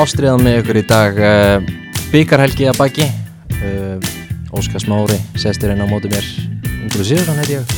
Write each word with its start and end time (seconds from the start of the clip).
ástriðan 0.00 0.40
með 0.40 0.54
ykkur 0.62 0.78
í 0.80 0.82
dag 0.88 1.18
uh, 1.20 1.66
byggarhelgi 2.08 2.68
að 2.70 2.78
baki. 2.78 3.06
Uh, 3.58 4.54
Óskar 4.56 4.80
Smári 4.80 5.18
sestir 5.36 5.74
inn 5.74 5.82
á 5.84 5.86
móti 5.90 6.08
mér. 6.08 6.24
Ingur 6.86 7.04
Sigurðan 7.04 7.40
heit 7.42 7.50
ég. 7.52 7.74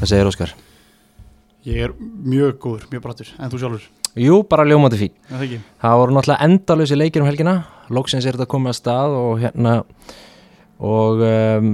Hvað 0.00 0.10
segir 0.10 0.30
Óskar? 0.30 0.54
Ég 1.68 1.84
er 1.86 1.94
mjög 2.00 2.56
góður, 2.64 2.88
mjög 2.90 3.04
brattur, 3.04 3.30
en 3.38 3.52
þú 3.52 3.60
sjálfur? 3.62 3.84
Jú, 4.18 4.40
bara 4.50 4.66
ljómandi 4.66 4.98
fín. 4.98 5.14
Það 5.30 5.54
Það 5.84 6.00
voru 6.02 6.16
náttúrulega 6.16 6.48
endalösi 6.48 6.98
leikir 6.98 7.22
um 7.22 7.30
helgina. 7.30 7.54
Lóksins 7.94 8.26
er 8.26 8.34
þetta 8.34 8.50
komið 8.56 8.74
að 8.74 8.78
stað 8.80 9.16
og 9.20 9.38
hérna 9.44 9.76
og 10.82 11.24
um, 11.28 11.72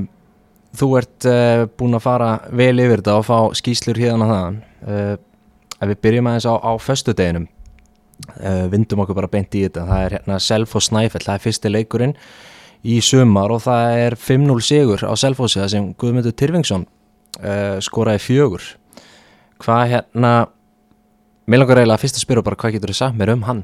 þú 0.76 0.90
ert 1.00 1.30
uh, 1.30 1.64
búin 1.72 1.96
að 1.96 2.04
fara 2.10 2.30
vel 2.52 2.76
yfir 2.84 3.00
þetta 3.00 3.16
og 3.16 3.28
fá 3.30 3.38
skýslur 3.56 4.02
hérna 4.02 4.28
þaðan. 4.28 4.62
Ef 5.80 5.92
við 5.94 6.00
byrjum 6.04 6.32
aðeins 6.34 6.52
á, 6.52 6.54
á 6.60 6.72
föstudeginum 6.76 7.48
uh, 8.40 8.66
vindum 8.72 9.02
okkur 9.04 9.18
bara 9.18 9.30
beint 9.30 9.54
í 9.56 9.64
þetta. 9.66 9.86
Það 9.88 10.04
er 10.06 10.16
hérna 10.18 10.40
Selfoss 10.42 10.90
Snæfell, 10.90 11.24
það 11.24 11.38
er 11.38 11.44
fyrsti 11.44 11.72
leikurinn 11.72 12.16
í 12.84 12.98
sumar 13.04 13.52
og 13.54 13.62
það 13.64 13.98
er 14.02 14.16
5-0 14.20 14.64
sigur 14.64 15.04
á 15.08 15.12
Selfossi 15.16 15.60
það 15.62 15.70
sem 15.72 15.86
Guðmundur 16.00 16.34
Tyrfingsson 16.36 16.86
uh, 17.40 17.78
skoraði 17.84 18.22
fjögur. 18.24 18.66
Hvað 19.64 19.84
hérna 19.94 20.32
mér 21.48 21.62
langar 21.62 21.80
eiginlega 21.80 22.02
fyrst 22.02 22.18
að 22.18 22.26
spyrja 22.26 22.44
bara 22.44 22.58
hvað 22.60 22.76
getur 22.76 22.92
þið 22.92 23.00
sagt 23.00 23.20
mér 23.20 23.34
um 23.34 23.46
hann? 23.48 23.62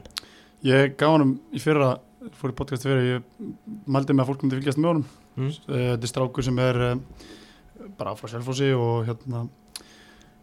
Ég 0.65 0.95
gaf 1.01 1.15
honum 1.17 1.35
í 1.57 1.61
fyrra, 1.63 1.95
fór 2.37 2.53
í 2.53 2.57
podcast 2.57 2.85
fyrir 2.85 3.07
Ég 3.07 3.29
mældi 3.89 4.17
með 4.17 4.25
að 4.25 4.33
fólk 4.33 4.45
myndi 4.45 4.61
fylgjast 4.61 4.81
með 4.81 4.91
honum. 4.93 5.07
Mm. 5.37 5.51
Eh, 5.51 5.85
Þetta 5.95 6.05
er 6.09 6.13
strákur 6.13 6.45
sem 6.47 6.59
er 6.61 6.81
bara 8.01 8.17
frá 8.17 8.29
Selfossi 8.29 8.73
og 8.77 9.07
hérna 9.09 9.47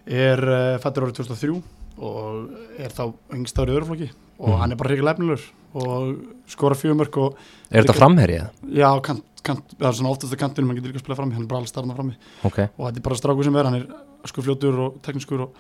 er 0.08 0.42
fættur 0.82 1.06
árið 1.06 1.20
2003 1.20 1.58
og 1.98 2.50
er 2.80 2.90
þá 2.94 3.14
yngst 3.34 3.58
árið 3.62 3.78
öðruflokki 3.80 4.10
og 4.40 4.50
Mhm. 4.50 4.58
hann 4.62 4.72
er 4.72 4.76
bara 4.78 4.90
hreikið 4.92 5.08
lefnilegur 5.10 5.46
og 5.74 6.18
skora 6.48 6.76
fjögumörk 6.76 7.18
og 7.18 7.36
er 7.72 7.84
þetta 7.84 7.96
framherjað? 7.98 8.50
já, 8.72 9.02
kant, 9.02 9.24
kant, 9.44 9.64
það 9.80 9.88
er 9.90 9.94
svona 9.98 10.12
oftast 10.14 10.34
að 10.34 10.40
kantinu, 10.40 10.68
mann 10.68 10.78
getur 10.78 10.92
líka 10.94 11.00
að 11.02 11.06
spila 11.06 11.16
frammi, 11.18 11.34
hann 11.34 11.44
er 11.44 11.48
bara 11.48 11.60
alls 11.62 11.72
starfna 11.72 11.96
frammi. 11.96 12.16
Ok, 12.44 12.60
og 12.78 12.86
þetta 12.92 12.98
er 12.98 13.02
bara 13.02 13.16
strákur 13.16 13.44
sem 13.44 13.56
er, 13.56 13.64
hann 13.66 13.76
er 13.76 13.88
sko 14.26 14.42
fljótur 14.42 14.80
og 14.80 15.02
tekniskur 15.02 15.42
og, 15.42 15.52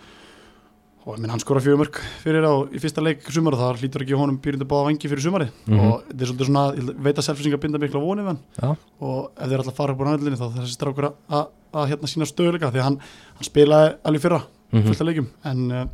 og 1.07 1.19
minn, 1.19 1.29
hann 1.31 1.39
skora 1.39 1.61
fjögumörk 1.63 1.99
fyrir 2.23 2.43
á 2.43 2.53
í 2.67 2.79
fyrsta 2.83 3.01
leik 3.01 3.21
sumar 3.31 3.53
og 3.55 3.59
það 3.61 3.77
hlýtur 3.81 4.03
ekki 4.03 4.17
honum 4.19 4.37
býrindi 4.43 4.65
báða 4.67 4.87
vangi 4.91 5.07
fyrir 5.07 5.21
sumari 5.23 5.47
Mhm. 5.67 5.79
og 5.79 6.03
þetta 6.09 6.21
er 6.21 6.27
svolítið 6.27 6.45
svona, 6.49 6.75
ég 6.75 6.95
veit 7.03 7.15
að 7.15 7.27
selfisingar 7.29 7.59
binda 7.63 7.77
mikla 7.79 7.99
vonið 8.01 8.23
við 8.23 8.27
hann. 8.27 8.39
Já, 8.61 8.77
og 9.01 9.31
ef 9.37 9.47
þeir 9.49 9.59
að 9.63 9.73
fara 9.73 9.93
upp 9.93 10.01
á 10.01 10.05
næðlinni 10.05 10.37
þá 10.37 10.53
þessi 10.53 10.75
strákur 10.77 11.13
að, 11.31 11.47
hérna 11.87 12.07
sína 12.11 12.25
stöðuleika 12.27 12.71
því 12.73 12.81
hann, 12.83 12.97
hann 12.99 13.43
spilaði 13.43 13.95
alveg 14.05 14.21
fyrra 14.21 14.41
mm 14.73 14.83
fullt 14.83 15.01
af 15.01 15.07
leikjum 15.07 15.27
en 15.45 15.71
uh, 15.71 15.85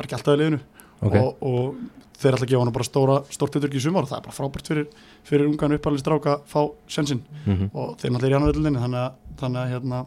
var 0.00 0.08
ekki 0.08 0.18
alltaf 0.18 0.36
í 0.36 0.40
liðinu. 0.40 0.60
Ok, 1.00 1.16
og, 1.16 1.44
og 1.46 2.00
þeir 2.20 2.36
að 2.36 2.46
gefa 2.50 2.62
hann 2.64 2.74
bara 2.76 2.86
stóra 2.86 3.18
stórt 3.32 3.56
ytturki 3.56 3.80
í 3.80 3.84
sumar 3.84 4.04
og 4.04 4.10
það 4.10 4.18
er 4.18 4.24
bara 4.26 4.36
frábært 4.36 4.70
fyrir, 4.70 4.88
fyrir 5.24 5.48
ungan 5.48 5.76
uppalinn 5.76 6.02
stráka 6.02 6.36
að 6.36 6.46
fá 6.50 6.60
sensinn. 6.92 7.22
Mm 7.46 7.68
og 7.72 7.94
þeir 8.00 8.14
náttúrulega 8.14 8.28
er 8.28 8.34
í 8.34 8.38
annar 8.40 8.54
öllunni 8.54 8.82
þannig 8.84 9.04
að, 9.04 9.60
að 9.62 9.74
hérna, 9.74 10.00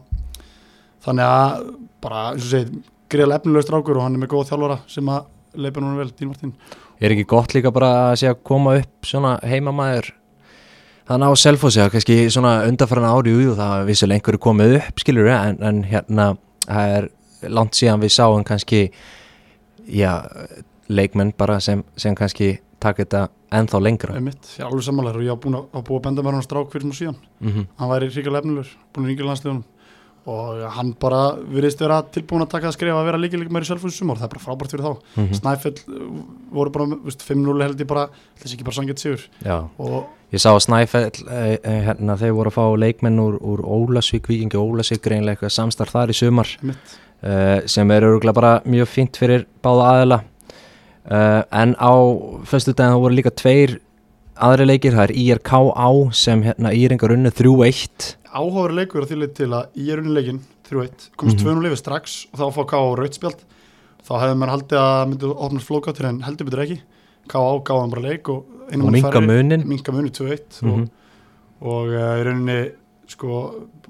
þannig 1.04 1.30
að 1.30 1.70
bara 2.04 2.24
eins 2.32 2.44
og 2.44 2.52
segið 2.52 2.76
greiðlega 3.14 3.40
efnilegur 3.40 3.66
strákur 3.66 3.98
og 3.98 4.06
hann 4.06 4.18
er 4.18 4.22
með 4.22 4.32
góða 4.34 4.50
þjálfara 4.50 4.78
sem 4.90 5.10
að 5.14 5.30
leipa 5.64 5.82
núna 5.82 6.00
vel, 6.00 6.10
Dín 6.18 6.30
Martín. 6.30 6.54
Er 7.00 7.14
ekki 7.14 7.26
gott 7.30 7.54
líka 7.54 7.72
bara 7.74 7.90
að 8.10 8.20
sé 8.22 8.30
að 8.30 8.44
koma 8.46 8.76
upp 8.80 9.08
svona 9.08 9.34
heimamæður 9.42 10.12
þannig 11.08 11.34
á 11.34 11.42
Selfossi, 11.42 11.80
það 11.80 11.88
er 11.88 11.94
kannski 11.94 12.16
svona 12.32 12.54
undarfæran 12.68 13.10
ári 13.10 13.34
jú, 13.34 13.52
það 13.58 13.74
er 13.76 13.90
vissulega 13.90 14.20
einhverju 14.20 14.42
komið 14.46 14.78
upp 14.78 15.02
skilur 15.02 15.28
en, 15.34 15.60
en 15.60 15.82
hérna 15.90 16.30
það 16.64 16.94
er 16.96 17.08
langt 17.52 17.76
síðan 17.76 18.00
við 18.00 18.14
sáum 18.14 18.46
kannski 18.46 18.86
já, 19.88 20.12
leikmenn 20.88 21.34
bara 21.38 21.60
sem, 21.60 21.84
sem 21.96 22.14
kannski 22.14 22.58
taka 22.84 23.04
þetta 23.04 23.28
ennþá 23.54 23.80
lengra. 23.82 24.16
Einmitt, 24.18 24.48
ég 24.56 24.64
er 24.64 24.70
alveg 24.70 24.86
samanlegar 24.86 25.20
og 25.20 25.26
ég 25.26 25.32
hafa 25.32 25.44
búin 25.44 25.60
að, 25.60 25.68
að 25.72 25.86
búa 25.88 26.00
að 26.00 26.08
benda 26.08 26.24
með 26.24 26.36
hann 26.38 26.48
strák 26.48 26.72
fyrir 26.72 26.88
smá 26.88 26.98
síðan. 26.98 27.20
Mm 27.40 27.52
hann 27.78 27.92
væri 27.92 28.10
ríkilega 28.10 28.42
efnilegur, 28.42 28.74
búin 28.92 29.06
í 29.06 29.12
ríkilega 29.12 29.30
landsliðunum. 29.30 29.64
Og 30.24 30.60
hann 30.72 30.94
bara 30.96 31.36
virðist 31.36 31.80
vera 31.80 32.02
tilbúin 32.02 32.42
að 32.42 32.52
taka 32.54 32.68
að 32.70 32.76
skrifa 32.78 32.96
að 32.96 33.06
vera 33.10 33.18
í 33.62 33.68
sjálfhúsum 33.68 33.98
sumar, 33.98 34.16
það 34.16 34.24
er 34.24 34.32
bara 34.32 34.44
frábært 34.44 34.72
fyrir 34.72 34.84
þá. 34.84 34.92
-hmm. 35.16 35.34
Snæfell 35.36 35.74
uh, 35.88 36.22
voru 36.50 36.70
bara, 36.70 36.86
veist, 37.04 37.24
5-0 37.28 37.62
held 37.62 37.80
ég 37.80 37.86
bara, 37.86 38.08
þessi 38.40 38.54
ekki 38.54 38.64
bara 38.64 38.74
sangið 38.74 38.98
sigur. 39.02 39.26
Já, 39.44 39.68
og 39.78 40.06
ég 40.32 40.40
sá 40.40 40.50
að 40.54 40.64
Snæfell 40.64 41.12
eh, 41.28 41.58
eh, 41.62 41.80
hérna, 41.84 42.16
þeir 42.16 42.32
voru 42.32 42.48
að 42.48 42.56
fá 42.56 42.64
leikmenn 42.76 43.20
úr, 43.20 43.36
úr 43.36 43.60
Ólasvík, 43.60 44.28
Víkingi 44.28 44.56
Ólasvík 44.56 45.02
eitthvað 45.28 45.52
samstarf 45.52 45.92
þar 45.92 46.08
í 46.08 46.16
sumar. 46.16 46.48
Uh, 46.64 46.72
sem 47.70 47.90
er 47.94 48.04
örgulega 48.08 48.34
bara 48.36 48.52
mjög 48.68 48.88
fínt 48.92 49.16
fyrir 49.20 49.46
báða 49.64 49.84
aðila 49.94 50.18
uh, 51.10 51.42
en 51.62 51.74
á 51.80 51.92
fyrstu 52.48 52.74
daginn 52.76 52.94
þá 52.96 53.00
voru 53.04 53.16
líka 53.18 53.32
tveir 53.34 53.78
aðri 54.34 54.66
leikir, 54.66 54.96
það 54.96 55.04
er 55.08 55.14
IRK-á 55.22 55.88
sem 56.12 56.42
hérna 56.42 56.72
Íringar 56.74 57.14
unnu 57.14 57.30
3-1 57.30 58.14
áhugaður 58.34 58.72
leikur 58.80 59.04
að 59.04 59.12
því 59.12 59.18
leið 59.22 59.34
til 59.38 59.50
að 59.54 59.76
í 59.78 59.90
erunni 59.94 60.14
leikin 60.16 60.40
3-1, 60.66 61.10
komst 61.20 61.38
Mhm. 61.38 61.60
2-0 61.60 61.68
yfir 61.70 61.78
strax 61.78 62.14
og 62.32 62.40
þá 62.40 62.46
fá 62.56 62.62
K.A. 62.72 62.94
rautspjald 62.98 63.44
þá 64.04 64.12
hefði 64.20 64.38
maður 64.40 64.52
haldið 64.56 64.80
að 64.80 65.04
myndi 65.12 65.30
opnast 65.34 65.68
flókáttur 65.70 66.08
en 66.10 66.18
heldur 66.26 66.48
betur 66.48 66.64
ekki 66.64 66.78
K.A. 67.30 67.44
gáði 67.68 67.90
bara 67.94 68.02
leik 68.08 68.28
og 68.28 68.50
og 68.74 68.90
minka 68.90 69.20
munin 69.20 69.62
minka 69.68 69.92
muni 69.92 70.10
2-1 70.10 70.62
Mhm. 70.64 70.72
og, 70.72 70.88
og 71.62 71.92
uh, 71.94 72.16
í 72.18 72.24
rauninni 72.26 72.58
sko, 73.06 73.28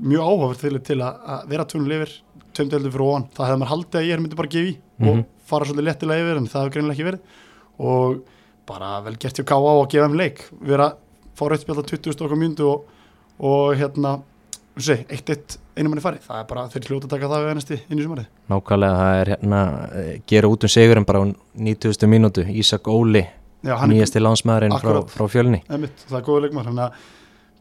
mjög 0.03 0.23
áhugaður 0.29 0.59
til, 0.61 0.79
til 0.83 0.99
að, 1.01 1.19
að 1.25 1.49
vera 1.55 1.65
2-0 1.65 1.97
yfir 1.97 2.13
tveimdeldur 2.55 2.93
fyrir 2.95 3.07
ofan, 3.09 3.27
það 3.37 3.47
hefði 3.51 3.61
maður 3.63 3.73
haldið 3.75 4.01
að 4.01 4.09
ég 4.09 4.21
myndi 4.25 4.39
bara 4.41 4.53
gefa 4.55 4.71
í 4.71 4.77
Mhm. 5.01 5.09
og 5.11 5.25
fara 5.51 5.65
svolítið 5.69 5.89
lettilega 5.89 6.23
yfir 6.25 6.37
en 6.41 6.47
það 6.47 6.61
hefur 6.63 6.75
greinilega 6.75 6.95
ekki 6.95 7.09
verið 7.11 7.21
og 7.79 8.21
bara 8.67 9.01
vel 9.05 9.17
gert 9.21 9.37
hjá 9.41 9.45
K.A. 9.45 9.73
að 9.75 9.89
gefa 9.91 10.07
þeim 10.09 10.17
leik 10.21 10.45
vera 10.63 10.87
fá 11.35 11.45
rautspjald 11.51 11.83
á 11.83 11.85
20 11.91 12.23
okkar 12.25 12.39
mjöndu 12.39 12.69
og, 12.71 12.85
og 13.41 13.75
hérna 13.77 14.21
eitt 15.11 15.31
eitt 15.31 15.57
einu 15.77 15.91
manni 15.91 16.03
fari 16.03 16.19
það 16.23 16.39
er 16.41 16.47
bara 16.51 16.65
þeir 16.71 16.87
hljóta 16.89 17.07
að 17.07 17.11
taka 17.15 17.29
það 17.31 17.45
við 17.45 17.51
ennasti 17.55 17.77
inn 17.91 17.99
í 17.99 18.07
sumarið 18.07 18.27
nákvæmlega 18.51 18.97
það 19.01 19.19
er 19.21 19.31
hérna 19.35 19.61
eh, 19.99 20.21
gera 20.27 20.49
út 20.51 20.65
um 20.67 20.73
sigurinn 20.75 21.05
bara 21.07 21.21
á 21.23 21.25
90. 21.59 22.07
mínútu 22.11 22.43
Ísak 22.47 22.87
Óli, 22.91 23.23
er 23.65 23.87
nýjasti 23.91 24.23
landsmaðurinn 24.23 24.79
frá, 24.81 25.03
frá 25.11 25.27
fjölni 25.31 25.61
er 25.69 25.79
að 26.87 26.93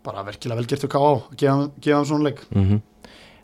bara 0.03 0.23
verkilega 0.27 0.57
vel 0.61 0.65
gert 0.67 0.87
K.A. 0.89 0.99
að 0.99 1.21
gefa, 1.37 1.53
þeim- 1.57 1.71
gefa 1.81 1.99
þeim 2.01 2.09
svona 2.09 2.23
leik 2.29 2.41
mm 2.53 2.81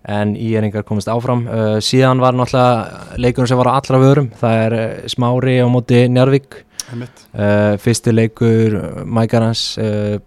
en 0.07 0.35
Íringar 0.39 0.85
komist 0.87 1.09
áfram. 1.11 1.45
Uh, 1.47 1.77
síðan 1.83 2.21
var 2.23 2.37
náttúrulega 2.37 3.19
leikurinn 3.19 3.49
sem 3.51 3.59
var 3.59 3.71
á 3.73 3.77
allra 3.79 3.99
vörum 4.01 4.31
það 4.39 4.63
er 4.63 4.77
uh, 4.77 4.87
Smári 5.11 5.59
á 5.59 5.67
móti 5.71 6.05
Njarvík 6.07 6.59
uh, 6.93 7.75
fyrsti 7.81 8.15
leikur 8.15 8.79
uh, 8.79 9.03
Mækarans 9.05 9.63
uh, 9.81 10.17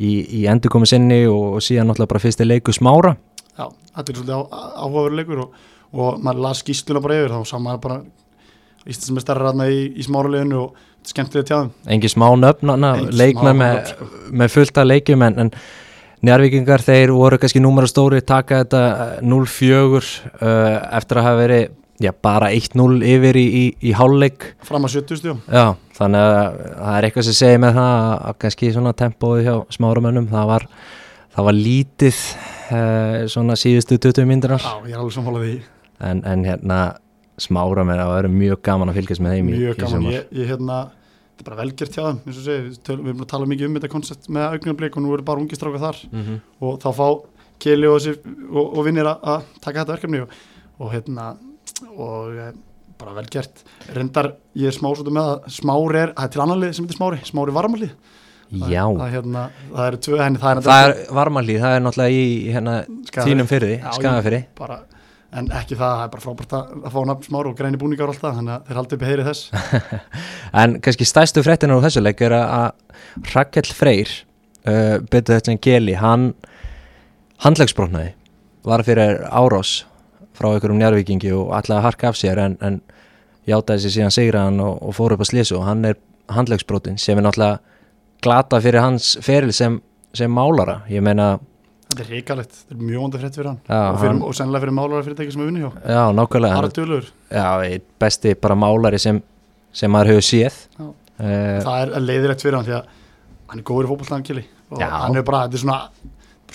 í, 0.00 0.12
í 0.40 0.44
endurkomi 0.50 0.88
sinni 0.88 1.24
og, 1.28 1.58
og 1.58 1.64
síðan 1.64 1.90
náttúrulega 1.90 2.14
bara 2.14 2.24
fyrsti 2.26 2.48
leikur 2.48 2.76
Smára. 2.76 3.16
Já, 3.56 3.68
þetta 3.96 4.12
er 4.12 4.20
svolítið 4.20 4.36
á, 4.36 4.42
áhugaður 4.84 5.18
leikur 5.20 5.46
og, 5.46 5.64
og 5.96 6.20
maður 6.24 6.46
las 6.48 6.64
skýsluna 6.64 7.04
bara 7.04 7.20
yfir 7.20 7.36
þá 7.36 7.52
sá 7.52 7.58
maður 7.60 7.82
bara 7.88 8.04
Íslands 8.86 9.08
sem 9.08 9.18
stærra 9.18 9.48
ræðna 9.48 9.66
í, 9.66 9.80
í 9.98 10.04
smáruleginu 10.06 10.58
og 10.60 10.76
þetta 10.76 11.08
er 11.08 11.12
skemmtilega 11.12 11.48
tjáðum 11.48 11.70
engin 11.90 12.12
smá 12.12 12.26
nöfn 12.38 12.70
smá 12.70 13.50
með, 13.58 13.90
með 14.30 14.52
fullt 14.54 14.78
af 14.78 14.86
leikjum 14.86 15.24
en, 15.26 15.38
en 15.42 15.50
Njarvíkingar 16.24 16.80
þeir 16.80 17.12
voru 17.12 17.36
kannski 17.38 17.60
número 17.60 17.88
stóri 17.90 18.22
taka 18.24 18.62
þetta 18.64 18.82
uh, 18.92 19.18
0-4 19.20 19.98
uh, 20.00 20.00
eftir 20.96 21.20
að 21.20 21.26
hafa 21.28 21.40
verið 21.42 21.66
já, 22.02 22.10
bara 22.24 22.48
1-0 22.52 23.00
yfir 23.08 23.36
í, 23.40 23.44
í, 23.46 23.64
í 23.88 23.92
hálfleik. 23.96 24.50
Fram 24.66 24.84
að 24.88 24.94
70 24.98 25.20
stjó 25.20 25.34
Já, 25.52 25.66
þannig 25.98 26.24
að 26.24 26.58
það 26.80 26.96
er 26.98 27.08
eitthvað 27.08 27.28
sem 27.28 27.36
segir 27.40 27.62
með 27.64 27.78
það 27.78 27.94
að- 28.16 28.38
kannski 28.44 28.72
svona 28.74 28.94
tempóið 28.96 29.46
hjá 29.48 29.54
smáramönnum 29.76 30.28
það 30.32 30.50
var, 30.54 30.66
það 31.36 31.48
var 31.50 31.58
lítið 31.60 32.20
uh, 32.26 33.18
svona 33.36 33.56
síðustu 33.60 34.00
20 34.08 34.28
myndinar 34.32 34.64
Já, 34.64 34.74
ég 34.88 34.96
er 34.96 35.00
alveg 35.04 35.16
samfólað 35.20 35.46
því. 35.48 35.56
En, 36.10 36.20
en 36.28 36.44
hérna 36.44 36.80
smáramenn 37.40 38.00
það 38.00 38.14
verður 38.16 38.32
mjög 38.40 38.60
gaman 38.64 38.88
að 38.92 38.98
fylgjast 39.02 39.22
með 39.24 39.34
þeim 39.36 39.48
í, 39.52 39.56
mjög 39.60 39.76
í 39.76 39.80
gaman, 39.84 40.06
ég, 40.12 40.28
ég 40.36 40.48
hérna 40.52 40.78
þetta 41.36 41.44
er 41.44 41.48
bara 41.50 41.60
velgert 41.60 41.96
hjá 41.96 42.02
þeim, 42.02 42.20
eins 42.24 42.36
og 42.40 42.44
segi 42.46 42.62
við, 42.64 42.90
erum 42.96 43.24
að 43.24 43.30
tala 43.32 43.48
mikið 43.50 43.68
um 43.68 43.74
þetta 43.76 43.92
koncept 43.92 44.28
með 44.32 44.46
augnablik 44.56 44.96
og 44.96 45.04
nú 45.04 45.12
eru 45.14 45.26
bara 45.26 45.42
ungi 45.42 45.58
stráka 45.58 45.82
þar. 45.82 45.98
Mm 46.10 46.22
-hmm. 46.22 46.38
og 46.60 46.78
þá 46.80 46.90
fá 46.96 47.08
Keli 47.58 47.88
og, 47.88 48.04
og, 48.52 48.64
og 48.78 48.84
vinnir 48.84 49.08
að 49.08 49.44
taka 49.64 49.80
þetta 49.80 49.92
verkefni 49.94 50.20
og, 50.20 50.32
og 50.78 50.92
hérna 50.92 51.36
og 51.96 52.36
e, 52.36 52.50
bara 52.96 53.14
velgert 53.16 53.64
reyndar, 53.94 54.34
ég 54.56 54.70
er 54.70 54.76
smá 54.76 54.88
svolítið 54.90 55.16
með 55.16 55.30
að 55.32 55.48
smári 55.56 56.00
er, 56.00 56.12
það 56.16 56.24
er 56.24 56.32
til 56.32 56.42
annan 56.44 56.60
lið 56.62 56.74
sem 56.76 56.86
heitir 56.86 56.98
smári 56.98 57.20
smári 57.28 57.56
varmalið, 57.56 57.94
Já, 58.46 58.84
það, 58.86 58.98
það, 59.00 59.08
hérna, 59.10 59.44
það 59.72 59.88
eru 59.90 60.00
tvö 60.06 60.18
henni, 60.22 60.38
það 60.38 60.52
er, 60.52 60.60
það 60.62 60.84
er 60.86 61.14
varmalíð, 61.18 61.56
það 61.64 61.76
er 61.76 61.80
náttúrulega 61.82 62.20
í 62.20 62.26
hérna, 62.54 62.74
þínum 63.16 63.48
fyrði, 63.50 63.78
skagafyrði 63.96 64.40
bara, 64.60 64.78
en 65.36 65.48
ekki 65.52 65.76
það, 65.76 65.92
það 65.98 66.04
er 66.06 66.12
bara 66.14 66.24
frábært 66.24 66.54
að, 66.58 66.74
að 66.86 66.94
fá 66.94 67.00
nafn 67.10 67.26
smári 67.28 67.50
og 67.52 67.56
græni 67.58 67.80
búningar 67.80 68.08
og 68.08 68.14
allt 68.14 68.22
það, 68.24 68.36
þannig 68.40 68.54
að 68.56 68.68
þeir 68.70 68.78
haldi 68.80 68.96
upp 68.98 69.02
í 69.04 69.10
heyri 69.10 69.26
þess. 69.26 69.42
En 70.62 70.76
kannski 70.84 71.06
stærstu 71.08 71.42
fréttina 71.44 71.76
úr 71.76 71.84
þessu 71.84 72.02
leik 72.04 72.22
er 72.24 72.34
að- 72.38 72.52
að 72.56 73.32
Rakel 73.34 73.70
Freyr 73.76 74.12
uh, 74.66 74.96
betur 75.12 75.36
þetta 75.36 75.52
en 75.54 75.60
Geli, 75.66 75.96
hann 76.00 76.26
handlegsbrotnaði 77.44 78.12
var 78.66 78.82
fyrir 78.86 79.20
árás 79.28 79.84
frá 80.36 80.50
einhverjum 80.52 80.80
njárvikingi 80.80 81.30
og 81.36 81.52
að 81.56 81.82
harka 81.84 82.10
af 82.10 82.18
sér 82.18 82.40
en, 82.42 82.56
en 82.60 82.80
játaði 83.48 83.84
sér 83.86 83.94
síðan 83.94 84.14
sigraðan 84.16 84.60
og, 84.64 84.80
og 84.82 84.96
fór 84.96 85.14
upp 85.14 85.22
að 85.24 85.30
slísu 85.30 85.56
og 85.60 85.66
hann 85.68 85.84
er 85.88 85.98
handlegsbrotin 86.34 86.98
sem 86.98 87.18
er 87.20 87.24
náttúrulega 87.28 87.60
glata 88.24 88.58
fyrir 88.64 88.82
hans 88.82 89.12
feril 89.22 89.52
sem, 89.54 89.78
sem 90.16 90.32
málara. 90.32 90.80
Ég 90.90 91.04
meina, 91.04 91.36
þetta 91.96 92.04
er 92.04 92.12
reikalegt, 92.12 92.58
þetta 92.60 92.76
er 92.76 92.82
mjög 92.90 93.02
vonda 93.02 93.20
frétt 93.22 93.38
fyrir 93.38 93.50
hann. 93.50 93.60
Já, 93.64 93.80
og, 93.80 93.98
fyrir, 94.02 94.20
og 94.28 94.36
sennilega 94.36 94.64
fyrir 94.66 94.76
málara 94.76 95.06
fyrirtæki 95.06 95.34
sem 95.34 95.42
er 95.42 95.50
vinni 95.50 95.64
hjá. 95.64 95.70
Já, 95.96 96.02
nákvæmlega. 96.18 96.70
Dölur, 96.76 97.08
já, 97.32 97.46
besti 98.04 98.34
bara 98.44 98.58
málari 98.58 99.00
sem, 99.00 99.22
sem 99.72 99.92
maður 99.92 100.14
hefur 100.14 100.28
séð. 100.28 100.60
Uh, 100.76 101.62
það 101.64 101.78
er 101.80 102.04
leiðilegt 102.04 102.44
fyrir 102.44 102.58
hann 102.58 102.68
því 102.68 102.76
að 102.76 102.90
hann 103.50 103.62
er 103.62 103.66
góður 103.66 103.86
í 103.86 103.90
fótbolltaðan 103.92 104.26
kili 104.26 104.44
og 104.68 104.82
Já. 104.82 104.88
hann 104.90 105.16
er 105.16 105.24
bara, 105.26 105.46
þetta 105.46 105.56
er 105.56 105.62
svona 105.62 105.78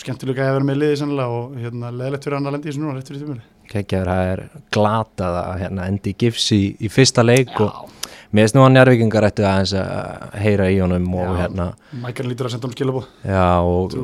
skemmtilega 0.02 0.46
að 0.48 0.58
vera 0.58 0.68
með 0.68 0.80
liði 0.82 1.00
sennilega 1.02 1.40
og 1.40 1.56
hérna, 1.62 1.90
leiðilegt 1.96 2.28
fyrir 2.28 2.38
hann 2.38 2.50
að 2.50 2.56
lendi 2.58 2.72
í 2.72 2.82
núna 2.82 2.94
rétt 2.98 3.10
fyrir 3.12 3.24
tímuli 3.24 3.48
kekkjaður, 3.72 4.12
það 4.12 4.30
er 4.34 4.42
glatað 4.76 5.40
að 5.40 5.52
hérna, 5.64 5.88
endi 5.88 6.14
gifs 6.20 6.48
í, 6.56 6.62
í 6.76 6.92
fyrsta 6.92 7.24
leik 7.24 7.54
og 7.64 7.72
Já, 7.72 8.01
mér 8.32 8.46
finnst 8.46 8.56
nú 8.56 8.64
að 8.64 8.74
njárvíkingar 8.78 9.28
ættu 9.28 9.46
aðeins 9.48 9.74
að 9.76 10.38
heyra 10.40 10.70
í 10.72 10.78
honum 10.80 11.08
og 11.20 11.28
Já. 11.28 11.38
hérna, 11.42 11.68
Mækarn 12.04 12.32
lítur 12.32 12.48
að 12.48 12.54
senda 12.56 12.70
hann 12.70 12.76
skilabóð 12.78 13.08
já, 13.28 13.48
og 13.60 13.96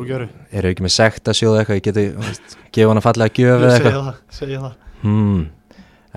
eru 0.51 0.71
ekki 0.71 0.83
með 0.83 0.95
sekt 0.97 1.31
að 1.31 1.39
sjóða 1.39 1.62
eitthvað, 1.62 1.79
ég 1.79 1.85
geti, 1.88 2.06
gefa 2.75 2.91
hann 2.91 3.01
að 3.01 3.07
fallega 3.07 3.35
gjöf 3.39 3.62
eða 3.62 3.71
Segja 3.71 3.91
eitthvað 3.91 4.07
það, 4.09 4.21
segja 4.39 4.62
það 4.65 4.74
hmm. 5.03 5.44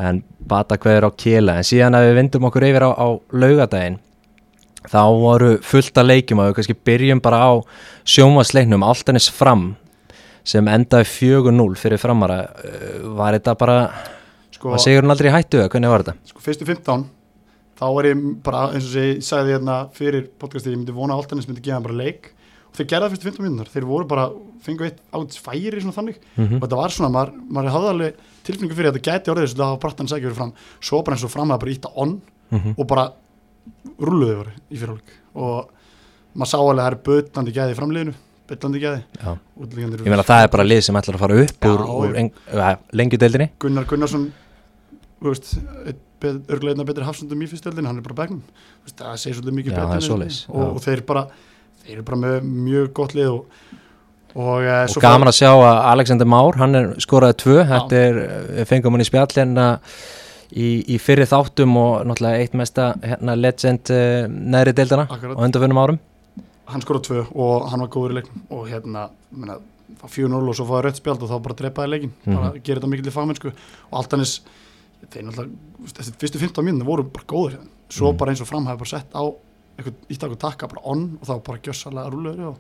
en 0.08 0.22
bata 0.50 0.78
hverður 0.82 1.06
á 1.06 1.10
kela 1.24 1.58
en 1.60 1.68
síðan 1.70 1.98
að 1.98 2.08
við 2.08 2.16
vindum 2.18 2.48
okkur 2.50 2.66
yfir 2.70 2.86
á, 2.86 2.90
á 2.98 3.08
laugadaginn 3.30 4.00
þá 4.90 5.02
voru 5.20 5.52
fullt 5.62 6.00
að 6.00 6.10
leikjum 6.10 6.42
og 6.42 6.50
við 6.50 6.58
kannski 6.58 6.78
byrjum 6.88 7.22
bara 7.22 7.44
á 7.46 7.52
sjómasleiknum 8.08 8.86
Altanis 8.86 9.28
fram 9.30 9.74
sem 10.42 10.66
endaði 10.72 11.06
4-0 11.14 11.78
fyrir 11.78 12.00
framara 12.00 12.40
Uh, 12.60 13.14
var 13.16 13.36
þetta 13.36 13.54
bara, 13.60 13.76
Sko, 14.54 14.72
var 14.72 14.80
Sigurinn 14.82 15.12
aldrei 15.12 15.30
hættu 15.32 15.60
eða 15.60 15.70
hvernig 15.72 15.92
var 15.92 16.04
þetta? 16.04 16.30
sko 16.32 16.42
fyrstu 16.44 16.66
15 16.68 17.04
þá 17.80 17.86
var 17.96 18.08
ég 18.10 18.20
bara 18.44 18.66
eins 18.74 18.90
og 18.92 19.00
ég 19.00 19.22
sagði 19.24 19.56
hérna 19.56 19.78
fyrir 19.96 20.28
podcasti, 20.40 20.74
ég 20.74 20.80
myndi 20.80 20.94
vona 20.96 21.16
að 21.16 21.24
Altanis 21.24 21.48
myndi 21.48 21.64
gefa 21.64 21.78
hann 21.78 21.86
bara 21.88 21.96
leik. 21.96 22.30
Og 22.70 22.76
þeir 22.78 22.86
gerða 22.92 23.06
það 23.08 23.14
fyrstu 23.16 23.30
15 23.30 23.46
minútur, 23.46 23.70
þeir 23.72 23.86
voru 23.88 24.06
bara 24.10 24.26
fengu 24.62 24.84
eitt 24.86 25.00
áts 25.16 25.40
færi 25.40 25.80
svona 25.80 25.96
þannig. 25.96 26.20
Mm 26.36 26.58
og 26.60 26.66
þetta 26.66 26.80
var 26.82 26.94
svona, 26.94 27.10
maður, 27.16 27.32
maður 27.48 27.74
hafði 27.74 27.90
alveg 27.94 28.20
tilfinningu 28.46 28.76
fyrir 28.76 28.90
að 28.90 28.98
þetta 28.98 29.10
gæti 29.10 29.32
orðið 29.32 29.48
þess 29.48 29.64
að 29.66 29.80
brattan 29.80 30.10
sækja 30.12 30.28
fyrir 30.28 30.38
fram. 30.38 30.52
Svo 30.80 31.02
bara 31.02 31.16
eins 31.16 31.24
og 31.24 31.32
fram 31.32 31.50
að 31.50 31.60
bara 31.64 31.74
ítta 31.74 31.90
on 31.96 32.20
-hmm. 32.50 32.74
og 32.76 32.86
bara 32.86 33.12
rulluði 34.00 34.36
voru 34.36 34.52
í 34.70 34.76
fyrirhálfleik 34.76 35.16
og 35.34 35.70
maður 36.34 36.50
sá 36.50 36.58
alveg 36.58 36.78
að 36.78 36.84
það 36.84 36.92
er 36.92 37.02
bötandi 37.08 37.52
gæði 37.52 37.74
í 38.76 38.80
gæði. 38.82 39.02
Já. 39.22 39.38
Útlendingarnir- 39.60 40.04
Ég 40.04 40.10
meina 40.10 40.22
það 40.26 40.42
er 40.42 40.48
bara 40.50 40.64
lið 40.64 40.80
sem 40.82 40.96
ætlar 40.96 41.14
að 41.14 41.22
fara 41.22 41.42
upp 41.42 41.60
Já, 41.60 41.70
úr, 41.70 41.80
úr 41.86 42.78
lengjudeildinni. 42.92 43.50
Gunnar 43.62 43.84
Gunnarsson 43.84 44.32
veist, 45.22 45.54
örgulega 46.28 46.74
einna 46.76 46.88
betri 46.88 47.06
hafsundum 47.08 47.42
í 47.42 47.48
fyrstöldin, 47.50 47.88
hann 47.88 48.00
er 48.00 48.06
bara 48.06 48.28
veist, 48.28 48.96
það 48.98 49.18
segir 49.22 49.38
svolítið 49.38 49.58
mikið 49.58 49.76
Já, 49.78 50.00
svoleiðis, 50.06 50.40
og, 50.48 50.64
og 50.76 50.80
þeir 50.84 51.04
bara 51.08 51.26
þeir 51.84 51.94
eru 51.96 52.06
bara 52.08 52.22
með 52.24 52.40
mjög 52.68 52.92
gott 53.00 53.14
lið 53.16 53.30
og, 53.32 53.68
og, 54.34 54.56
e, 54.62 54.78
og 54.84 55.02
gaman 55.02 55.32
að 55.32 55.38
sjá 55.40 55.50
að 55.52 55.82
Alexander 55.94 56.28
Már 56.28 56.60
hann 56.60 56.74
er 56.78 56.90
skoraði 57.02 57.38
tvö, 57.44 57.60
þetta 57.72 58.02
er 58.06 58.24
við 58.60 58.68
fengum 58.70 58.96
hann 58.96 59.04
í 59.04 59.08
spjallina 59.08 59.68
í, 60.50 60.68
í 60.94 60.98
fyrri 61.02 61.26
þáttum 61.28 61.76
og 61.78 62.06
náttúrulega 62.08 62.44
eitt 62.44 62.56
mesta 62.58 62.92
hérna, 63.04 63.36
legend 63.38 63.92
uh, 63.94 64.24
neðri 64.28 64.74
deildana 64.80 65.06
á 65.06 65.16
undanförnum 65.38 65.82
árum. 65.82 66.00
Hann 66.70 66.84
skora 66.84 67.02
tvö 67.02 67.24
og 67.34 67.68
hann 67.70 67.82
var 67.84 67.90
góður 67.92 68.14
í 68.14 68.18
leiknum. 68.20 68.42
Og 68.54 68.66
hérna, 68.70 69.08
menna, 69.34 69.58
það 70.00 70.04
var 70.04 70.14
4-0 70.16 70.50
og 70.52 70.58
svo 70.58 70.66
fáið 70.68 70.84
rautt 70.86 71.00
spjald 71.00 71.24
og 71.26 71.32
þá 71.32 71.36
bara 71.46 71.58
drepaði 71.60 71.92
leikin 71.94 72.12
Mhm. 72.24 72.36
bara 72.36 72.52
gerir 72.58 72.80
þetta 72.80 72.90
mikil 72.92 73.10
í 73.10 73.14
fagmennsku. 73.14 73.52
Og 73.90 73.98
Altanis 74.02 74.40
þeir 75.08 75.24
náttúrulega, 75.28 75.92
þessi 75.96 76.16
fyrstu 76.20 76.38
15 76.42 76.64
mínúna 76.66 76.84
voru 76.84 77.04
bara 77.04 77.24
góður 77.26 77.54
hérna. 77.56 77.68
svo 77.90 78.10
Mhm. 78.12 78.16
bara 78.18 78.30
eins 78.32 78.40
og 78.40 78.46
fram 78.46 78.66
hafi 78.66 78.78
bara 78.78 78.88
sett 78.90 79.12
á 79.14 79.22
eitthvað 79.78 79.94
ítt 80.10 80.22
okkur 80.22 80.38
takka 80.38 80.68
bara 80.68 80.82
on 80.84 81.18
og 81.20 81.26
þá 81.26 81.42
bara 81.46 81.58
gjössalega 81.58 82.10
rúlegur 82.12 82.56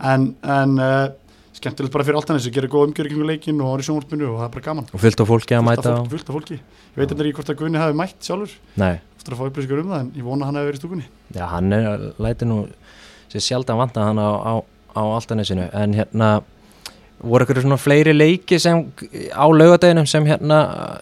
en, 0.00 0.34
en 0.42 0.78
uh, 0.78 1.08
skemmtilegt 1.54 1.92
bara 1.92 2.04
fyrir 2.04 2.16
Altanis 2.18 2.46
að 2.46 2.52
gera 2.52 2.68
góð 2.68 2.88
umgjörð 2.90 3.08
kringu 3.08 3.24
leikin 3.26 3.60
og 3.62 3.78
ári 3.78 3.86
sjónvarpinu 3.86 4.26
og 4.28 4.40
það 4.40 4.44
er 4.44 4.52
bara 4.52 4.64
gaman. 4.66 4.86
Og 4.92 5.00
fullt 5.00 5.20
á 5.20 5.24
fólki 5.24 5.54
að 5.56 5.64
mæta 5.64 5.94
á 5.96 6.04
fullt 6.04 6.28
af 6.28 6.34
fólki. 6.36 6.58
Ég 6.58 6.96
veit 6.96 7.10
ekki 7.12 7.32
hvort 7.32 7.48
að 7.48 7.56
Gunni 7.56 7.78
hafi 7.78 7.96
mætt 7.96 8.20
sjálfur. 8.20 8.52
Nei, 8.76 9.00
eftir 9.16 9.32
að 9.32 9.38
fá 9.40 9.46
upplýsingar 9.48 9.80
um 9.80 9.88
það 9.88 10.00
en 10.00 10.10
ég 10.16 10.22
vona 10.26 10.44
hann 10.44 10.54
hafi 10.54 10.68
verið 10.68 10.80
stúkunni. 10.82 11.06
Já, 11.32 11.46
hann 11.48 11.72
er 11.72 12.12
læti 12.18 12.44
nú 12.44 12.68
sér 13.32 13.40
sjaldan 13.40 13.78
voru 17.26 17.44
eitthvað 17.44 17.64
svona 17.64 17.80
fleiri 17.80 18.14
leiki 18.14 18.58
sem 18.62 18.84
á 19.34 19.46
laugadeginum 19.46 20.06
sem 20.08 20.26
hérna 20.28 20.60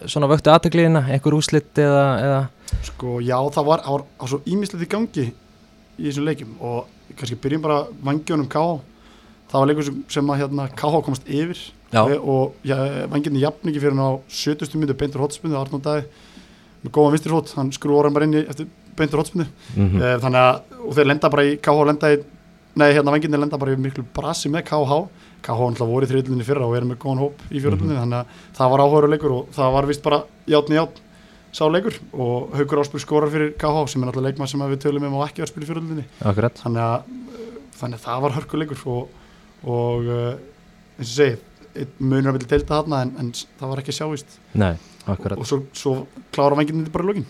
svona 0.09 0.29
vöktu 0.31 0.51
aðtökliðina, 0.53 1.05
einhver 1.13 1.37
úslit 1.37 1.81
eða, 1.81 2.05
eða 2.25 2.41
sko 2.89 3.19
já 3.23 3.37
það 3.53 3.69
var, 3.69 3.85
var, 3.85 4.03
var 4.19 4.31
svo 4.31 4.41
ímislegt 4.49 4.85
í 4.85 4.91
gangi 4.91 5.25
í 5.29 6.09
þessum 6.09 6.27
leikjum 6.27 6.53
og 6.59 7.15
kannski 7.15 7.39
byrjum 7.41 7.63
bara 7.65 7.79
vangjónum 8.05 8.49
KH 8.51 8.77
það 9.51 9.59
var 9.59 9.69
leikur 9.69 9.87
sem, 9.87 9.97
sem 10.11 10.31
að 10.31 10.41
hérna 10.43 10.69
KH 10.73 11.01
komast 11.05 11.27
yfir 11.29 11.59
Já. 11.93 12.01
og 12.03 12.55
ja, 12.65 12.77
vangjónum 13.11 13.39
jafn 13.39 13.69
ekki 13.69 13.81
fyrir 13.83 13.95
hann 13.95 14.03
á 14.03 14.11
70. 14.27 14.73
myndu 14.79 14.95
beintur 14.97 15.23
hotspindu 15.23 15.55
Arnóð 15.59 15.83
Dæði 15.85 16.07
með 16.83 16.93
góðan 16.97 17.13
vinstirfót, 17.15 17.53
hann 17.55 17.69
skrúur 17.73 18.07
hann 18.07 18.15
bara 18.15 18.27
inn 18.27 18.39
í 18.41 18.41
eftir 18.43 18.67
beintur 18.97 19.21
hotspindu 19.21 19.45
mm 19.75 19.85
mm. 19.85 20.01
þannig 20.23 20.41
að 20.41 20.81
og 20.81 20.97
þeir 20.97 21.09
lenda 21.11 21.31
bara 21.31 21.45
í 21.45 21.55
KH 21.61 21.85
lenda 21.91 22.11
í 22.11 22.19
nei 22.75 22.89
hérna 22.89 23.13
vangjónum 23.13 23.45
lenda 23.45 23.61
bara 23.61 23.77
í 23.77 23.79
miklu 23.79 24.03
brasi 24.17 24.51
með 24.51 24.67
KH 24.71 24.99
KH 25.45 25.71
náttúrulega 25.71 25.91
voru 25.93 26.07
í 26.07 26.11
þriðlunni 26.11 26.45
fyrra 26.47 26.67
og 26.67 26.75
eru 26.77 26.89
með 26.89 27.01
góðan 27.03 27.21
hóp 27.21 27.43
í 27.51 27.61
fjörðlunni 27.63 27.97
þannig 27.99 28.21
að 28.21 28.45
það 28.57 28.71
var 28.73 28.83
áhugaður 28.85 29.11
leikur 29.13 29.35
og 29.35 29.51
það 29.55 29.75
var 29.75 29.87
vist 29.89 30.05
bara 30.05 30.21
játn 30.49 30.73
í 30.73 30.79
játn 30.79 31.03
sá 31.55 31.63
leikur. 31.71 31.99
Og 32.11 32.55
Haukur 32.57 32.81
Ásbjörg 32.81 33.03
skorar 33.05 33.31
fyrir 33.31 33.53
KH 33.61 33.85
sem 33.91 34.03
er 34.03 34.09
náttúrulega 34.09 34.33
leikmann 34.33 34.51
sem 34.51 34.65
við 34.65 34.81
tölum 34.83 35.07
um 35.07 35.17
á 35.21 35.27
ekki 35.27 35.45
að 35.45 35.51
spila 35.53 35.67
í 35.67 35.69
fjörðlunni 35.69 36.07
þannig 36.59 36.81
að, 36.83 37.13
þannig 37.79 37.99
að 37.99 38.07
það 38.07 38.25
var 38.25 38.35
hörkuleikur 38.39 38.83
og, 38.95 39.21
og 39.75 40.09
uh, 40.09 40.33
eins 40.97 41.13
og 41.13 41.15
segi 41.15 41.85
munur 41.99 42.31
að 42.31 42.37
vilja 42.39 42.51
deilta 42.53 42.79
þarna 42.79 43.01
en, 43.05 43.15
en 43.19 43.31
það 43.59 43.71
var 43.71 43.81
ekki 43.81 43.95
sjávist 43.95 44.37
Nei, 44.55 44.75
akkurat. 45.05 45.39
Og 45.39 45.47
svo, 45.49 45.63
svo 45.75 45.95
klára 46.35 46.57
vanginn 46.57 46.83
þetta 46.83 46.93
bara 46.95 47.07
í 47.07 47.09
lokin. 47.11 47.25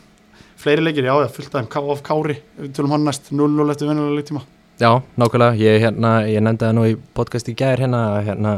Fleiri 0.62 0.84
leikir, 0.86 1.08
já, 1.10 1.16
já, 1.20 1.30
fullt 1.36 1.56
aðeim 1.56 1.72
KF 1.74 2.04
Kári, 2.06 2.36
við 2.62 2.76
tölum 2.78 2.94
hann 2.96 3.08
næst 3.10 3.32
0-0 3.34 3.74
eftir 3.74 3.90
venjulega 3.90 4.20
leiktíma 4.22 4.46
Já, 4.76 4.90
nákvæmlega, 5.16 5.56
ég, 5.56 5.78
hérna, 5.86 6.10
ég 6.28 6.44
nefndi 6.44 6.66
það 6.66 6.74
nú 6.76 6.84
í 6.90 6.98
podcast 7.16 7.48
í 7.48 7.54
gær 7.56 7.80
hérna, 7.80 8.02
hérna 8.26 8.58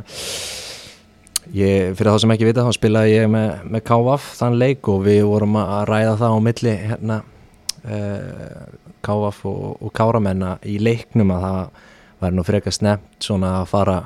ég, 1.54 1.94
fyrir 1.94 2.10
þá 2.10 2.24
sem 2.24 2.34
ekki 2.34 2.48
vita 2.48 2.66
þá 2.66 2.74
spilaði 2.74 3.14
ég 3.14 3.30
með, 3.30 3.52
með 3.70 3.84
KVF 3.86 4.32
þann 4.40 4.58
leik 4.58 4.90
og 4.90 5.04
við 5.06 5.22
vorum 5.30 5.60
að 5.62 5.84
ræða 5.92 6.16
það 6.24 6.34
á 6.34 6.40
milli 6.48 6.74
hérna 6.90 7.20
uh, 7.22 8.66
KVF 9.06 9.46
og, 9.52 9.64
og 9.78 9.94
Káramenna 10.02 10.58
í 10.66 10.80
leiknum 10.82 11.38
að 11.38 11.48
það 11.48 11.88
væri 12.26 12.40
nú 12.40 12.46
frekar 12.48 12.74
snemt 12.74 13.28
svona 13.30 13.60
að 13.62 13.72
fara 13.76 14.02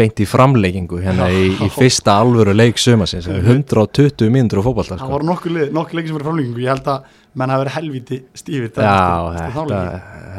beint 0.00 0.24
í 0.24 0.26
framleikingu 0.26 0.98
hérna 1.04 1.28
í, 1.28 1.50
í 1.60 1.72
fyrsta 1.76 2.16
alvöru 2.24 2.56
leik 2.56 2.80
sumasins 2.80 3.28
120 3.28 4.32
mínútur 4.32 4.64
á 4.64 4.66
fótbolta 4.66 4.96
það 4.96 5.04
sko. 5.04 5.12
voru 5.12 5.28
nokkur, 5.28 5.58
lið, 5.58 5.74
nokkur 5.76 6.00
leikir 6.00 6.10
sem 6.10 6.16
voru 6.16 6.30
framlengingu. 6.30 6.64
Ég 6.64 6.72
held 6.72 6.88
að 6.88 7.18
menn 7.36 7.52
hafi 7.52 7.66
verið 7.66 7.76
helviti 7.76 8.22
stífir 8.32 8.72
Já, 8.72 9.52
þetta, 9.52 9.82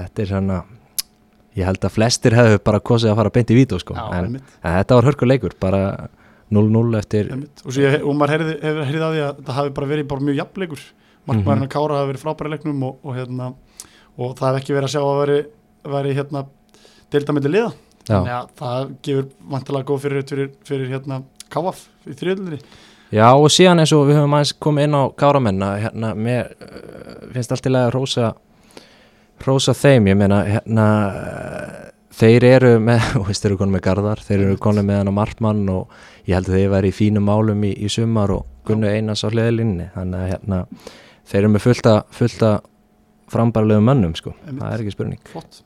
þetta 0.02 0.26
er 0.26 0.34
svona 0.34 0.64
ég 1.56 1.66
held 1.70 1.86
að 1.88 1.94
flestir 1.96 2.36
hefðu 2.36 2.60
bara 2.68 2.80
kosið 2.84 3.12
að 3.14 3.20
fara 3.22 3.34
beint 3.36 3.52
í 3.54 3.58
vító 3.58 3.80
sko. 3.80 3.96
En, 3.96 4.38
en 4.40 4.78
þetta 4.80 4.98
var 5.00 5.08
hörkuleikur 5.10 5.56
bara 5.60 5.82
0-0 6.54 6.98
eftir 7.00 7.32
og, 7.34 7.78
ég, 7.80 7.96
og 8.04 8.16
maður 8.20 8.36
heyrði, 8.36 8.56
hefur 8.62 8.90
heyrði 8.90 9.06
að 9.08 9.16
því 9.16 9.24
að 9.26 9.40
það 9.48 9.60
hafi 9.60 9.74
bara 9.80 9.92
verið 9.94 10.08
bara 10.12 10.26
mjög 10.28 10.40
jafnleikur 10.42 10.84
markmæðurinn 11.26 11.64
Mhm. 11.64 11.66
að 11.66 11.74
Kára 11.74 12.00
hafi 12.02 12.12
verið 12.12 12.24
frábæri 12.26 12.52
leiknum 12.54 12.84
og, 12.86 12.98
og, 13.04 13.16
hérna, 13.18 13.48
og 14.18 14.36
það 14.38 14.52
hef 14.52 14.60
ekki 14.62 14.76
verið 14.76 14.90
að 14.90 14.94
sjá 14.94 15.02
að 15.02 15.22
veri, 15.24 15.38
veri 15.96 16.14
hérna, 16.20 16.46
deildamilli 17.12 17.52
liða. 17.56 17.72
Þannig 18.06 18.34
að 18.36 18.50
það 18.60 18.92
gefur 19.08 19.30
vantilega 19.50 19.88
góð 19.90 20.04
fyrir, 20.04 20.26
fyrir, 20.30 20.52
fyrir 20.68 20.92
hérna, 20.94 21.24
KF 21.50 21.88
í 22.06 22.14
þriðlunni 22.20 22.60
Já 23.16 23.26
og 23.34 23.48
síðan 23.54 23.80
eins 23.82 23.94
og 23.96 24.08
við 24.10 24.18
höfum 24.20 24.34
aðeins 24.36 24.54
komið 24.62 24.84
inn 24.88 24.98
á 24.98 25.04
Káramenn 25.18 25.64
að 25.66 25.76
hérna, 25.86 26.10
mér 26.18 26.52
uh, 26.54 27.32
finnst 27.34 27.54
allt 27.54 27.66
í 27.66 27.74
að 29.40 29.48
rósa 29.50 29.76
þeim, 29.78 30.08
ég 30.12 30.18
meina 30.20 30.42
hérna, 30.48 30.86
þeir 32.16 32.46
eru 32.48 32.74
með, 32.84 33.08
og 33.20 33.32
þeir 33.32 33.50
eru 33.50 33.60
konum 33.62 33.76
með 33.78 33.86
Garðar 33.88 34.24
þeir 34.26 34.46
eru 34.46 34.60
konum 34.62 34.88
með 34.88 35.02
hann 35.02 35.12
á 35.12 35.20
Martmann 35.20 35.66
og 35.74 35.98
ég 36.26 36.38
held 36.38 36.50
að 36.50 36.60
þeir 36.60 36.72
væri 36.76 36.92
í 36.92 36.96
fínum 36.96 37.28
málum 37.28 37.66
í, 37.68 37.74
í 37.76 37.92
sumar 37.92 38.34
og 38.36 38.46
Gunnu 38.66 38.90
Einars 38.90 39.26
á 39.26 39.30
hliðalinni 39.30 39.90
þannig 39.94 40.24
að 40.24 40.32
hérna, 40.34 40.62
þeir 41.30 41.42
eru 41.44 41.52
með 41.54 41.66
fullta, 41.68 41.96
fullta 42.16 42.52
frambarlegum 43.32 43.86
mönnum 43.90 44.16
sko, 44.18 44.34
Einmitt. 44.46 44.62
það 44.62 44.74
er 44.74 44.84
ekki 44.84 44.94
spurning. 44.94 45.22
Flott. 45.30 45.62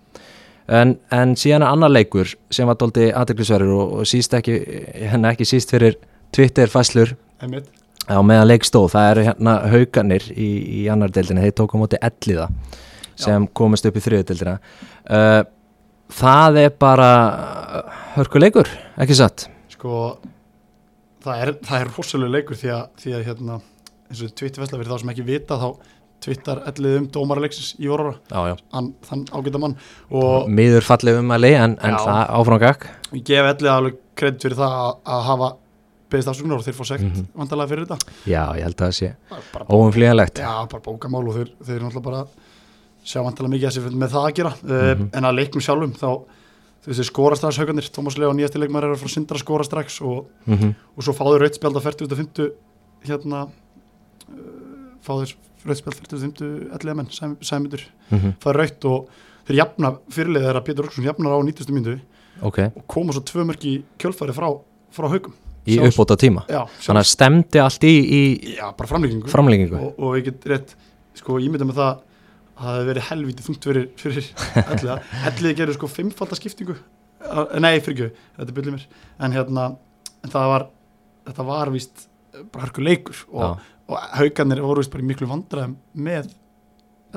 En, 0.69 0.93
en 1.15 1.33
síðan 1.39 1.65
er 1.65 1.73
annar 1.73 1.91
leikur 1.91 2.29
sem 2.53 2.67
var 2.69 2.77
dóldi 2.79 3.09
aðdeklisverður 3.09 3.73
og, 3.73 3.93
og 4.01 4.09
síst 4.09 4.35
ekki, 4.37 4.59
hérna 4.99 5.33
ekki 5.33 5.47
síst 5.49 5.71
fyrir 5.73 5.97
Twitter 6.35 6.69
fæslur 6.69 7.15
Einmitt. 7.41 7.71
á 8.05 8.19
meðan 8.21 8.51
leik 8.51 8.67
stóð, 8.67 8.91
það 8.93 9.09
eru 9.13 9.25
hérna 9.29 9.55
hauganir 9.71 10.27
í, 10.35 10.49
í 10.81 10.85
annar 10.91 11.13
deildinni, 11.15 11.47
þeir 11.47 11.57
tóku 11.57 11.79
á 11.79 11.81
móti 11.81 12.01
elliða 12.05 12.49
sem 13.19 13.47
komist 13.59 13.87
upp 13.89 13.99
í 13.99 14.03
þriðudeldina 14.05 14.55
uh, 14.57 15.41
það 16.19 16.59
er 16.63 16.73
bara 16.81 17.09
hörkuleikur, 18.15 18.69
ekki 18.99 19.17
satt? 19.19 19.47
Sko 19.75 20.17
það 21.23 21.43
er, 21.45 21.53
það 21.67 21.83
er 21.83 21.93
rosalega 21.97 22.35
leikur 22.37 22.59
því 22.59 22.73
að, 22.75 22.83
því 23.03 23.15
að 23.17 23.25
hérna, 23.29 23.59
eins 24.09 24.25
og 24.25 24.35
tvittifæsla 24.39 24.79
fyrir 24.79 24.91
þá 24.93 25.01
sem 25.03 25.13
ekki 25.15 25.27
vita 25.27 25.59
þá 25.61 25.69
Twitter 26.19 26.59
ellið 26.67 26.97
um 26.99 27.07
dómaralegsins 27.15 27.75
í 27.79 27.87
já, 27.87 28.39
já. 28.51 28.55
hann, 28.73 28.89
þann 29.07 29.21
ágæta 29.31 29.61
mann. 29.61 29.75
Og 30.11 30.49
miður 30.51 30.83
fallið 30.83 31.21
um 31.21 31.31
að 31.31 31.43
leið 31.45 31.57
en, 31.61 31.75
en 31.79 31.95
Já. 31.95 32.01
það 32.03 32.33
áframgak 32.39 32.85
ég 33.15 33.23
gef 33.29 33.49
ellið 33.53 33.71
alveg 33.71 33.99
kredit 34.19 34.43
fyrir 34.43 34.59
það 34.59 34.75
að, 34.81 34.91
að 35.15 35.23
hafa 35.29 35.49
beðist 36.09 36.31
afsökunar 36.33 36.59
og 36.59 36.65
þeir 36.65 36.75
fá 36.75 36.85
sekt 36.89 37.05
mm 37.05 37.09
Mhm. 37.13 37.25
vandalega 37.39 37.69
fyrir 37.71 37.87
þetta. 37.87 38.13
Já, 38.27 38.43
ég 38.57 38.63
held 38.67 38.75
að 38.75 38.85
það 38.85 38.95
sé 38.99 39.09
óumflýjanlegt. 39.69 40.41
Já, 40.43 40.53
bara 40.73 40.83
bókamál 40.83 41.27
og 41.29 41.35
þeir, 41.37 41.51
þeir 41.63 41.81
náttúrulega 41.85 42.03
bara 42.09 42.21
sjá 43.09 43.23
vandalega 43.25 43.53
mikið 43.55 43.69
að 43.69 43.75
sér 43.75 43.95
með 43.97 44.13
það 44.13 44.27
að 44.27 44.35
gera 44.37 44.53
mm 44.59 44.99
Mhm. 44.99 45.09
en 45.17 45.27
að 45.29 45.37
leiknum 45.39 45.65
sjálfum 45.65 45.95
þá 45.97 46.09
þú 46.79 46.91
veist, 46.91 47.09
skora 47.09 47.35
strax 47.35 47.57
haugarnir, 47.59 47.89
Tómas 47.91 48.17
Leo 48.17 48.31
nýjasti 48.33 48.59
leikmar 48.61 48.85
er 48.85 48.93
að 48.93 49.01
fara 49.01 49.09
að 49.09 49.15
sindra 49.17 49.37
að 49.37 49.43
skora 49.43 49.63
strax 49.67 50.01
og, 50.01 50.27
mm 50.45 50.57
-hmm. 50.57 50.75
og 50.95 51.03
svo 51.03 51.13
fáður 51.13 51.41
rautspjald 51.43 51.75
á 51.75 51.81
40.50 51.81 52.51
hérna 53.03 53.49
fáður 55.03 55.35
rautspjald 55.65 55.97
40.50 56.07 56.71
ellega 56.75 56.95
menn, 56.95 57.09
sæm, 57.11 57.35
sæmyndur 57.41 57.83
mhm. 58.09 58.33
fáður 58.39 58.57
raut 58.61 58.85
og 58.85 59.09
þeir 59.47 59.57
jafna 59.57 59.93
fyrirlið 60.09 60.45
þeirra 60.45 60.63
Pétur 60.63 60.85
Orksson 60.85 61.05
jafnar 61.05 61.35
á 61.35 61.39
90. 61.43 61.73
myndu 61.73 61.99
ok, 62.41 62.59
og 62.75 62.83
koma 62.87 63.13
svo 63.13 63.21
tvö 63.21 63.45
mörg 63.45 63.65
í 63.65 63.83
kjölfæri 63.99 64.35
frá, 64.35 64.49
frá 64.91 65.07
haugum 65.09 65.33
í 65.67 65.79
uppbóta 65.79 66.15
tíma 66.15 66.45
já, 66.47 66.63
þannig 66.79 67.01
að 67.03 67.09
stemdi 67.11 67.59
allt 67.59 67.83
í, 67.83 67.95
í 67.99 68.21
já, 68.55 68.69
bara 68.77 68.87
framlengingu 68.87 69.75
og, 69.75 69.99
og 69.99 70.17
ég 70.17 70.29
get 70.29 70.45
rétt 70.45 70.75
sko 71.19 71.39
ímynda 71.41 71.67
með 71.67 71.81
það 71.81 71.89
að 71.89 72.05
það 72.59 72.75
hefði 72.75 72.89
verið 72.91 73.07
helvítið 73.09 73.47
þungt 73.49 73.67
fyrir, 73.69 73.87
fyrir 73.99 74.29
elliða 74.73 74.97
elliði 75.31 75.55
gerði 75.61 75.77
sko 75.77 75.89
fimmfaldaskiptingu. 75.95 76.75
Nei, 77.59 77.73
fyrir 77.83 77.95
ekki, 78.09 78.27
þetta 78.39 78.55
byrði 78.59 78.75
mér. 78.75 78.85
En 79.25 79.35
hérna, 79.35 79.65
en 80.23 80.33
það 80.33 80.51
var 80.53 80.67
þetta 81.29 81.45
var 81.49 81.71
víst 81.73 82.05
bara 82.53 82.65
hörku 82.67 82.83
leikur 82.85 83.23
og, 83.33 83.59
og 83.89 84.05
haugarnir 84.19 84.61
voru 84.63 84.83
víst 84.83 84.93
bara 84.93 85.03
í 85.03 85.09
miklu 85.09 85.27
vandræðum 85.29 85.75
með 85.99 86.29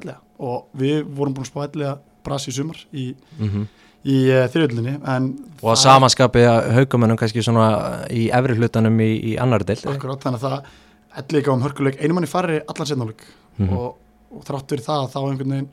elliða. 0.01 0.19
Og 0.43 0.67
við 0.79 1.05
vorum 1.15 1.37
búin 1.37 1.47
að 1.47 1.53
spá 1.53 1.63
elliða 1.69 1.95
brasi 2.27 2.51
í 2.53 2.59
sumar 2.59 2.83
í, 2.95 3.13
mm 3.39 3.63
í 4.03 4.17
uh, 4.35 4.49
þriðöldinni 4.51 4.97
en 5.07 5.27
og 5.63 5.69
að 5.71 5.77
samanskapi 5.85 6.41
að 6.43 6.65
haugamönnum 6.75 7.19
kannski 7.21 7.39
svona 7.47 7.69
í 8.11 8.25
efri 8.35 8.57
hlutanum 8.59 8.97
í, 8.99 9.11
í 9.31 9.35
annar 9.39 9.63
del 9.63 9.77
akkurát, 9.93 10.25
þannig 10.25 10.43
að 10.43 10.47
það 10.49 11.21
elliði 11.21 11.43
gáum 11.47 11.63
hörkuleik, 11.63 12.01
einu 12.03 12.17
manni 12.17 12.31
farri 12.33 12.57
allan 12.67 12.89
setnáleik 12.91 13.23
Mhm. 13.61 13.77
og, 13.79 13.93
og 14.33 14.45
þrátt 14.49 14.73
fyrir 14.73 14.87
það 14.87 15.09
þá 15.13 15.19
einhvern 15.23 15.55
veginn 15.55 15.71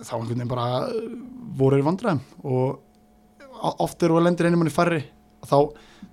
þá 0.00 0.12
einhvern 0.16 0.34
veginn 0.34 0.52
bara 0.52 0.68
uh, 0.88 1.08
voru 1.60 1.78
þeir 1.78 1.88
vandræðum. 1.88 2.22
Og 2.44 3.80
oft 3.84 4.02
eru 4.04 4.18
að 4.18 4.28
lendir 4.28 4.48
einu 4.50 4.60
manni 4.60 4.74
færri 4.74 5.02
þá, 5.44 5.58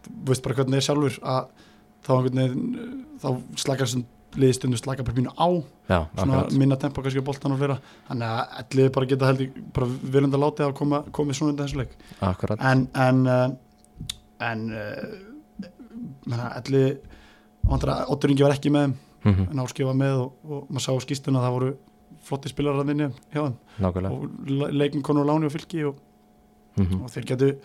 þú 0.06 0.16
veist 0.30 0.46
bara 0.46 0.58
hvernig 0.60 0.76
það 0.76 0.82
er 0.82 0.88
sjálfur 0.88 1.20
að 1.34 1.54
þá 2.02 2.12
einhvern 2.16 2.42
veginn 2.42 3.06
þá 3.22 3.30
slakar 3.64 3.92
sem 3.92 4.06
liðstundu 4.40 4.80
slakar 4.80 5.04
bara 5.08 5.18
pínu 5.18 5.34
á. 5.36 5.48
Já, 5.92 5.98
svona 6.16 6.46
minna 6.56 6.78
tempo 6.80 7.04
kannski 7.04 7.20
á 7.20 7.28
boltan 7.28 7.52
og 7.52 7.60
fleira. 7.60 7.76
Þannig 8.08 8.28
að 8.30 8.54
allir 8.62 8.94
bara 8.96 9.10
geta 9.12 9.28
held 9.28 9.44
ég 9.44 9.58
bara 9.76 9.90
viljandi 9.90 10.38
að 10.38 10.46
láta 10.46 10.68
að 10.70 10.78
koma, 10.80 11.02
komið 11.12 11.40
svona 11.40 11.52
undan 11.52 11.68
þessu 11.68 11.82
leik. 11.82 11.98
Akkurat, 12.24 12.64
en 12.72 12.86
en 12.96 13.22
uh, 13.28 13.48
en 14.48 14.68
uh, 14.72 16.50
allir 16.56 17.00
Otur 17.72 18.32
Ingi 18.32 18.42
var 18.46 18.56
ekki 18.56 18.72
með 18.74 18.88
þeim 18.88 18.96
mm 19.24 19.48
en 19.52 19.64
áskifa 19.64 19.94
með 19.98 20.24
og, 20.26 20.32
og 20.46 20.68
maður 20.70 20.86
sá 20.86 20.92
á 20.94 21.00
skýstuna 21.06 21.42
að 21.42 21.46
það 21.46 21.56
voru 21.58 21.72
flotti 22.28 22.52
spilarar 22.52 22.84
að 22.84 22.92
vinni 22.92 23.08
hjá 23.34 23.42
þeim. 23.42 23.56
Nákvæmlega. 23.82 24.16
Og 24.16 24.50
le- 24.50 24.72
leikum 24.82 25.06
konu 25.06 25.24
og 25.24 25.30
láni 25.30 25.50
og 25.50 25.54
fylki 25.56 25.86
og, 25.90 25.96
mm 26.78 27.02
og 27.02 27.10
þeir 27.14 27.58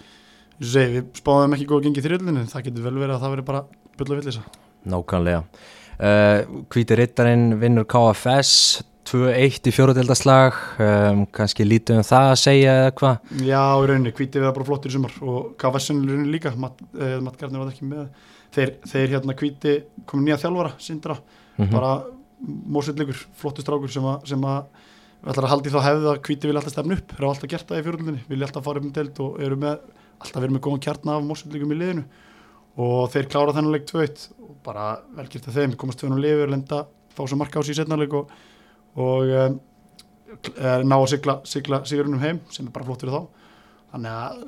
og 0.57 0.67
segi, 0.73 0.93
við 0.97 1.09
spáðum 1.21 1.55
ekki 1.57 1.67
góð 1.69 1.81
að 1.81 1.87
gengi 1.87 2.05
þrjöldinu 2.07 2.45
það 2.49 2.67
getur 2.69 2.87
vel 2.87 2.97
verið 2.97 3.17
að 3.17 3.25
það 3.25 3.35
veri 3.35 3.47
bara 3.51 3.65
bulla 3.97 4.21
villisa. 4.21 4.45
Nákvæmlega. 4.87 5.43
Uh, 5.97 6.63
Hvíti 6.73 6.97
Rittarinn 6.97 7.57
vinnur 7.61 7.87
KFS 7.89 8.53
2-1 9.07 9.69
í 9.71 9.73
fjóruðeldaslag 9.75 10.57
um, 10.83 11.21
kannski 11.35 11.65
lítið 11.67 12.01
um 12.01 12.07
það 12.07 12.31
að 12.33 12.41
segja 12.43 12.73
eða 12.81 12.95
hvað? 12.99 13.35
Já, 13.47 13.61
í 13.63 13.87
rauninni, 13.91 14.13
hvítið 14.17 14.43
við 14.43 14.49
það 14.49 14.57
bara 14.59 14.67
flottir 14.71 14.91
í 14.91 14.97
sumar 14.97 15.15
og 15.23 15.53
KFSN 15.63 16.01
í 16.03 16.09
rauninni 16.11 16.33
líka 16.35 16.53
Matt, 16.59 16.83
eh, 16.99 17.15
Matt 17.23 17.39
Gardner 17.41 17.63
var 17.63 17.71
ekki 17.71 17.87
með. 17.87 18.09
Þeir, 18.57 18.73
þeir 18.91 19.15
hérna 19.15 19.37
hvíti 19.39 19.75
komið 20.11 20.27
nýja 20.27 20.41
þjálfara 20.43 20.73
Sindra, 20.83 21.17
mm 21.57 21.73
bara 21.73 21.93
mósveitleikur, 22.47 23.21
flottur 23.41 23.65
strákur 23.65 23.91
sem 23.91 24.05
að, 24.05 24.27
sem 24.29 24.43
að 24.45 24.67
við 25.23 25.31
ætlar 25.33 25.47
að 25.47 25.53
haldi 25.55 25.71
þá 25.73 25.79
hefði 25.83 26.09
að 26.11 26.19
hvíti 26.27 26.49
vilja 26.49 26.61
alltaf 26.61 26.75
stefna 26.75 26.97
upp, 26.99 27.15
eru 27.17 27.29
alltaf 27.31 27.51
gert 27.51 27.69
það 27.71 27.79
í 27.79 27.85
fjórundinni 27.87 28.25
vilja 28.29 28.47
alltaf 28.47 28.67
fara 28.67 28.83
um 28.83 28.91
deild 28.93 29.21
og 29.25 29.39
eru 29.41 29.57
með 29.57 29.79
alltaf 30.21 30.43
verið 30.43 30.57
með 30.57 30.65
góðan 30.67 30.83
kjarna 30.87 31.17
af 31.17 31.25
mósveitleikum 31.27 31.73
í 31.73 31.79
liðinu. 31.81 32.05
Og 32.77 33.09
þeir 33.13 33.31
klára 33.33 33.55
þennan 33.57 33.73
leik 33.73 33.87
2-1 33.89 34.27
og 34.45 34.53
bara 34.67 34.85
velgjert 35.17 35.49
að 35.49 35.57
þeim, 35.57 35.77
komast 35.81 36.03
tvöðan 36.03 36.19
og 36.19 36.23
lifur 36.25 36.53
lenda, 36.53 36.83
fá 37.17 37.23
svo 37.25 37.39
marka 37.41 37.61
á 37.61 37.65
í 37.65 37.77
setnarleik 37.77 38.17
og, 38.17 38.33
og 39.01 39.33
um, 39.41 39.59
ná 40.85 40.97
að 40.99 41.09
sigla, 41.15 41.39
sigla 41.49 41.81
sigurunum 41.89 42.21
heim 42.21 42.43
sem 42.53 42.69
er 42.69 42.75
bara 42.75 42.89
flott 42.89 43.05
fyrir 43.05 43.17
þá. 43.17 43.51
Þannig 43.95 44.17
að 44.21 44.41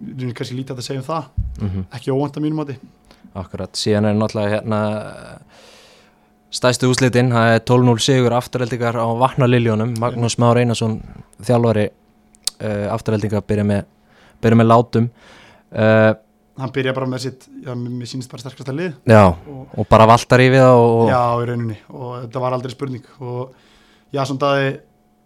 við 0.00 0.24
erum 0.24 0.36
kannski 0.38 0.58
lítið 0.58 0.80
að 0.80 0.88
segja 0.88 1.02
um 1.02 1.08
það. 1.10 1.30
-hmm. 1.60 1.86
ekki 1.98 2.14
óvænt 2.14 2.38
að 2.38 2.46
mínum 2.46 2.64
að 2.64 2.76
Akkurat, 3.34 3.76
síðan 3.76 4.06
er 4.06 4.14
náttúrulega 4.14 4.50
hérna 4.54 4.80
stæstu 6.54 6.88
úslitin, 6.92 7.32
það 7.34 7.52
er 7.56 7.62
12-0 7.66 8.02
sigur 8.04 8.34
afturheldingar 8.36 8.96
á 8.98 9.06
Vatnaliljónum. 9.18 9.94
Magnús 10.02 10.36
Már 10.38 10.60
Einarsson, 10.60 11.00
þjálfari 11.42 11.88
uh, 11.90 12.92
afturheldingar 12.94 13.42
byrja 13.48 13.64
með 13.66 13.82
byrja 14.44 14.60
með 14.60 14.70
látum. 14.70 15.08
Uh, 15.74 16.12
hann 16.60 16.70
byrja 16.74 16.94
bara 16.94 17.08
með 17.10 17.24
sitt, 17.26 17.46
já, 17.64 17.72
mér 17.74 18.06
sýnist 18.06 18.30
bara 18.30 18.44
sterkasta 18.44 18.74
lið. 18.76 18.92
Já, 19.10 19.24
og 19.34 19.78
og 19.80 19.88
bara 19.90 20.06
valtar 20.06 20.42
í 20.44 20.50
við 20.52 20.62
það 20.62 20.82
og, 20.84 21.04
Já, 21.10 21.22
í 21.42 21.48
rauninni. 21.50 21.78
Og 21.90 22.10
þetta 22.22 22.42
var 22.44 22.56
aldrei 22.58 22.74
spurning. 22.74 23.06
Og 23.18 23.54
Jason 24.14 24.38
Daði 24.38 24.68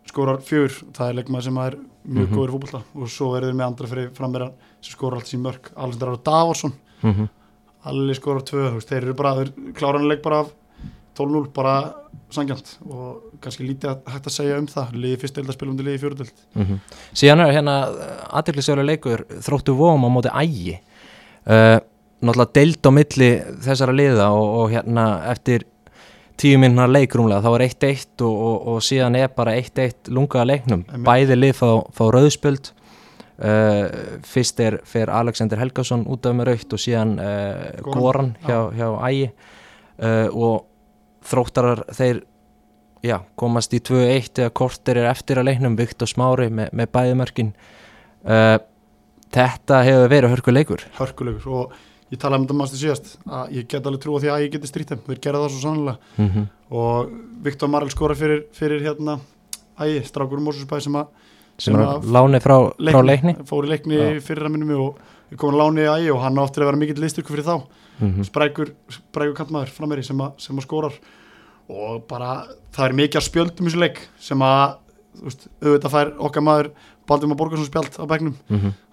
skorar 0.09 0.39
fjör, 0.41 0.73
það 0.97 1.11
er 1.11 1.19
leikmaður 1.19 1.45
sem 1.51 1.59
er 1.67 1.75
mjög 2.09 2.29
Mhm. 2.31 2.37
góður 2.39 2.49
í 2.49 2.53
fótbolta. 2.57 2.83
Og 2.97 3.09
svo 3.13 3.35
er 3.37 3.43
þeir 3.45 3.59
með 3.59 3.67
andra 3.67 3.87
fyrir 3.91 4.09
framverðan 4.17 4.55
sem 4.81 4.95
skorar 4.97 5.19
allt 5.21 5.29
sín 5.29 5.43
mörg 5.45 5.69
Alexander 5.77 6.09
Ára 6.09 6.23
Davorsson, 6.25 6.73
mm 7.03 7.13
-hmm. 7.15 7.29
allir 7.85 8.15
skorar 8.15 8.41
tvö, 8.41 8.81
þeir 8.81 9.03
eru 9.03 9.15
bara, 9.15 9.35
þeir 9.35 9.53
klára 9.75 9.99
hann 9.99 10.09
leik 10.09 10.23
bara 10.23 10.41
af 10.41 10.49
12-0 11.19 11.53
bara 11.55 11.75
sangjant 12.33 12.75
og 12.89 13.39
kannski 13.43 13.67
lítið 13.67 13.91
að, 13.93 14.01
hægt 14.15 14.27
að 14.31 14.35
segja 14.35 14.59
um 14.61 14.67
það. 14.71 14.97
Liðið 15.03 15.23
fyrst 15.23 15.39
spila 15.55 15.73
um 15.73 15.79
til 15.79 15.87
liðið 15.87 16.03
fjóruðeld 16.05 16.33
Mhm. 16.55 16.81
síðan 17.15 17.45
er 17.45 17.55
hérna 17.57 17.77
aðtillisjóla 18.41 18.85
leikur 18.87 19.25
þróttu 19.47 19.75
vóum 19.79 20.05
á 20.05 20.09
móti 20.13 20.31
ægi. 20.33 20.79
Uh, 21.49 21.79
náttúrulega 22.23 22.53
deild 22.59 22.87
á 22.87 22.91
milli 22.93 23.31
þessara 23.65 23.95
liða 23.95 24.31
og, 24.35 24.49
og 24.61 24.71
hérna 24.73 25.05
eftir 25.31 25.65
tíu 26.39 26.59
minna 26.59 26.87
leikrumlega 26.87 27.43
þá 27.43 27.55
er 27.55 27.65
1-1 27.69 28.23
og, 28.27 28.35
og, 28.49 28.67
og 28.73 28.83
síðan 28.85 29.17
er 29.19 29.31
bara 29.35 29.57
1-1 29.59 30.11
lungaða 30.15 30.47
leiknum. 30.53 30.85
Einmitt. 30.87 31.07
bæði 31.07 31.39
lið 31.39 31.55
fá, 31.59 31.71
fá 31.95 32.05
rauðspöld 32.15 32.71
uh, 33.43 33.85
fyrst 34.27 34.61
er 34.63 34.79
fer 34.87 35.11
Alexander 35.15 35.59
Helgason 35.63 36.05
út 36.11 36.27
af 36.27 36.37
með 36.39 36.53
raukt 36.53 36.75
og 36.77 36.83
síðan 36.83 37.17
uh, 37.23 37.69
Goran. 37.87 38.35
Hjá, 38.47 38.59
hjá 38.77 38.89
ægi. 39.09 39.31
Uh, 39.99 40.27
og 40.31 40.67
þróttarar 41.29 41.85
þeir 41.97 42.23
já, 43.07 43.19
komast 43.39 43.75
í 43.77 43.81
2-1 43.85 44.43
eða 44.43 44.55
kortir 44.59 44.99
er 45.03 45.11
eftir 45.13 45.39
að 45.39 45.51
leiknum 45.51 45.77
Viktor 45.79 46.11
Smári 46.11 46.49
með, 46.51 46.73
með 46.73 46.91
bæðumörkin 46.97 47.53
uh, 48.25 48.57
þetta 49.35 49.83
hefur 49.87 50.11
verið 50.13 50.35
hörku 50.35 50.55
leikur 50.55 50.85
hörkulegur 50.99 51.49
og 51.61 51.77
ég 52.13 52.21
talaði 52.21 52.41
um 52.41 52.47
þetta 52.47 52.59
mástu 52.59 52.81
síðast 52.81 53.11
að 53.29 53.53
ég 53.59 53.69
get 53.69 53.87
alveg 53.87 54.03
trúa 54.03 54.21
því 54.23 54.31
að 54.33 54.45
ég 54.47 54.53
geti 54.57 54.71
strýtt 54.71 54.95
þeim 54.95 55.03
þeir 55.07 55.21
gera 55.27 55.43
það 55.43 55.55
svo 55.55 55.61
sannlega 55.67 55.99
mm 56.17 56.29
-hmm. 56.29 56.47
og 56.71 57.11
Viktor 57.45 57.69
Marel 57.69 57.91
skora 57.93 58.15
fyrir, 58.17 58.47
fyrir 58.53 58.83
hérna 58.87 59.19
ægi, 59.79 60.05
strákur 60.09 60.41
Mósusbæ 60.41 60.81
sem 60.81 60.97
að 60.97 61.07
sem 61.59 61.75
að- 61.75 62.05
láni 62.07 62.41
frá, 62.41 62.73
frá 62.79 63.03
leikni 63.05 63.37
fór 63.45 63.67
í 63.67 63.69
leikni 63.69 63.95
Já. 63.99 64.21
fyrir 64.21 64.47
að 64.47 64.53
minnum 64.53 64.81
og 64.81 64.99
að 65.31 65.59
láni 65.61 65.85
í 65.85 65.91
ægi 65.91 66.11
og 66.15 66.23
hann 66.23 66.39
áttur 66.39 66.63
að 66.63 66.67
vera 66.71 66.77
mikill 66.77 67.01
liðstyrku 67.03 67.31
fyrir 67.35 67.45
þá 67.45 67.63
mm 68.01 68.15
-hmm. 68.15 68.25
sprækur, 68.25 68.73
sprækur 68.89 69.35
kantmaður 69.35 69.69
frammeiri 69.69 70.03
sem, 70.05 70.17
að- 70.19 70.33
sem 70.39 70.57
að 70.57 70.63
skorar 70.63 70.93
og 71.69 72.05
bara 72.09 72.33
það 72.75 72.85
er 72.87 72.99
mikið 73.03 73.21
að 73.21 73.27
spjöldum 73.29 73.69
í 73.69 73.73
þessu 73.73 73.83
leik 73.83 74.01
sem 74.23 74.45
að 74.45 74.65
veist, 75.25 75.49
auðvitað 75.63 75.95
fær 75.95 76.15
okkar 76.29 76.47
maður 76.47 76.73
Baldur 77.09 77.31
maður 77.31 77.41
Borgarsson 77.43 77.69
spjald 77.71 77.95
á 77.97 78.05
begnum 78.09 78.35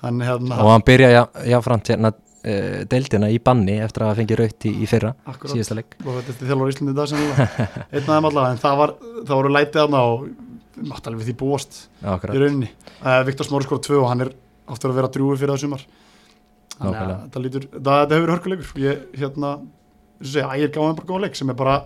hann 0.03 0.21
hérna 0.23 0.61
og 0.63 0.71
hann 0.71 0.85
byrja 0.87 1.09
já, 1.11 1.23
jáframt 1.51 1.91
hérna 1.91 2.13
uh, 2.45 2.81
deildina 2.89 3.29
í 3.33 3.39
banni 3.43 3.77
eftir 3.83 4.05
að 4.05 4.11
hafa 4.11 4.19
fengið 4.21 4.41
raut 4.41 4.67
í, 4.69 4.73
í 4.83 4.89
fyrra 4.89 5.13
akkurat, 5.25 5.53
síðasta 5.53 5.77
leik. 5.79 5.97
Og 6.03 6.19
þetta 6.21 6.35
er 6.35 6.49
þjálfur 6.51 6.71
í 6.71 6.75
Íslandi 6.75 6.95
dag 6.97 7.13
einn 7.95 8.07
þeim 8.07 8.29
allavega, 8.29 8.51
en 8.53 8.61
það 8.63 8.81
var 8.81 8.95
það 9.01 9.35
voru 9.35 9.53
lætið 9.55 9.81
þarna 9.81 10.03
og 10.11 10.25
mátt 10.91 11.09
alveg 11.09 11.29
því 11.29 11.35
búast 11.39 11.77
Já, 12.01 12.07
í 12.07 12.13
akkurat. 12.15 12.39
rauninni. 12.41 12.71
Uh, 12.99 13.21
Viktor 13.27 13.47
Smári 13.47 13.67
skor 13.67 13.81
2 13.85 13.99
og 14.01 14.09
hann 14.11 14.25
er 14.25 14.33
aftur 14.71 14.91
að 14.91 14.99
vera 14.99 15.11
drúi 15.13 15.37
fyrir 15.39 15.55
það 15.55 15.63
sumar. 15.63 15.85
Þannig 16.75 16.97
að 16.99 17.13
þetta 17.37 17.83
það, 17.87 18.15
hefur 18.15 18.33
hörkuleikur. 18.33 18.71
Ég 18.83 19.05
hérna, 19.21 19.51
segja, 20.19 20.49
ægir 20.51 20.73
gáðum 20.75 20.97
bara 20.99 21.11
góða 21.11 21.27
leik 21.27 21.39
sem 21.39 21.53
er 21.53 21.59
bara, 21.59 21.77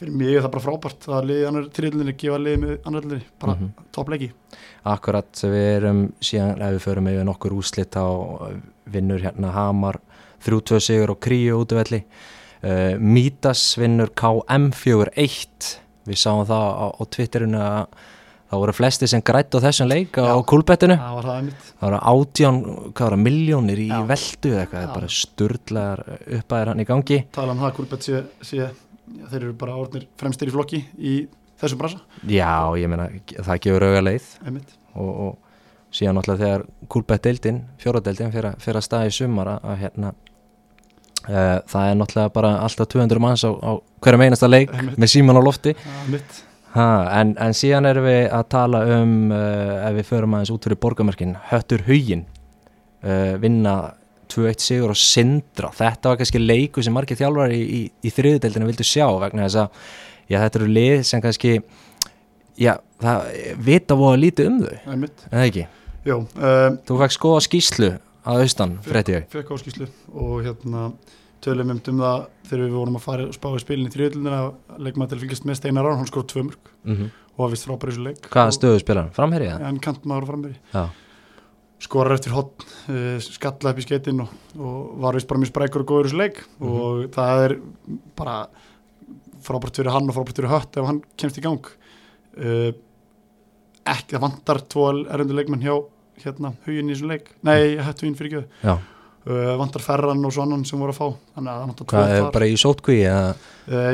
fyrir 0.00 0.12
mig 0.12 0.34
er 0.36 0.42
það 0.44 0.52
bara 0.56 0.64
frábært 0.66 1.06
að 1.08 1.28
liði 1.30 1.46
annar 1.48 1.68
þriðlinni, 1.76 2.14
gefa 2.20 2.38
liði 2.42 2.60
með 2.62 2.74
annar 2.86 3.02
þriðlinni, 3.06 3.28
bara 3.40 3.54
mm 3.54 3.60
Mhm. 3.66 3.86
toppleiki 3.96 4.30
Akkurat, 4.86 5.32
við 5.42 5.66
erum 5.76 6.00
síðan 6.22 6.60
ef 6.62 6.74
við 6.76 6.84
förum 6.86 7.08
yfir 7.10 7.24
nokkur 7.26 7.56
úslit 7.58 7.96
á 7.98 8.06
vinnur 8.92 9.18
hérna 9.24 9.50
Hamar 9.52 9.98
3-2 10.46 10.78
sigur 10.80 11.10
og 11.10 11.20
Kríu 11.20 11.58
útvelli 11.64 12.04
uh, 12.62 12.94
Mítas 13.00 13.76
vinnur 13.80 14.12
KM 14.14 14.70
4-1 14.70 15.80
við 16.06 16.20
sáum 16.20 16.44
það 16.46 16.68
á, 16.70 16.86
á 16.94 17.02
Twitterinu 17.10 17.58
að 17.58 17.86
það 18.46 18.60
voru 18.62 18.72
flesti 18.78 19.08
sem 19.10 19.22
grætt 19.26 19.56
á 19.58 19.64
þessum 19.64 19.88
leik 19.90 20.14
á 20.22 20.38
kúlbettinu 20.46 20.94
það 21.00 21.16
var 21.16 21.26
voru 21.80 21.98
átján, 22.12 22.60
hvað 22.94 23.02
var 23.08 23.16
það, 23.16 23.22
miljónir 23.26 23.80
í 23.82 23.88
Já. 23.90 23.98
veldu 24.06 24.52
eða 24.52 24.60
eitthvað, 24.62 24.84
Já. 24.86 24.92
bara 24.94 25.08
sturglar 25.16 26.02
uppæðir 26.38 26.70
hann 26.70 26.82
í 26.84 26.86
gangi. 26.86 27.18
Tala 27.34 27.56
um 27.56 27.58
það 27.64 27.70
að 27.72 27.76
Kúlbett 27.80 28.06
já, 28.54 28.68
þeir 29.30 29.40
eru 29.42 29.52
bara 29.58 29.76
orðnir 29.80 30.06
fremstir 30.20 30.48
í 30.50 30.54
flokki 30.54 30.80
í 30.98 31.16
þessum 31.60 31.78
brasa 31.80 32.00
já, 32.28 32.50
ég 32.76 32.88
meina, 32.92 33.08
það 33.38 33.60
gefur 33.64 33.86
auga 33.88 34.02
leið. 34.04 34.30
Og, 34.96 35.10
og 35.26 35.92
síðan 35.96 36.18
náttúrulega 36.18 36.42
þegar 36.44 36.64
kúlbettdeildin, 36.92 37.60
fjóradeildin 37.80 38.32
fyrir, 38.34 38.50
að- 38.50 38.64
fyrir 38.64 38.80
að 38.80 38.84
staða 38.88 39.06
í 39.08 39.14
sumar 39.16 39.48
að, 39.54 39.76
hérna 39.84 40.10
uh, 41.28 41.60
það 41.70 41.90
er 41.90 41.96
náttúrulega 42.00 42.32
bara 42.34 42.50
alltaf 42.66 42.90
200 42.92 43.22
manns 43.22 43.44
á, 43.46 43.50
á 43.52 43.70
hverjum 44.04 44.24
einasta 44.26 44.50
leik 44.50 44.72
Einmitt. 44.74 44.98
með 45.00 45.12
síman 45.14 45.38
á 45.38 45.42
lofti. 45.46 45.74
Ha, 46.76 46.86
en, 47.22 47.30
en 47.40 47.54
síðan 47.56 47.88
erum 47.88 48.04
við 48.04 48.26
að 48.36 48.42
tala 48.52 48.82
um 48.98 49.12
uh, 49.32 49.86
ef 49.88 49.94
við 49.96 50.08
förum 50.10 50.34
aðeins 50.36 50.52
út 50.52 50.66
fyrir 50.68 50.80
borgamörkin 50.82 51.30
Höttur 51.48 51.86
Hugin 51.86 52.26
uh, 53.00 53.36
vinna 53.40 53.76
2-1 54.32 54.64
sigur 54.64 54.92
og 54.94 55.00
Sindra. 55.00 55.70
Þetta 55.76 56.12
var 56.12 56.20
kannski 56.20 56.42
leiku 56.42 56.84
sem 56.84 56.94
margir 56.96 57.18
þjálfar 57.18 57.54
í, 57.54 57.62
í, 57.62 57.80
í 58.06 58.12
þriðudeldinu 58.14 58.68
vildu 58.70 58.86
sjá 58.86 59.06
vegna 59.22 59.46
þess 59.46 59.60
að 59.64 59.90
já, 60.26 60.38
þetta 60.38 60.60
eru 60.60 60.70
lið 60.78 60.96
sem 61.08 61.24
kannski 61.24 61.52
já, 62.60 62.72
það 63.02 63.28
vita 63.68 63.98
voða 63.98 64.22
lítið 64.24 64.50
um 64.52 64.62
þau. 64.64 64.78
En 64.94 65.06
það 65.26 65.46
ekki, 65.48 65.66
Jó, 66.06 66.20
um, 66.22 66.80
þú 66.86 66.96
fækst 67.00 67.18
skoða 67.18 67.42
skýslu 67.42 67.92
að 68.26 68.42
austan, 68.44 68.76
frétti 68.86 69.14
ég. 69.16 69.28
fekk 69.32 69.52
áskíslu 69.56 69.86
og 70.14 70.36
hérna 70.44 70.88
tölum 71.42 71.72
um 71.74 71.80
það 71.82 72.26
þegar 72.46 72.62
við 72.62 72.76
vorum 72.76 72.98
að 72.98 73.06
fara 73.06 73.26
og 73.26 73.34
spá 73.34 73.48
í 73.50 73.62
spilin 73.62 73.88
í 73.90 73.94
þriðlunina 73.94 74.40
leikmaður 74.82 75.10
til 75.10 75.16
að 75.16 75.24
fylgjast 75.24 75.46
með 75.46 75.58
Steinar 75.58 75.86
Rán, 75.86 75.98
hann 75.98 76.10
skor 76.10 76.26
tvö 76.30 76.44
mörg 76.46 76.70
mm 76.86 77.08
og 77.36 77.44
var 77.44 77.52
vist 77.52 77.66
frábæri 77.68 77.92
þessu 77.92 78.04
leik. 78.06 78.28
Hvaða 78.32 78.52
stöðu 78.56 78.78
spilar 78.80 79.02
hann, 79.02 79.10
framherrið 79.12 79.64
en 79.68 79.80
kantmaður 79.84 80.24
og 80.24 80.30
framveri 80.30 80.54
Já, 80.72 80.84
skorar 81.82 82.14
eftir 82.16 82.32
hotn, 82.32 82.64
uh, 82.88 83.18
skalla 83.20 83.72
upp 83.74 83.78
í 83.82 83.84
skeitin 83.84 84.22
og, 84.24 84.30
og 84.56 84.94
var 85.04 85.14
vist 85.18 85.28
bara 85.28 85.40
mjög 85.42 85.50
sprækur 85.52 85.82
og 85.84 85.90
góður 85.90 86.06
í 86.06 86.10
þessu 86.10 86.20
leik. 86.22 86.38
Mhm. 86.58 86.70
og 86.80 87.10
það 87.16 87.44
er 87.48 87.56
bara 88.16 88.36
frábært 89.46 89.76
fyrir 89.78 89.92
hann 89.94 90.08
og 90.08 90.16
frábært 90.16 90.40
fyrir 90.40 90.50
hött 90.50 90.76
ef 90.80 90.86
hann 90.88 91.02
kemst 91.20 91.38
í 91.38 91.44
gang. 91.44 91.68
Uh, 92.36 92.72
ekki, 93.86 94.16
það 94.16 94.24
vantar 94.26 94.60
tvo 94.72 94.88
erundu 95.04 95.36
leikmenn 95.36 95.62
hjá 95.62 95.76
hérna 96.24 96.54
huginn 96.66 96.90
í 96.90 96.94
þessu 96.96 97.10
leik. 97.12 97.30
Nei, 97.46 97.76
hött 97.84 98.00
huginn 98.02 98.16
fyrir 98.18 98.38
ekki 98.40 98.66
já, 98.66 98.74
uh, 98.76 99.52
vantar 99.60 99.84
ferran 99.84 100.24
og 100.24 100.32
svo 100.34 100.46
annan 100.46 100.64
sem 100.68 100.80
voru 100.80 100.94
að 100.96 101.00
fá. 101.02 101.08
Þannig 101.36 101.52
að 101.52 101.60
það 101.60 101.66
vantar 101.68 101.84
tvo 101.84 101.92
hvað 101.92 102.14
er 102.16 102.30
bara 102.38 102.48
í 102.50 102.56
sótkví 102.60 102.98
uh, 103.04 103.34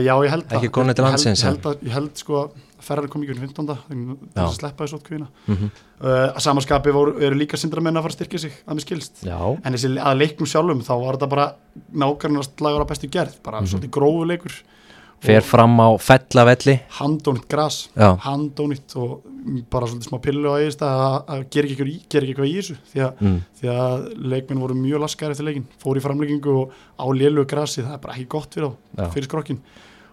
já, 0.06 0.14
ég 0.22 0.30
held 0.36 0.46
Ekki 0.54 0.68
það. 0.70 0.74
komnir 0.78 0.94
til 0.96 1.02
Ég 1.04 1.08
held- 1.10 1.18
landsins, 1.18 1.42
ég 1.42 1.50
held, 1.50 1.66
að- 1.72 1.82
ég 1.90 1.96
held 1.98 2.22
sko 2.22 2.38
að 2.44 2.60
ferran 2.82 3.08
kom 3.12 3.22
ekki 3.24 3.36
um 3.36 3.40
15. 3.46 3.66
til 3.66 4.08
Já. 4.34 4.42
að 4.44 4.52
sleppa 4.58 4.84
þessu 4.86 4.98
ótkvíðina 5.00 5.28
mm 5.46 5.64
uh, 6.02 6.28
að 6.34 6.40
samaskapi 6.42 6.92
voru, 6.94 7.12
eru 7.22 7.36
líka 7.38 7.56
sindramenn 7.60 7.96
að 7.96 8.02
fara 8.08 8.12
að 8.14 8.18
styrkja 8.18 8.40
sig 8.42 8.52
að 8.66 8.74
mér 8.78 8.84
skilst. 8.86 9.22
Já, 9.26 9.38
en 9.64 9.72
þessi 9.76 9.90
að 10.02 10.18
leiknum 10.18 10.48
sjálfum 10.50 10.80
þá 10.82 10.92
var 10.98 11.16
þetta 11.18 11.28
bara 11.30 11.48
nákvæmlega 12.04 12.66
lagur 12.66 12.84
að 12.86 12.88
bestu 12.94 13.10
gerð 13.12 13.36
bara 13.44 13.60
Mhm. 13.62 13.66
svolítið 13.72 13.90
grófu 13.98 14.26
leikur. 14.26 14.56
Fer 15.22 15.40
fram 15.46 15.76
á 15.78 15.88
fellavelli. 16.02 16.80
Handónitt 16.98 17.46
gras 17.48 17.88
Já, 17.94 18.16
handónitt 18.24 18.96
og 18.98 19.22
bara 19.70 19.86
svolítið 19.86 20.08
smá 20.10 20.18
pillu 20.20 20.50
á 20.50 20.58
eigist 20.58 20.80
að, 20.82 21.24
að 21.30 21.44
gera 21.50 21.68
ekki, 21.68 21.76
eitthvað 21.76 21.92
í- 21.92 22.02
gera 22.10 22.26
ekki 22.26 22.34
eitthvað 22.34 22.50
í 22.50 22.56
þessu. 22.58 22.76
Því 22.90 23.00
að, 23.06 23.22
mm. 23.22 23.38
því 23.60 23.68
að 23.70 24.26
leikminn 24.32 24.60
voru 24.64 24.74
mjög 24.74 25.00
laskar 25.04 25.30
eftir 25.30 25.46
leikin, 25.46 25.66
fór 25.78 25.96
í 25.96 26.02
framleggingu 26.02 26.56
og 26.58 26.72
á 26.98 27.06
lélu 27.14 27.46
grasi, 27.46 27.82
það 27.86 27.94
er 27.94 28.02
bara 28.02 28.14
ekki 28.18 28.26
gott 28.34 28.50
fyrir 28.58 28.74
fyrir 29.14 29.28
skrokkin 29.30 29.60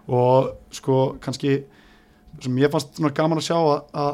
og 0.08 0.52
sko 0.70 1.16
kannski 1.20 1.64
sem 2.44 2.58
ég 2.62 2.72
fannst 2.72 2.96
svona 2.98 3.12
gaman 3.16 3.40
að 3.40 3.48
sjá 3.50 3.56
að, 3.58 3.80
að 4.04 4.12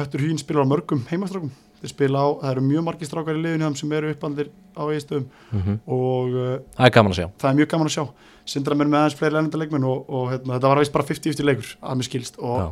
Höttur 0.00 0.22
Hýn 0.26 0.38
spilar 0.40 0.66
á 0.66 0.70
mörgum 0.70 1.04
heimastrákum 1.10 1.50
þeir 1.80 1.92
spila 1.94 2.20
á, 2.20 2.28
það 2.42 2.50
eru 2.52 2.64
mjög 2.66 2.84
margir 2.86 3.08
strákar 3.08 3.38
í 3.38 3.42
liðinu 3.44 3.70
sem 3.80 3.92
eru 3.96 4.10
uppaldir 4.14 4.50
á 4.76 4.82
eigistöðum 4.90 5.24
Mm 5.54 5.78
og 5.86 6.36
uh, 6.36 6.52
það 6.76 6.86
er 6.86 6.94
gaman 6.98 7.14
að 7.14 7.18
sjá. 7.22 7.26
það 7.40 7.50
er 7.50 7.58
mjög 7.60 7.70
gaman 7.72 7.90
að 7.90 7.94
sjá. 7.96 8.04
Sindra 8.50 8.76
mér 8.76 8.88
með 8.90 9.00
aðeins 9.00 9.16
fleiri 9.18 9.34
lennenda 9.36 9.58
leikmenn 9.60 9.86
og, 9.88 10.04
og 10.08 10.30
hérna, 10.32 10.54
þetta 10.56 10.70
var 10.70 10.80
veist 10.82 10.94
bara 10.94 11.06
50-50 11.08 11.46
leikur 11.48 11.72
að 11.80 11.98
mér 12.00 12.08
skilst 12.10 12.38
og 12.40 12.56
Já. 12.60 12.68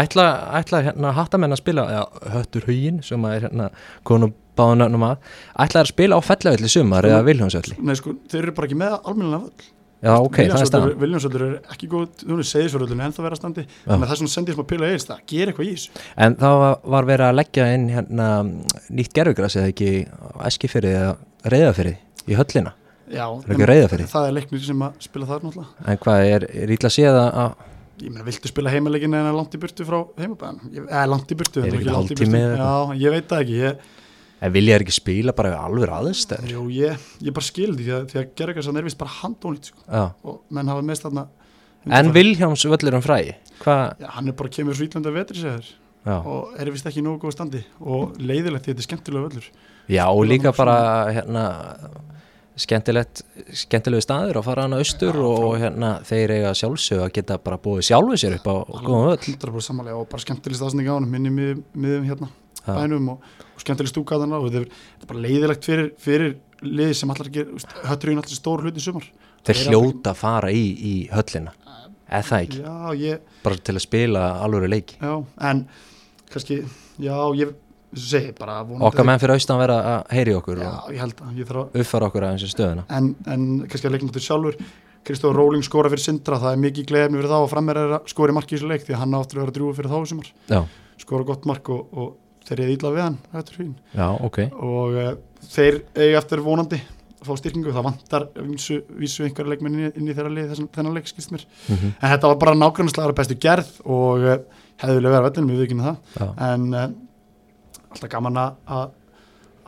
Ætla, 0.00 0.24
ætla 0.54 0.80
hérna 0.86 1.10
hattamenn 1.16 1.50
að 1.50 1.58
spila 1.64 1.84
já, 1.90 2.02
Höttur 2.30 2.66
Hugin 2.68 3.00
sem 3.02 3.24
að 3.26 3.32
er 3.36 3.46
hérna 3.48 3.64
konum 4.06 4.30
báðun 4.58 4.78
nöfnum 4.84 5.06
að 5.08 5.32
ætla 5.64 5.82
að 5.82 5.90
spila 5.90 6.18
á 6.18 6.20
fellavelli 6.22 6.70
sumar 6.70 7.02
Sko- 7.02 7.10
eða 7.10 7.24
Viljónsvelli 7.26 7.78
nei, 7.82 7.96
sko, 7.98 8.14
þeir 8.30 8.44
eru 8.44 8.54
bara 8.54 8.68
ekki 8.70 8.78
með 8.78 8.94
almennilega 9.00 9.48
völl 9.48 9.66
Já, 10.00 10.14
ok, 10.16 10.36
það 10.48 10.62
er 10.64 10.68
staðan 10.70 10.92
Viljánsvöldur 11.02 11.42
er 11.44 11.56
ekki 11.74 11.88
góð, 11.92 12.06
þú 12.24 12.36
veist, 12.38 12.54
segðisvörðullin 12.54 13.02
en 13.04 13.12
það 13.12 13.26
vera 13.26 13.36
standi, 13.36 13.64
Já. 13.68 13.90
að 13.92 14.04
það 14.06 14.14
er 14.14 14.20
svona 14.22 14.32
sendið 14.34 14.54
sem 14.56 14.62
að 14.64 14.68
pila 14.70 14.88
eigist 14.88 15.10
það, 15.10 15.18
gera 15.32 15.52
eitthvað 15.52 15.66
í 15.68 15.74
þessu 15.74 16.04
En 16.26 16.36
þá 16.40 16.48
var- 16.94 17.08
verið 17.10 17.26
að 17.26 17.36
leggja 17.40 17.66
inn 17.74 17.88
hérna 17.92 18.28
nýtt 18.96 19.12
gerfugras 19.18 19.56
eða 19.60 19.72
ekki 19.74 19.90
eskifyrði 20.48 20.94
eða 21.02 21.16
reyðafyrði 21.52 21.96
í 22.30 22.38
höllina 22.40 22.72
Já, 23.10 23.26
Er 23.50 23.66
Reyðarfirði? 23.66 24.06
það 24.06 24.26
er 24.30 24.34
leiknir 24.38 24.60
sem 24.64 24.82
að 24.86 24.92
spila 25.02 25.26
þar 25.26 25.40
náttúrulega 25.42 25.88
En 25.92 25.98
hvað 26.04 26.26
er, 26.30 26.44
er 26.62 26.72
ítla 26.76 26.88
að 26.88 26.94
sé 26.96 27.04
það 27.10 27.30
að 27.44 27.66
Ég 28.00 28.08
meina, 28.14 28.24
viltu 28.24 28.48
spila 28.48 28.70
heimalegin 28.72 29.12
en 29.18 29.26
langt 29.36 29.52
í 29.52 29.58
burtu 29.60 29.84
frá 29.84 29.98
heimabæðan? 30.16 30.60
Eða 30.88 31.02
langt 31.10 31.28
í 31.28 31.36
burtu, 31.36 31.60
Er 31.60 31.66
þetta 31.66 31.80
ekki 31.82 31.90
langt 31.92 32.12
í 32.14 32.16
burtu. 32.16 32.38
Já, 32.56 32.70
ég 32.96 33.12
veit 33.12 33.26
það 33.28 33.42
ekki 33.44 33.58
ég, 33.60 33.82
en 34.40 34.54
vilja 34.54 34.76
er 34.76 34.84
ekki 34.84 34.96
spila 34.96 35.34
bara 35.36 35.52
við 35.52 35.66
alveg 35.66 35.92
aðstæður? 35.98 36.54
Jú, 36.54 36.64
ég, 36.74 37.10
ég 37.20 37.36
bara 37.36 37.48
skildi 37.48 37.86
því 37.86 37.96
að, 37.98 38.08
því 38.12 38.22
að 38.22 38.64
sem 38.64 38.80
er 38.80 38.88
vist 38.88 39.00
bara 39.00 39.16
handónýtt 39.20 39.70
sko. 39.70 40.00
Og 40.24 40.40
menn 40.50 40.72
hafa 40.72 40.86
mest 40.86 41.06
þarna 41.06 41.28
En 41.88 42.12
Viljáms 42.12 42.66
völlur 42.68 42.98
um 42.98 43.04
fræ 43.04 43.20
hvað, 43.62 43.94
Já, 44.00 44.08
hann 44.16 44.28
er 44.28 44.36
bara 44.36 44.52
kemur 44.52 44.76
svo 44.76 44.84
ítlanda 44.84 45.12
vetri 45.14 45.40
já, 45.40 46.16
og 46.16 46.52
er 46.60 46.70
vist 46.72 46.86
ekki 46.88 47.02
nógu 47.04 47.22
góð 47.24 47.34
standi. 47.36 47.60
Og 47.80 48.16
leiðilegt 48.20 48.64
því 48.66 48.72
þetta 48.72 48.82
er 48.82 48.86
skemmtilega 48.86 49.26
völlur. 49.28 49.48
Já 49.90 50.04
og 50.08 50.22
líka 50.28 50.52
bara 50.56 50.76
hérna 51.12 51.44
skemmtilegt 52.60 53.22
skemmtilegu 53.56 54.04
staður 54.04 54.40
að 54.40 54.46
fara 54.48 54.66
hana 54.66 54.80
austur 54.82 55.16
Já, 55.16 55.24
og, 55.24 55.54
hérna 55.60 55.92
þeir 56.08 56.34
eiga 56.36 56.52
sjálfsög 56.60 57.04
að 57.06 57.14
geta 57.16 57.38
bara 57.40 57.60
búið 57.62 57.86
sjálfu 57.88 58.20
sér 58.20 58.36
upp 58.36 58.48
á 58.48 58.56
góðum 58.84 59.06
völl 59.08 59.20
100% 59.22 59.68
samanlega 59.70 60.00
og 60.00 60.08
bara 60.10 60.24
skemmtilegst 60.24 60.66
aðsending 60.66 60.90
á 60.92 60.94
hann 60.98 61.08
minni 61.08 61.32
miðum, 61.32 62.04
hérna. 62.08 62.28
Bænum 62.66 63.08
og, 63.14 63.30
og 63.54 63.62
skemmtileg 63.62 63.92
stúka 63.92 64.18
að 64.18 64.34
og 64.36 64.48
þetta 64.48 64.62
er, 64.62 65.06
bara 65.08 65.24
leiðilegt 65.24 65.68
fyrir, 65.68 65.88
fyrir 66.00 66.36
liði 66.64 66.98
sem 66.98 67.12
allar 67.12 67.30
ekki, 67.30 67.46
í 67.46 67.62
náttúrulega 67.88 68.36
stór 68.36 68.64
hluti 68.64 68.82
í 68.82 68.84
sumar. 68.84 69.08
Þeir 69.46 69.62
hljóta 69.70 70.12
að 70.12 70.20
fara 70.20 70.52
í, 70.52 70.64
í 70.76 70.94
höllina 71.12 71.54
eða 72.10 72.26
það 72.26 72.44
ekki, 72.44 72.60
Já, 72.66 73.00
ég, 73.00 73.24
bara 73.44 73.64
til 73.64 73.76
að 73.76 73.84
spila 73.86 74.26
alvöru 74.44 74.70
leiki. 74.70 74.98
Já, 75.00 75.14
en 75.50 75.64
kannski, 76.32 76.60
já, 77.00 77.16
ég 77.38 77.54
segja, 77.94 78.34
bara 78.38 78.60
okkar 78.90 79.06
menn 79.06 79.22
fyrir 79.22 79.36
austan 79.38 79.60
vera 79.62 79.78
að 79.94 80.14
heyri 80.18 80.36
okkur 80.36 80.60
Já, 80.60 80.70
og 80.82 80.92
ég 80.94 81.02
held 81.04 81.24
að, 81.24 81.80
uppfara 81.80 82.10
okkur 82.10 82.28
aðeins 82.28 82.46
í 82.46 82.52
stöðuna. 82.52 82.86
En, 82.98 83.12
en 83.30 83.48
kannski 83.70 83.88
að 83.88 83.96
leiknáttur 83.96 84.26
sjálfur 84.26 84.60
Kristóf 85.06 85.32
Róling 85.32 85.64
skora 85.64 85.88
fyrir 85.88 86.04
Sindra, 86.04 86.36
það 86.42 86.52
er 86.52 86.60
mikið 86.66 86.88
gleðefni 86.90 87.20
fyrir 87.22 87.30
þá 87.32 87.38
og 87.38 87.48
frammeir 87.48 87.78
er 87.80 87.94
að 87.96 88.10
skora 88.12 88.34
mark 88.36 88.50
í 88.50 88.58
þessu 88.58 88.68
leik 88.68 88.82
því 88.84 88.98
hann 89.00 89.16
áttur 89.16 89.40
að 89.40 89.46
vera 89.46 89.54
drúið 89.56 89.78
fyrir 89.78 89.94
þá 89.94 90.64
skora 91.00 91.24
gott 91.24 91.46
mark 91.48 91.70
og, 91.72 91.86
og 91.96 92.10
þeir 92.50 92.62
eru 92.66 92.74
illa 92.76 92.90
við 92.96 93.04
hann 93.06 93.18
já, 93.94 94.08
ok. 94.28 94.38
Og 94.60 94.96
uh, 95.00 95.12
þeir 95.54 95.80
eiga 95.96 96.18
eftir 96.20 96.42
vonandi 96.44 96.80
að 97.20 97.28
fá 97.28 97.34
styrkingu, 97.36 97.72
það 97.76 97.84
vantar 97.84 98.24
vísu, 98.48 98.78
vísu 98.96 99.24
einhverja 99.26 99.52
leikmenn 99.52 99.74
inn, 99.90 100.06
í- 100.08 100.14
þeirra 100.16 100.30
lið 100.32 100.54
þennan 100.72 100.94
leik 100.96 101.08
skilst 101.10 101.34
mér, 101.34 101.42
mm 101.68 101.90
en 102.00 102.12
þetta 102.14 102.30
var 102.32 102.38
bara 102.40 102.54
nákvæmlega 102.56 103.12
bestu 103.18 103.36
gerð 103.44 103.68
og 103.84 104.24
uh, 104.24 104.38
hefði 104.80 104.96
vilja 105.00 105.12
vera 105.12 105.26
vellinum, 105.28 105.50
við 105.52 105.64
vikinu 105.66 105.84
það. 105.84 105.98
Já, 106.16 106.28
en 106.50 106.64
uh, 106.72 106.86
alltaf 107.90 108.12
gaman 108.14 108.38
að 108.40 108.56
að 108.78 108.88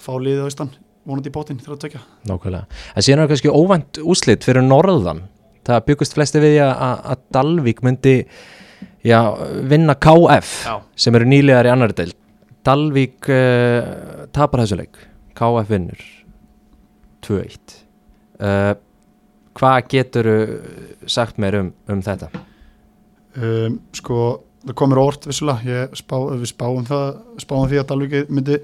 fá 0.03 0.13
liðið 0.17 0.41
á 0.43 0.49
austan 0.49 0.71
vonandi 1.07 1.29
í 1.29 1.35
bótinn 1.35 1.61
til 1.61 1.75
að 1.75 1.81
tökja 1.85 2.01
nákvæmlega. 2.31 2.81
En 2.97 3.05
síðan 3.05 3.25
er 3.27 3.31
kannski 3.35 3.53
óvænt 3.53 4.01
úslit 4.07 4.47
fyrir 4.47 4.65
norðan. 4.65 5.25
Það 5.67 5.85
byggust 5.91 6.17
flesti 6.17 6.41
við 6.43 6.57
að, 6.65 7.05
að 7.13 7.21
Dalvík 7.37 7.83
myndi 7.87 8.15
já, 9.07 9.19
vinna 9.71 9.95
KF 9.95 10.55
Já. 10.67 10.75
sem 11.05 11.15
eru 11.21 11.29
nýlegar 11.31 11.69
í 11.69 11.73
annar 11.75 11.93
deild 11.95 12.17
Dalvík 12.67 13.29
uh, 13.33 14.27
tapar 14.35 14.65
þessu 14.65 14.79
leik. 14.79 15.01
KF 15.33 15.69
vinnur 15.71 16.01
2-1 17.25 17.77
uh, 18.43 18.75
hvað 19.57 19.79
getur 19.93 20.29
sagt 21.09 21.39
mér 21.41 21.59
um, 21.61 21.71
um 21.91 22.03
þetta? 22.05 22.29
Um, 23.33 23.79
sko, 23.97 24.43
það 24.67 24.77
komur 24.77 25.01
órt 25.01 25.27
vissulega, 25.29 25.87
spá, 25.97 26.19
við 26.37 26.51
spáum 26.51 26.85
það 26.89 27.07
spáum 27.41 27.71
því 27.71 27.81
að 27.81 27.89
Dalvík 27.89 28.33
myndi 28.33 28.59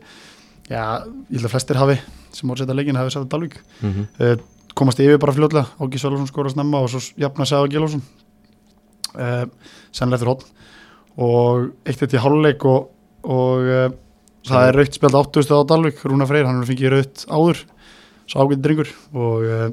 já, 0.69 0.83
ég 1.01 1.39
held 1.39 1.49
að 1.49 1.55
flestir 1.55 1.81
hafi 1.81 1.97
sem 2.37 2.49
voru 2.49 2.59
að 2.61 2.67
setja 2.67 2.77
leikin 2.77 3.01
hafi 3.01 3.15
sett 3.15 3.25
að 3.25 3.33
Dalvík. 3.33 3.59
Mm 3.81 3.95
-hmm. 3.95 4.07
uh, 4.21 4.73
komast 4.79 5.01
yfir 5.03 5.19
bara 5.19 5.35
fljóðlega 5.35 5.67
Ági 5.81 5.99
Svælarsson 5.99 6.31
skora 6.31 6.53
snemma 6.53 6.83
og 6.85 6.91
svo 6.93 7.01
jafna 7.17 7.47
Sæða 7.49 7.71
Gilásson 7.73 8.03
uh, 9.15 9.47
sannlega 9.93 10.19
eftir 10.21 10.29
hótt 10.29 10.45
og 11.17 11.73
eitt 11.85 12.03
eitt 12.03 12.15
í 12.15 12.23
háluleik 12.23 12.65
og, 12.65 12.91
og 13.29 13.67
uh, 13.69 13.89
það 14.49 14.69
er 14.69 14.79
raukt 14.81 14.97
spjald 14.97 15.19
áttuðstu 15.21 15.59
á 15.59 15.69
Dalvík 15.69 16.01
Rúna 16.09 16.29
Freyr, 16.29 16.49
hann 16.49 16.63
er 16.63 16.69
fengið 16.69 16.95
raukt 16.95 17.27
áður. 17.29 17.61
Svo 18.29 18.45
ágætt 18.45 18.65
drengur. 18.65 18.93
Og 19.17 19.45
uh, 19.45 19.69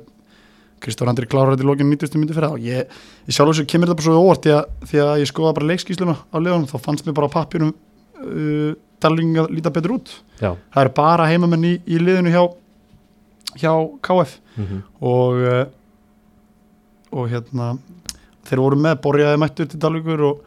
Kristór 0.83 1.09
Andri 1.09 1.27
klárar 1.29 1.55
þetta 1.55 1.65
í 1.65 1.69
lókinu 1.69 1.95
90. 1.95 2.19
myndi 2.19 2.35
fyrir 2.35 2.49
það 2.49 2.57
og 2.57 2.65
ég, 2.67 2.97
ég 3.25 3.35
sjálf 3.35 3.53
þessu 3.53 3.67
kemur 3.71 3.89
þetta 3.89 3.99
bara 4.01 4.07
svo 4.09 4.25
óvart 4.25 4.43
því 4.45 4.53
að, 4.53 4.73
því 4.91 4.99
að 5.05 5.21
ég 5.21 5.31
skoða 5.31 5.53
bara 5.57 5.69
leikskísluna 5.71 6.15
á 6.19 6.37
liðunum 6.37 6.67
þá 6.69 6.75
fannst 6.83 7.07
mér 7.07 7.15
bara 7.17 7.29
á 7.31 7.35
pappjunum 7.35 7.71
uh, 7.71 8.75
talning 9.01 9.39
að 9.41 9.49
líta 9.55 9.71
betur 9.73 9.95
út. 9.95 10.11
Já, 10.41 10.51
það 10.75 10.83
eru 10.83 10.93
bara 10.99 11.29
heimamenn 11.31 11.65
í, 11.71 11.73
í 11.87 12.01
liðinu 12.01 12.35
hjá 12.35 12.43
hjá 13.55 13.71
KF 14.03 14.37
mm 14.59 14.83
og 15.05 15.41
uh, 15.47 15.65
og 17.15 17.29
hérna 17.31 17.75
þeir 18.45 18.59
voru 18.59 18.77
með 18.81 18.97
borjaði 19.03 19.39
mættur 19.39 19.69
til 19.71 19.79
Dalvíkur 19.79 20.23
og, 20.27 20.39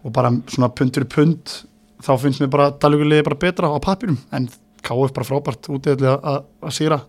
og 0.00 0.12
bara 0.14 0.30
svona 0.48 0.70
pund 0.72 0.94
fyrir 0.96 1.10
pund 1.12 1.56
þá 2.04 2.12
finnst 2.22 2.42
mér 2.42 2.52
bara 2.52 2.70
Dalvíkur 2.70 3.10
liði 3.10 3.26
bara 3.26 3.42
betra 3.46 3.72
á 3.72 3.78
pappirum 3.82 4.18
en 4.36 4.48
KF 4.86 5.12
bara 5.16 5.26
frábært 5.26 5.68
útæðli 5.72 6.12
að 6.14 6.72
sýra 6.74 7.00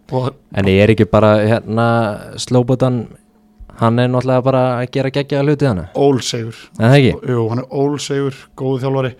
En 0.57 0.69
ég 0.71 0.83
er 0.83 0.93
ekki 0.93 1.09
bara 1.09 1.37
hérna 1.43 1.87
Slóbotan 2.41 3.05
Hann 3.77 3.99
er 4.01 4.07
náttúrulega 4.09 4.41
bara 4.41 4.61
að 4.79 4.87
gera 4.95 5.13
geggja 5.13 5.43
hluti 5.43 5.67
hana 5.69 5.89
ólsegur? 5.93 6.57
Jú, 6.81 7.43
hann 7.51 7.61
er 7.61 7.67
ólsegur, 7.69 8.37
góðu 8.57 8.79
þjálfari 8.81 9.11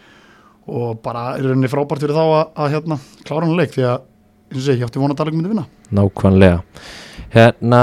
og 0.67 0.97
bara 1.03 1.35
er 1.37 1.51
henni 1.51 1.69
frábært 1.71 2.03
fyrir 2.03 2.17
þá 2.17 2.23
að, 2.25 2.45
að 2.57 2.71
hérna 2.73 2.97
klára 3.27 3.45
hann 3.45 3.59
leik 3.59 3.75
því 3.75 3.85
að 3.87 3.99
eins 4.51 4.67
og 4.67 4.79
ég 4.79 4.87
átti 4.87 5.01
vona 5.01 5.15
að 5.15 5.21
Dalvík 5.21 5.37
myndi 5.37 5.51
vinna. 5.51 5.65
Nákvæmlega. 5.95 6.61
Hérna, 7.33 7.81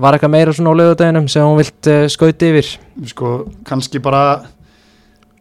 var 0.00 0.16
eitthvað 0.16 0.32
meira 0.32 0.54
svona 0.56 0.72
á 0.72 0.78
lögudeginum 0.80 1.28
sem 1.28 1.44
hún 1.44 1.58
vilt 1.60 1.90
uh, 1.92 2.06
skauti 2.12 2.50
yfir? 2.50 2.70
Sko, 3.12 3.32
kannski 3.68 4.00
bara 4.02 4.24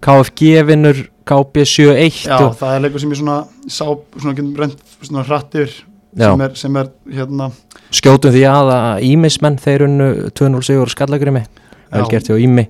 KFG 0.03 0.59
vinnur 0.67 1.01
KB 1.29 1.63
71 1.63 2.25
já, 2.25 2.35
og, 2.39 2.57
það 2.57 2.75
er 2.75 2.83
leikur 2.85 3.03
sem 3.03 3.13
ég 3.13 3.21
svona 3.21 3.37
sá, 3.69 3.85
svona 4.17 4.35
getum 4.35 4.51
reynd 4.57 4.83
svona 5.05 5.25
hratt 5.27 5.57
yfir 5.59 5.77
Já. 6.17 6.31
sem 6.31 6.41
er, 6.41 6.53
sem 6.57 6.77
er 6.81 6.87
hérna. 7.13 7.51
Skjótum 7.93 8.33
því 8.33 8.43
að 8.49 8.71
að 8.73 9.03
Ímismenn 9.05 9.59
þeir 9.61 9.85
unnu 9.85 10.07
2-0 10.33 10.63
sigur 10.65 10.89
skallagrimi 10.89 11.43
vel 11.45 12.01
Já. 12.01 12.09
gert 12.09 12.31
hjá 12.31 12.37
Ími. 12.41 12.65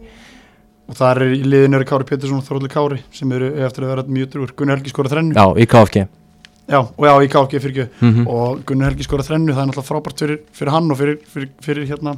Og 0.90 0.98
það 0.98 1.12
er 1.14 1.36
í 1.38 1.42
liðinu 1.46 1.80
er 1.80 1.86
Kári 1.88 2.08
Pétursson 2.10 2.42
og 2.42 2.48
Þorvaldur 2.48 2.74
Kári 2.74 3.00
sem 3.16 3.32
eru 3.38 3.52
eftir 3.64 3.86
að 3.86 3.94
vera 3.94 4.06
mjög 4.10 4.32
drúur 4.34 4.54
Gunnar 4.58 4.80
Helgi 4.80 4.92
skora 4.92 5.12
þrennu. 5.14 5.38
Já, 5.38 5.46
í 5.56 5.68
KFG 5.70 6.06
já, 6.70 6.80
og 6.82 7.06
já, 7.08 7.14
í 7.24 7.30
KFG 7.32 7.64
fyrir 7.64 7.76
ekki. 7.86 8.06
Mm 8.06 8.28
og 8.30 8.64
Gunnar 8.68 8.92
Helgi 8.92 9.08
skora 9.08 9.26
þrennu, 9.26 9.54
það 9.54 9.64
er 9.64 9.70
náttúrulega 9.70 9.90
frábært 9.92 10.24
fyrir, 10.26 10.42
fyrir 10.60 10.74
hann 10.76 10.92
og 10.92 11.00
fyrir, 11.00 11.20
fyrir, 11.30 11.52
fyrir 11.64 11.88
hérna 11.90 12.16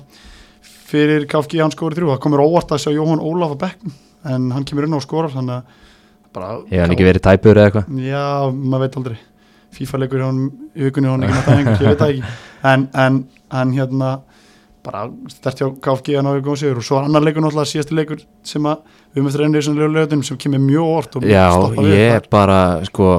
fyrir 0.91 1.27
KFG 1.29 1.61
hann 1.61 1.73
skori 1.75 1.97
þrjú, 1.97 2.09
það 2.11 2.23
komur 2.25 2.43
óvart 2.43 2.73
að 2.73 2.83
sjá 2.83 2.91
Jóhann 2.95 3.21
Ólaf 3.23 3.55
að 3.55 3.61
bekknum 3.65 3.93
en 4.31 4.49
hann 4.55 4.65
kemur 4.67 4.87
inn 4.87 4.97
á 4.97 5.01
skorar 5.03 5.33
þannig 5.33 5.61
að 5.61 5.79
bara 6.35 6.51
Ég 6.71 6.81
hann 6.83 6.95
ekki 6.95 7.07
verið 7.07 7.25
tæpur 7.27 7.59
eða 7.59 7.69
eitthvað? 7.69 8.01
Já, 8.05 8.25
maður 8.51 8.85
veit 8.85 8.97
aldrei. 9.01 9.19
FIFA 9.71 10.01
leikur 10.01 10.25
í 10.25 10.83
vikunni 10.87 11.07
og 11.07 11.15
hann 11.15 11.27
ekki 11.29 11.55
hengur, 11.55 11.79
ég 11.85 11.93
veit 11.93 12.01
það 12.01 12.13
ekki. 12.15 12.35
En, 12.71 12.85
en, 13.05 13.21
en 13.61 13.73
hérna 13.75 14.11
bara 14.85 15.05
stert 15.31 15.61
hjá 15.61 15.67
KFG 15.85 16.15
að 16.17 16.25
náðu 16.27 16.43
góðum 16.45 16.59
sigur. 16.61 16.79
Og 16.81 16.85
svo 16.87 16.99
er 16.99 17.07
annar 17.07 17.23
leikur 17.25 17.45
náttúrulega 17.45 17.71
síðasti 17.71 17.97
leikur 17.97 18.23
sem 18.47 18.67
að 18.69 18.81
við 19.15 19.27
eftir 19.29 19.43
reynir 19.43 19.61
þessum 19.61 19.79
lögulegum 19.79 20.23
sem 20.25 20.39
kemur 20.41 20.63
mjög 20.63 20.87
óvart 20.87 21.17
og 21.19 21.27
Já, 21.27 21.45
ég 21.85 22.15
þar. 22.15 22.29
bara, 22.33 22.61
sko 22.89 23.11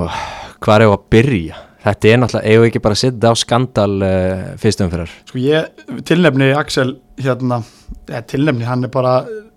hvað 0.62 0.74
er 0.80 0.86
að 0.88 1.04
byrja? 1.12 1.60
Þetta 1.82 2.10
er 2.12 2.20
náttúrulega, 2.22 2.48
eigum 2.50 2.62
við 2.62 2.70
ekki 2.70 2.82
bara 2.82 2.96
að 2.96 3.02
þetta 3.02 3.30
á 3.30 3.34
skandal 3.42 3.94
uh, 4.06 4.42
fyrstum 4.62 4.90
fyrir? 4.92 5.14
Sko 5.30 5.40
ég 5.42 6.02
tilnefni 6.06 6.50
Axel 6.54 6.92
hérna, 7.18 7.58
eða 8.06 8.22
tilnefni, 8.30 8.66
hann 8.68 8.86
er 8.86 8.92
bara 8.94 9.14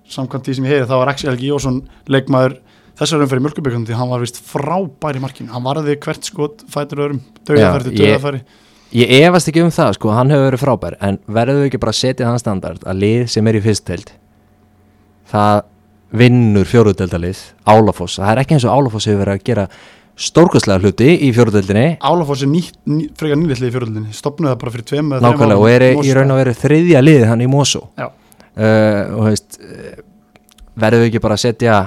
samkvæmt 0.10 0.48
því 0.48 0.56
sem 0.58 0.66
ég 0.66 0.74
heyri, 0.74 0.88
þá 0.90 0.96
var 1.02 1.12
Axel 1.14 1.38
Jósson 1.42 1.84
leikmaður 2.10 2.58
þessar 3.00 3.24
umferð 3.26 3.42
í 3.42 3.46
mjölkubíkund 3.46 3.90
því 3.90 3.98
hann 4.00 4.12
var 4.12 4.22
vist 4.24 4.38
frábær 4.46 5.18
í 5.20 5.24
markinu, 5.24 5.50
hann 5.54 5.66
varði 5.66 5.98
hvert 6.04 6.24
skot 6.30 6.64
fætur 6.72 7.02
öðrum, 7.06 7.20
til 7.46 7.58
Já, 7.60 7.72
ég- 7.92 8.46
Ég 8.96 9.10
efast 9.26 9.50
ekki 9.50 9.64
um 9.66 9.72
það, 9.74 9.96
sko, 9.98 10.12
hann 10.16 10.30
hefur 10.32 10.46
verið 10.52 10.62
frábær 10.62 10.94
en 11.04 11.18
verður 11.28 11.58
við 11.64 11.66
ekki 11.72 11.80
bara 11.84 11.92
að 11.92 12.00
setja 12.00 12.28
þann 12.30 12.40
standard 12.40 12.86
að 12.88 13.00
lið 13.02 13.26
sem 13.34 13.48
er 13.50 13.58
í 13.58 13.62
fyrstdeild 13.66 14.12
það 15.32 15.64
vinnur 16.16 16.70
fjóruðdeldalið 16.70 17.42
Álafoss, 17.68 18.20
það 18.22 18.32
er 18.32 18.42
ekki 18.44 18.56
eins 18.56 18.68
og 18.70 18.76
Álafoss 18.78 19.10
hefur 19.10 19.24
verið 19.26 19.40
að 19.40 19.44
gera 19.50 19.66
stórkostlega 20.16 20.80
hluti 20.86 21.10
í 21.28 21.32
fjóruðdeldinni 21.36 21.88
Álafoss 22.00 22.46
er 22.46 22.52
nýtt, 22.54 22.78
ný, 22.88 23.10
frekar 23.20 23.42
nýlitli 23.42 23.68
í 23.68 23.74
fjöröldinni 23.74 24.16
stopnuði 24.16 24.54
það 24.54 24.62
bara 24.62 24.76
fyrir 24.78 24.88
tveim 24.94 25.12
nákvæmlega 25.26 25.60
og 25.60 25.68
er 25.74 25.88
í 25.92 26.16
raun 26.16 26.32
og 26.32 26.40
verið 26.40 26.62
þriðja 26.62 27.02
liðið 27.04 27.28
hann 27.34 27.44
í 27.44 27.50
Mosó 27.52 27.82
uh, 28.00 28.08
og 29.18 29.26
veist 29.28 29.60
uh, 29.60 30.00
verður 30.80 31.04
við 31.04 31.10
ekki 31.10 31.24
bara 31.26 31.36
að 31.36 31.44
setja 31.50 31.82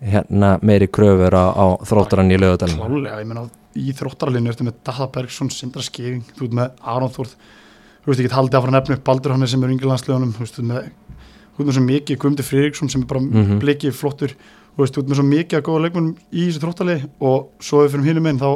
hérna 0.00 0.58
meiri 0.64 0.86
kröfur 0.88 1.34
á, 1.36 1.44
á 1.52 1.64
þróttarann 1.84 2.32
í 2.32 2.38
lögadalinn 2.40 2.78
Klálega, 2.80 3.18
ég 3.20 3.26
meina 3.28 3.44
í 3.76 3.92
þróttaralinu 3.96 4.48
ertu 4.50 4.64
með 4.66 4.78
Dada 4.84 5.06
Bergson, 5.12 5.50
Sindra 5.52 5.82
Skeving 5.84 6.22
þú 6.38 6.46
ert 6.48 6.56
með 6.56 6.70
Aron 6.94 7.12
Þórð 7.14 7.34
þú 8.00 8.08
veist 8.10 8.22
ekki 8.24 8.34
haldið 8.34 8.58
áfram 8.60 8.74
nefnu 8.78 8.96
upp 8.96 9.04
Baldur 9.04 9.34
hann 9.36 9.46
sem 9.46 9.62
er 9.66 9.74
yngilandslegunum 9.74 10.32
þú 10.36 10.44
veist 10.46 10.58
með 10.64 10.88
þú 10.88 11.60
ert 11.60 11.68
með 11.68 11.76
svo 11.76 11.84
mikið 11.84 12.18
Guðmundi 12.22 12.46
Friðriksson 12.48 12.90
sem 12.90 13.02
er 13.04 13.06
bara 13.12 13.20
Mhm. 13.20 13.58
blikið 13.60 13.92
flottur 14.00 14.32
þú 14.32 14.80
veist 14.84 14.94
þú 14.96 15.02
ert 15.04 15.08
með 15.12 15.20
svo 15.20 15.26
mikið 15.28 15.58
að 15.60 15.66
góða 15.68 15.82
leikmunum 15.84 16.14
í 16.32 16.46
þessu 16.48 16.62
þróttarlegi 16.64 17.10
og 17.20 17.50
svo 17.60 17.84
ef 17.84 17.90
við 17.92 17.96
fyrir 18.00 18.08
hinum 18.14 18.26
einn 18.30 18.40
þá 18.40 18.50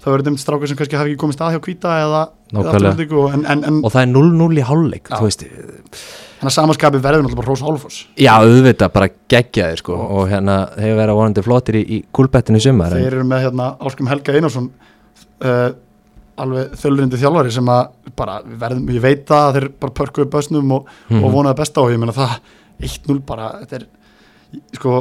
þá 0.00 0.06
er 0.14 0.22
þetta 0.24 0.40
strákar 0.42 0.68
sem 0.70 0.78
kannski 0.80 0.96
hafi 0.98 1.12
ekki 1.12 1.20
komið 1.20 1.36
stað 1.36 1.52
hjá 1.56 1.60
Kvíta 1.66 1.94
eða. 2.04 2.22
Aftureldingu 2.56 3.18
og, 3.20 3.34
en, 3.36 3.44
en, 3.46 3.64
en 3.68 3.80
og 3.84 3.92
það 3.94 4.02
er 4.06 4.12
0-0 4.14 4.58
í 4.58 4.64
hálfleik 4.66 5.10
þannig 5.12 6.48
að 6.48 6.54
samanskapi 6.56 7.00
verður 7.04 7.22
náttúrulega 7.26 7.40
bara 7.42 7.50
Rós 7.52 7.62
Álfoss 7.68 7.98
já 8.18 8.30
auðvitað 8.40 8.92
bara 8.94 9.08
geggjaðir 9.30 9.82
sko 9.82 9.98
og 10.00 10.24
hérna 10.32 10.56
hefur 10.80 10.96
verið 11.02 11.18
vonandi 11.20 11.44
flottir 11.44 11.78
í, 11.78 11.82
í 11.84 11.98
kúlbettinu 12.16 12.58
í 12.58 12.64
sumar 12.64 12.94
þeir 12.96 13.10
eru 13.12 13.26
með 13.28 13.44
hérna 13.44 13.66
Áskum 13.86 14.08
Helga 14.10 14.34
Einarsson 14.38 14.70
uh, 15.44 15.68
alveg 16.40 16.72
þölurindi 16.80 17.20
þjálfari 17.20 17.52
sem 17.52 17.68
að 17.68 17.90
bara 18.16 18.38
verðum, 18.42 18.88
ég 18.96 19.02
veit 19.04 19.30
að 19.36 19.58
þeir 19.58 19.66
bara 19.84 19.96
pörkuðu 20.00 20.30
bösnum 20.32 20.70
og, 20.78 20.88
Mhm. 21.10 21.24
og 21.24 21.34
vonaði 21.34 21.58
besta 21.60 21.82
og 21.84 21.92
ég 21.92 22.00
meina 22.00 22.16
það 22.16 22.38
1-0 22.88 23.20
bara, 23.28 23.50
þetta 23.60 23.76
er 23.82 23.84
sko, 24.80 24.94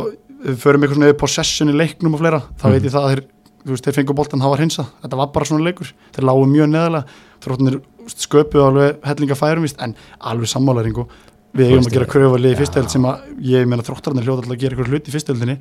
við 0.43 0.57
förum 0.59 0.83
eitthvað 0.83 0.99
svona 0.99 1.17
possession 1.23 1.71
í 1.71 1.77
leiknum 1.79 2.13
og 2.17 2.19
fleira, 2.19 2.41
þá 2.59 2.65
Mhm. 2.67 2.73
veit 2.75 2.83
ég 2.83 2.91
það 2.97 3.05
að 3.07 3.13
þeir 3.15 3.23
þú 3.63 3.73
veist, 3.73 3.85
þeir 3.87 3.97
fengu 3.99 4.15
boltan, 4.17 4.43
það 4.43 4.53
var 4.53 4.63
hinsa, 4.63 4.85
þetta 5.03 5.19
var 5.19 5.31
bara 5.35 5.49
svona 5.49 5.65
leikur. 5.67 5.91
Þeir 6.15 6.27
lágu 6.29 6.47
mjög 6.49 6.71
neðalega 6.73 7.03
þróttunir 7.43 7.79
sköpuðu 8.09 8.65
alveg 8.65 9.05
hellinga 9.05 9.37
færum 9.37 9.65
víst, 9.65 9.79
en 9.83 9.95
alveg 10.31 10.49
sammálaring 10.49 10.97
og 11.03 11.13
við 11.55 11.71
eigum 11.73 11.87
að 11.87 11.95
gera 11.97 12.09
kröfu 12.09 12.35
að 12.37 12.43
liði 12.43 12.55
í 12.55 12.59
fyrstöld 12.59 12.91
sem 12.93 13.05
að 13.09 13.23
ég 13.49 13.69
meina 13.69 13.85
þróttarnir 13.85 14.25
hljóta 14.25 14.43
alltaf 14.43 14.55
að 14.55 14.61
gera 14.63 14.75
eitthvað 14.75 14.91
hlut 14.93 15.09
í 15.09 15.13
fyrstöldinni 15.15 15.55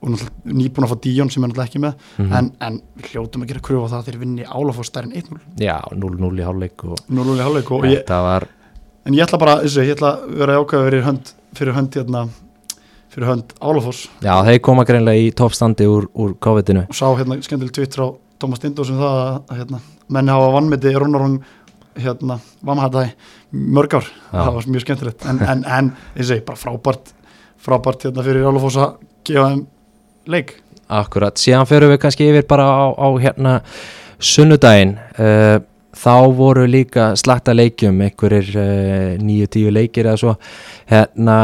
og 0.00 0.22
nýbúin 0.48 0.86
að 0.86 0.92
fá 0.94 1.00
Díón 1.04 1.28
sem 1.32 1.44
er 1.44 1.50
náttúrulega 1.50 1.68
ekki 1.68 1.82
með. 1.84 2.06
Mhm. 2.16 2.32
en, 2.38 2.46
en 2.64 2.78
við 2.96 3.10
hljótum 3.12 3.44
að 3.44 3.50
gera 3.52 3.64
kröfu 3.66 3.84
á 3.84 3.90
það 3.92 3.98
að 3.98 4.06
þeir 4.08 4.20
vinni 4.22 4.46
Álafoss 4.48 4.88
stærn 4.88 5.12
1-0 5.12 5.40
já 5.60 5.76
0-0 5.92 6.40
í 6.40 6.46
hálfleik 6.46 6.84
og 6.88 7.02
0-0 7.12 7.36
í 7.36 7.44
hálfleik 7.44 7.72
og 7.76 7.84
ég, 7.90 8.04
var 8.08 8.48
en 9.04 9.16
ég 9.16 9.26
ætla 9.26 9.40
bara, 9.40 9.58
þessu, 9.64 9.84
ég 9.84 9.98
ætla 9.98 10.14
að 10.16 10.38
vera 10.40 10.56
ákveða 10.60 10.88
fyrir 13.10 13.30
hönd, 13.30 13.52
fyrir 13.52 13.60
fyrir 13.60 13.60
Álafoss 13.60 14.08
já 14.24 14.34
þeir 14.46 14.60
koma 14.66 14.86
greinlega 14.88 15.20
í 15.20 15.30
toppstandi 15.36 15.86
úr, 15.90 16.08
úr 16.14 16.34
COVID-inu. 16.42 16.86
Og 16.90 16.96
sá 16.96 17.06
hérna 17.18 17.38
skemmtileg 17.42 17.74
tvitt 17.76 17.96
frá 17.98 18.08
Tómas 18.40 18.60
Stindós 18.60 18.90
um 18.92 19.00
það 19.00 19.16
að, 19.20 19.56
hérna, 19.58 19.80
menni 20.08 20.32
hafa 20.32 20.52
vannmeti 20.54 20.92
Rónaróng 20.96 21.40
hérna, 22.00 22.38
vannhættaði 22.64 23.10
mörg 23.50 23.96
ár, 23.98 24.06
Já. 24.08 24.38
það 24.38 24.52
var 24.56 24.68
mjög 24.72 24.84
skemmtilegt. 24.86 25.26
En, 25.28 25.40
en, 25.44 25.64
en 25.66 25.90
ég 26.16 26.28
segi, 26.28 26.44
bara 26.46 26.60
frábært 26.60 27.12
frábært 27.60 28.06
hérna 28.06 28.24
fyrir 28.24 28.46
Álafoss 28.48 28.80
að 28.80 28.94
gefa 29.28 29.48
þeim 29.50 29.64
leik. 30.30 30.54
Akkurat, 30.90 31.38
síðan 31.38 31.68
förum 31.70 31.92
við 31.92 32.00
kannski 32.02 32.30
yfir 32.30 32.46
bara 32.50 32.66
á, 32.66 32.84
á 32.96 33.08
hérna 33.20 33.58
sunnudaginn. 34.18 34.96
Uh, 35.18 35.58
þá 36.00 36.14
voru 36.38 36.64
líka 36.70 37.10
slagta 37.18 37.52
leikjum 37.54 38.00
einhverjir 38.06 38.50
uh, 38.56 39.18
nýju 39.20 39.50
tíu 39.52 39.74
leikir 39.74 40.08
eða 40.08 40.22
svo. 40.22 40.36
Hérna 40.90 41.36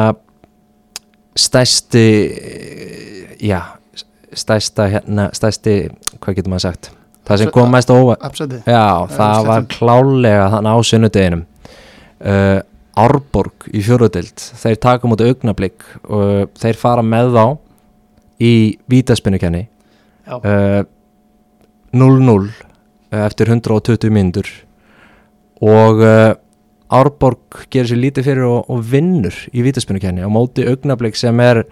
stæsti 1.37 2.07
já, 3.45 3.61
stæsta 4.33 4.89
hérna, 4.93 5.29
stæsti, 5.37 5.77
hvað 6.21 6.39
getur 6.39 6.53
maður 6.53 6.69
sagt? 6.69 6.91
Það 7.27 7.43
sem 7.43 7.53
kom 7.55 7.73
mest 7.75 7.91
Upseti, 7.91 8.63
já, 8.71 8.87
það 9.11 9.49
var 9.49 9.69
klálega 9.73 10.49
þannig 10.55 10.79
á 10.79 10.81
sunnudeginum. 10.87 11.47
Uh, 12.17 12.59
Árborg 12.97 13.67
í 13.77 13.83
fjóruðild 13.85 14.41
þeir 14.57 14.77
taka 14.81 15.09
mútið 15.11 15.35
augnablík 15.35 15.85
og 16.09 16.55
þeir 16.57 16.79
fara 16.81 17.03
með 17.05 17.35
þá 17.35 17.45
í 18.41 18.53
vítaspinnukenni 18.89 19.67
já, 19.67 20.39
uh, 20.39 20.81
0-0 21.93 22.39
uh, 22.39 23.21
eftir 23.27 23.53
120 23.53 24.15
mínútur. 24.15 24.49
Og 25.61 26.01
uh, 26.01 26.33
Árborg 26.93 27.67
gerir 27.73 27.91
sér 27.91 28.01
lítið 28.03 28.29
fyrir 28.29 28.49
og, 28.49 28.71
og 28.71 28.83
vinnur 28.87 29.37
í 29.53 29.65
vítaspinnukenni 29.67 30.23
á 30.23 30.31
móti 30.31 30.67
augnablík 30.69 31.19
sem 31.19 31.41
er 31.43 31.65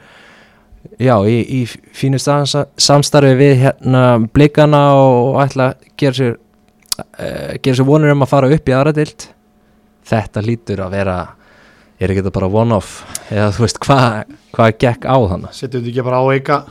já, 0.98 1.14
í, 1.22 1.36
í 1.40 1.60
fínu 1.94 2.18
samstarfi 2.18 3.34
við 3.38 3.54
hérna 3.62 4.02
blikana 4.34 4.82
og 4.98 5.38
ætla 5.44 5.70
að 5.72 5.86
gera 6.00 6.18
sér 6.18 6.34
uh, 6.34 7.54
gera 7.62 7.78
sér 7.78 7.88
vonur 7.88 8.14
um 8.14 8.26
að 8.26 8.32
fara 8.34 8.52
upp 8.54 8.70
í 8.70 8.76
aðra 8.76 8.94
dild 8.96 9.28
þetta 10.04 10.44
lítur 10.44 10.84
að 10.84 10.96
vera 10.98 11.18
er 12.02 12.10
ekki 12.10 12.24
þetta 12.24 12.34
bara 12.34 12.50
one-off? 12.50 13.02
Eða 13.30 13.52
þú 13.54 13.64
veist 13.64 13.82
hvað 13.84 14.34
hva 14.54 14.70
gekk 14.72 15.06
á 15.06 15.16
þannig 15.16 15.54
setjum 15.56 15.84
við 15.84 15.92
ekki 15.94 16.06
bara 16.08 16.20
á 16.20 16.26
eika 16.34 16.64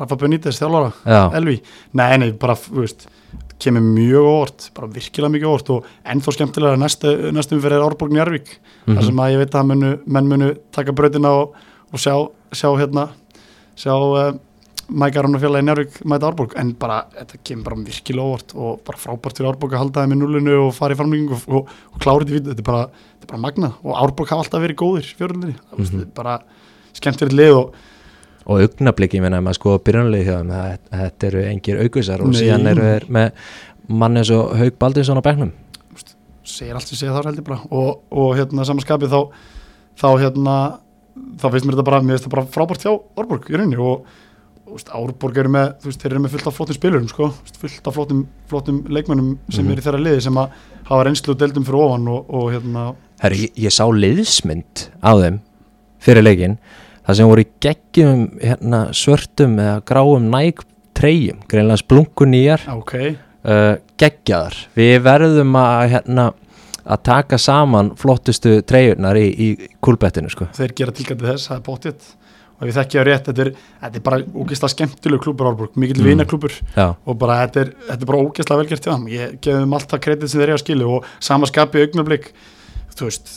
Rafa 0.00 0.16
Benítez 0.16 0.60
þjálfara? 0.60 0.92
Já, 1.04 1.22
Elvi, 1.36 1.56
nei, 1.98 2.12
nei, 2.22 2.30
bara, 2.38 2.54
þú 2.56 2.84
veist 2.84 3.08
kemur 3.60 3.84
mjög 3.84 4.26
óvart, 4.30 4.68
bara 4.74 4.88
virkilega 4.90 5.32
mikið 5.34 5.50
óvart 5.52 5.70
og 5.74 5.84
ennþá 6.04 6.32
skemmtilega 6.36 6.76
næstu, 6.80 7.14
næstum 7.36 7.60
fyrir 7.62 7.82
Árborg 7.84 8.12
Njarvík, 8.16 8.54
Mhm. 8.86 8.96
þar 8.96 9.04
sem 9.04 9.16
að 9.20 9.32
ég 9.34 9.38
veit 9.44 9.54
að 9.60 9.66
munu, 9.68 9.90
menn 10.06 10.28
munu 10.28 10.54
taka 10.72 10.92
brautina 10.92 11.28
og, 11.42 11.52
og 11.92 11.98
sjá, 12.00 12.14
sjá 12.52 12.70
hérna 12.80 13.10
sjá 13.76 13.92
uh, 13.94 14.32
Mækar 14.90 15.22
hann 15.22 15.36
og 15.36 15.40
félagi 15.40 15.62
Njarvík 15.62 16.00
mæta 16.04 16.26
Árborg, 16.32 16.54
en 16.58 16.72
bara 16.74 17.04
þetta 17.14 17.38
kemur 17.44 17.62
bara 17.68 17.76
virkilega 17.86 18.26
óvart 18.26 18.54
og 18.58 18.80
bara 18.84 18.98
frábært 18.98 19.36
fyrir 19.38 19.52
Árborg 19.52 19.72
að 19.76 19.78
halda 19.84 20.02
þeim 20.02 20.14
í 20.16 20.18
nullinu 20.18 20.56
og 20.66 20.74
fara 20.74 20.94
í 20.94 20.98
framlýking 20.98 21.30
og, 21.30 21.44
og, 21.46 21.68
og 21.94 22.00
klára 22.02 22.24
þetta 22.24 22.32
í 22.34 22.38
vítu, 22.40 22.50
þetta 22.50 22.58
er 22.64 22.66
bara, 22.72 22.88
bara 23.28 23.38
magnað 23.44 23.72
og 23.84 23.94
Árborg 24.02 24.28
hafa 24.32 24.42
alltaf 24.42 24.64
verið 24.64 24.80
góðir 24.82 25.06
fjörlunni, 25.14 25.54
mm 25.54 25.78
Mhm. 25.78 25.86
-hmm. 26.00 26.14
bara 26.14 26.40
skemmtilegt 26.92 27.36
lið 27.38 27.54
og 27.54 27.74
og 28.50 28.60
augnabliki, 28.64 29.18
ég 29.20 29.22
menna, 29.24 29.38
maður 29.44 29.58
sko 29.60 29.74
byrjanlega 29.86 30.26
hjá 30.26 30.38
það- 30.50 30.78
þetta 31.00 31.26
eru 31.30 31.42
engir 31.46 31.80
augusar 31.84 32.20
og 32.24 32.32
Nei. 32.32 32.38
síðan 32.40 32.66
eru 32.72 32.82
þeir 32.88 33.04
með 33.08 33.32
mann 33.88 34.16
eins 34.20 34.30
og 34.34 34.56
Haug 34.58 34.78
Baldinsson 34.78 35.18
á 35.18 35.22
bekknum. 35.22 35.52
Segir 36.50 36.74
allt 36.74 36.88
sem 36.88 36.98
segja 36.98 37.14
þar 37.14 37.28
held 37.30 37.38
ég 37.38 37.44
bara. 37.46 37.60
Og, 37.70 38.00
og 38.10 38.32
hérna 38.38 38.64
samanskapið 38.66 39.12
þá 39.12 39.20
þá 40.00 40.08
hérna 40.18 40.56
þá 41.38 41.46
finnst 41.52 41.66
mér 41.68 41.76
þetta 41.76 41.84
bara, 41.84 42.00
mér 42.02 42.16
finnst 42.16 42.26
þetta 42.26 42.34
bara 42.36 42.50
frábært 42.54 42.82
hjá 42.86 42.92
Árborg 43.20 43.46
í 43.50 43.54
rauninni. 43.58 43.78
Og 43.78 44.04
veist, 44.70 44.88
Árborg 44.94 45.36
eru 45.42 45.48
með, 45.52 45.74
þú 45.82 45.90
veist, 45.90 46.00
þeir 46.02 46.12
eru 46.14 46.20
með 46.24 46.30
fullt 46.34 46.46
af 46.50 46.56
flottum 46.56 46.78
spilurum 46.78 47.08
sko, 47.10 47.28
fullt 47.60 47.86
af 47.90 47.94
flottum, 47.94 48.26
flottum 48.50 48.82
leikmönnum 48.88 49.38
sem 49.50 49.64
Mhm. 49.64 49.72
eru 49.72 49.80
í 49.80 49.84
þeirra 49.84 50.02
liði 50.04 50.22
sem 50.22 50.34
að 50.34 50.50
hafa 50.90 51.04
reynslu 51.04 51.30
og 51.34 51.38
deildum 51.38 51.64
fyrir 51.64 51.80
ofan 51.84 52.08
og, 52.08 52.26
og 52.30 52.50
hérna, 52.52 52.94
Herri, 53.20 53.36
ég, 53.36 53.52
ég 53.66 53.70
sá 53.74 53.84
liðsmynd 53.90 54.88
á 55.02 55.12
þeim 55.20 55.40
fyrir 56.00 56.22
leikin 56.24 56.58
það 57.10 57.18
sem 57.20 57.30
voru 57.30 57.46
geggjum 57.66 58.26
hérna, 58.40 58.82
svörtum 58.96 59.58
eða 59.60 59.80
gráum 59.90 60.28
næg 60.32 60.62
treyjum, 60.96 61.42
greinlega 61.50 61.80
splungun 61.82 62.32
nýjar 62.34 62.62
já, 62.66 62.72
ok. 62.76 62.94
uh, 63.44 63.74
geggjaðar. 64.00 64.56
Við 64.78 64.96
verðum 65.06 65.58
að 65.60 65.82
hérna, 65.94 66.28
að 66.90 67.02
taka 67.06 67.38
saman 67.40 67.92
flottustu 68.00 68.60
treyjurnar 68.66 69.18
í, 69.20 69.26
í 69.30 69.68
kúlbettinu 69.84 70.30
sko. 70.32 70.48
þeir 70.56 70.74
gera 70.80 70.94
tilgætti 70.96 71.28
þess, 71.28 71.50
það 71.50 71.58
er 71.60 71.66
bóttið 71.68 72.08
og 72.60 72.68
þekki 72.76 72.98
á 73.00 73.04
rétt, 73.08 73.24
þetta 73.30 73.40
er, 73.46 73.50
þetta 73.80 73.96
er 73.96 74.02
bara 74.04 74.16
ógeðslega 74.36 74.72
skemmtilegu 74.74 75.22
klúbur 75.24 75.48
Árborg, 75.48 75.76
mikill 75.80 76.02
Mm. 76.02 76.08
vinaklúbur 76.10 76.52
Já, 76.76 76.90
og 77.06 77.16
bara 77.18 77.38
þetta 77.46 77.60
er, 77.62 77.70
þetta 77.88 78.02
er 78.04 78.10
bara 78.10 78.20
ógeðslega 78.20 78.60
velgert 78.60 78.84
hjá 78.84 78.92
þeim. 78.92 79.06
Ég 79.08 79.38
gefum 79.40 79.72
allt 79.78 79.88
það 79.88 80.02
kredit 80.04 80.28
sem 80.28 80.40
þeir 80.40 80.48
eru 80.50 80.58
að 80.58 80.64
skilu 80.66 80.90
og 80.98 81.06
sama 81.24 81.48
skapi 81.48 81.80
augnablik 81.86 82.28
þú 82.34 82.59
veist, 83.08 83.30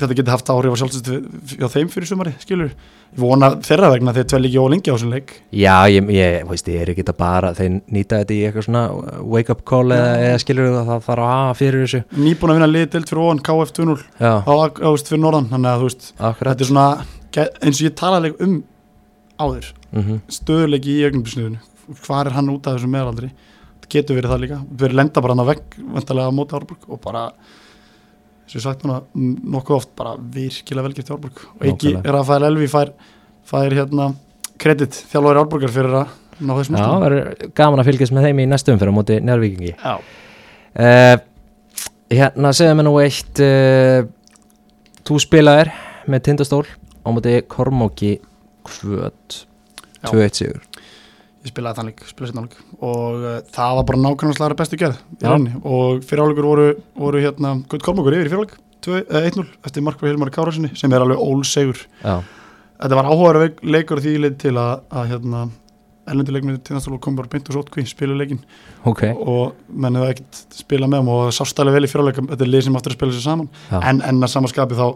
þetta 0.00 0.16
getur 0.18 0.32
haft 0.34 0.50
áhrif 0.52 0.74
á 0.74 0.78
sjálfsögst 0.80 1.56
hjá 1.58 1.68
þeim 1.72 1.88
fyrir 1.92 2.08
sumari, 2.08 2.32
skilur. 2.42 2.70
Ég 3.14 3.20
vona 3.22 3.50
þeirra 3.62 3.90
vegna 3.92 4.12
þeir 4.16 4.26
tvel 4.30 4.46
ekki 4.48 4.58
ólengi 4.62 4.90
á 4.90 4.94
þessum 4.96 5.12
leik. 5.14 5.28
Já 5.54 5.76
ég, 5.92 6.08
ég, 6.14 6.46
veist, 6.48 6.68
ég 6.72 6.82
er 6.82 6.88
ekki 6.92 7.04
að 7.06 7.18
bara 7.20 7.50
þeir 7.54 7.70
nýta 7.94 8.18
þetta 8.22 8.34
í 8.34 8.40
eitthvað 8.48 8.66
svona 8.68 8.82
wake 9.22 9.50
up 9.54 9.62
call 9.68 9.88
eða, 9.94 10.10
Já. 10.14 10.24
eða 10.28 10.38
skilur 10.42 10.70
það 10.72 10.88
það 10.90 11.02
þarf 11.08 11.24
að 11.24 11.30
hafa 11.34 11.54
fyrir 11.60 11.84
þessu. 11.84 12.00
Nýbúin 12.18 12.50
að 12.50 12.58
vinna 12.58 12.70
lið 12.70 12.86
deilt 12.94 13.08
fyrir 13.12 13.22
ofan 13.24 13.42
KF 13.48 13.70
2-0 13.78 13.98
Já, 14.18 14.32
á, 14.34 14.50
á, 14.50 14.66
á, 14.66 14.88
veist, 14.90 15.10
fyrir 15.10 15.22
norðan, 15.22 15.50
þannig 15.52 15.70
að 15.70 15.78
þú 15.78 15.86
veist 15.90 16.04
akkurat. 16.18 16.50
þetta 16.54 16.64
er 16.64 16.70
svona, 16.72 16.88
eins 17.64 17.78
og 17.78 17.86
ég 17.86 17.94
talaði 17.98 18.28
um 18.40 18.54
áður, 19.38 19.66
mm 19.94 20.20
stöðuleiki 20.30 20.90
í 20.94 21.04
augnablisniðinu, 21.08 21.58
hvað 22.06 22.20
er 22.26 22.34
hann 22.38 22.50
út 22.50 22.66
af 22.66 22.72
þessum 22.78 22.94
meðalaldri, 22.94 23.30
þetta 23.78 23.88
getur 23.94 24.18
verið 24.18 24.30
það 24.30 24.42
líka 24.42 24.58
sem 28.46 28.58
ég 28.60 28.64
sagt 28.66 28.84
núna, 28.84 29.00
nokkuð 29.54 29.76
oft 29.78 29.92
bara 29.98 30.14
virkilega 30.18 30.84
velgert 30.88 31.08
í 31.10 31.14
Árborg 31.14 31.38
og 31.46 31.64
ekki 31.70 31.94
Nákvæmlega. 31.94 32.12
Rafael 32.18 32.48
Elvi 32.50 32.68
fær, 32.72 32.90
fær 33.48 33.72
hérna 33.78 34.10
kredit 34.60 34.98
þjálfari 35.12 35.40
Árborgar 35.42 35.72
fyrir 35.74 35.96
að 36.02 36.12
ná 36.44 36.52
þessum 36.58 36.76
Já, 36.76 36.82
úrslitum. 36.84 37.04
verður 37.06 37.52
gaman 37.60 37.80
að 37.82 37.88
fylgjast 37.90 38.14
með 38.16 38.26
þeim 38.28 38.42
í 38.42 38.46
næstum 38.50 38.78
fyrir 38.82 38.92
á 38.92 38.98
móti 38.98 39.16
njárvíkingi 39.24 39.72
Já. 39.74 39.94
uh, 39.94 41.16
Hérna, 42.14 42.50
segðu 42.54 42.74
mér 42.78 42.86
nú 42.86 42.94
eitt 43.00 43.40
uh, 43.42 44.04
Þú 45.04 45.16
spilaðir 45.24 45.70
með 46.10 46.22
tindastól 46.28 46.64
á 46.68 47.08
móti 47.14 47.38
Kormóki 47.50 48.12
Kvöt 48.68 49.40
Já. 50.04 50.10
2-1 50.12 50.38
sigur 50.42 50.60
ég 51.44 51.52
spilaði 51.52 51.78
þann 51.78 51.90
leik, 51.90 52.04
spilaði 52.08 52.32
setna 52.32 52.44
leik. 52.46 52.58
Og 52.80 53.24
uh, 53.24 53.38
það 53.54 53.78
var 53.78 53.88
bara 53.90 54.02
nákvæmlega 54.04 54.38
slagra 54.38 54.58
bestu 54.60 54.80
gerð 54.80 55.00
í 55.18 55.24
rauninni. 55.24 55.58
Og 55.64 56.04
fyriráleikur 56.08 56.48
voru, 56.48 56.68
voru 56.98 57.24
hérna, 57.24 57.56
Gutt 57.68 57.84
Kormokur 57.84 58.16
yfir 58.16 58.30
í 58.30 58.32
fyriráleik 58.32 58.60
1-0 58.84 59.44
eftir 59.64 59.84
mark 59.84 60.00
frá 60.00 60.10
Hilmar 60.10 60.32
Kárasinni 60.32 60.74
sem 60.76 60.92
er 60.92 61.04
alveg 61.04 61.20
ólsegur. 61.20 61.84
Þetta 62.04 62.98
var 62.98 63.08
áhugaður 63.08 63.54
leikur 63.64 64.02
því 64.04 64.16
leið 64.24 64.38
til 64.42 64.54
að, 64.60 64.82
að 64.92 65.10
hérna, 65.12 65.44
ellendur 66.10 66.36
leikmið 66.36 66.60
tindastólu 66.66 66.98
kom 67.00 67.16
bara 67.16 67.30
beint 67.32 67.48
og 67.48 67.56
sótkví, 67.56 67.86
spilu 67.88 68.16
leikin 68.18 68.42
ok. 68.84 69.06
Og 69.14 69.54
menn 69.72 69.96
hefur 69.96 70.12
ekkert 70.12 70.40
spila 70.58 70.88
með 70.90 71.12
og 71.14 71.28
sástæli 71.32 71.72
vel 71.72 71.86
í 71.86 71.90
fyriráleika, 71.90 72.26
þetta 72.32 72.44
er 72.44 72.50
lið 72.52 72.66
sem 72.66 72.80
aftur 72.80 72.92
að 72.92 72.98
spila 72.98 73.14
sér 73.14 73.24
saman. 73.24 73.52
Já. 73.70 73.78
en, 73.80 74.02
en 74.04 74.26
að 74.26 74.34
samaskapi 74.34 74.80
þá 74.80 74.86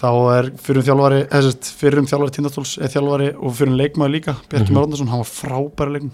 þá 0.00 0.08
er 0.34 0.50
fyrir 0.64 0.86
þjálfari 0.86 1.20
sérst, 1.30 1.70
fyrir 1.78 2.02
um 2.02 2.08
þjálfari 2.10 2.34
tindastóls 2.34 2.74
eða 2.80 2.92
þjálfari 2.96 3.30
og 3.34 3.54
fyrir 3.54 3.72
um 3.72 3.78
leikmaður 3.78 4.14
líka, 4.16 4.36
Bjarki 4.50 4.72
mm 4.72 4.78
Marondarsson 4.78 5.10
hann 5.12 5.22
var 5.22 5.30
frábæri 5.30 6.10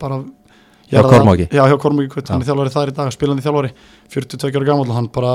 bara 0.00 0.22
Hjá 0.84 1.00
Kormáki? 1.80 2.22
Hann 2.28 2.42
er 2.44 2.48
þjálfari 2.50 2.72
þar 2.74 2.92
í 2.92 2.94
dag 2.94 3.12
spilandi 3.14 3.42
þjálfari, 3.42 3.72
42 4.12 4.52
ára 4.60 4.68
gammal 4.68 4.94
hann 4.94 5.08
bara, 5.10 5.34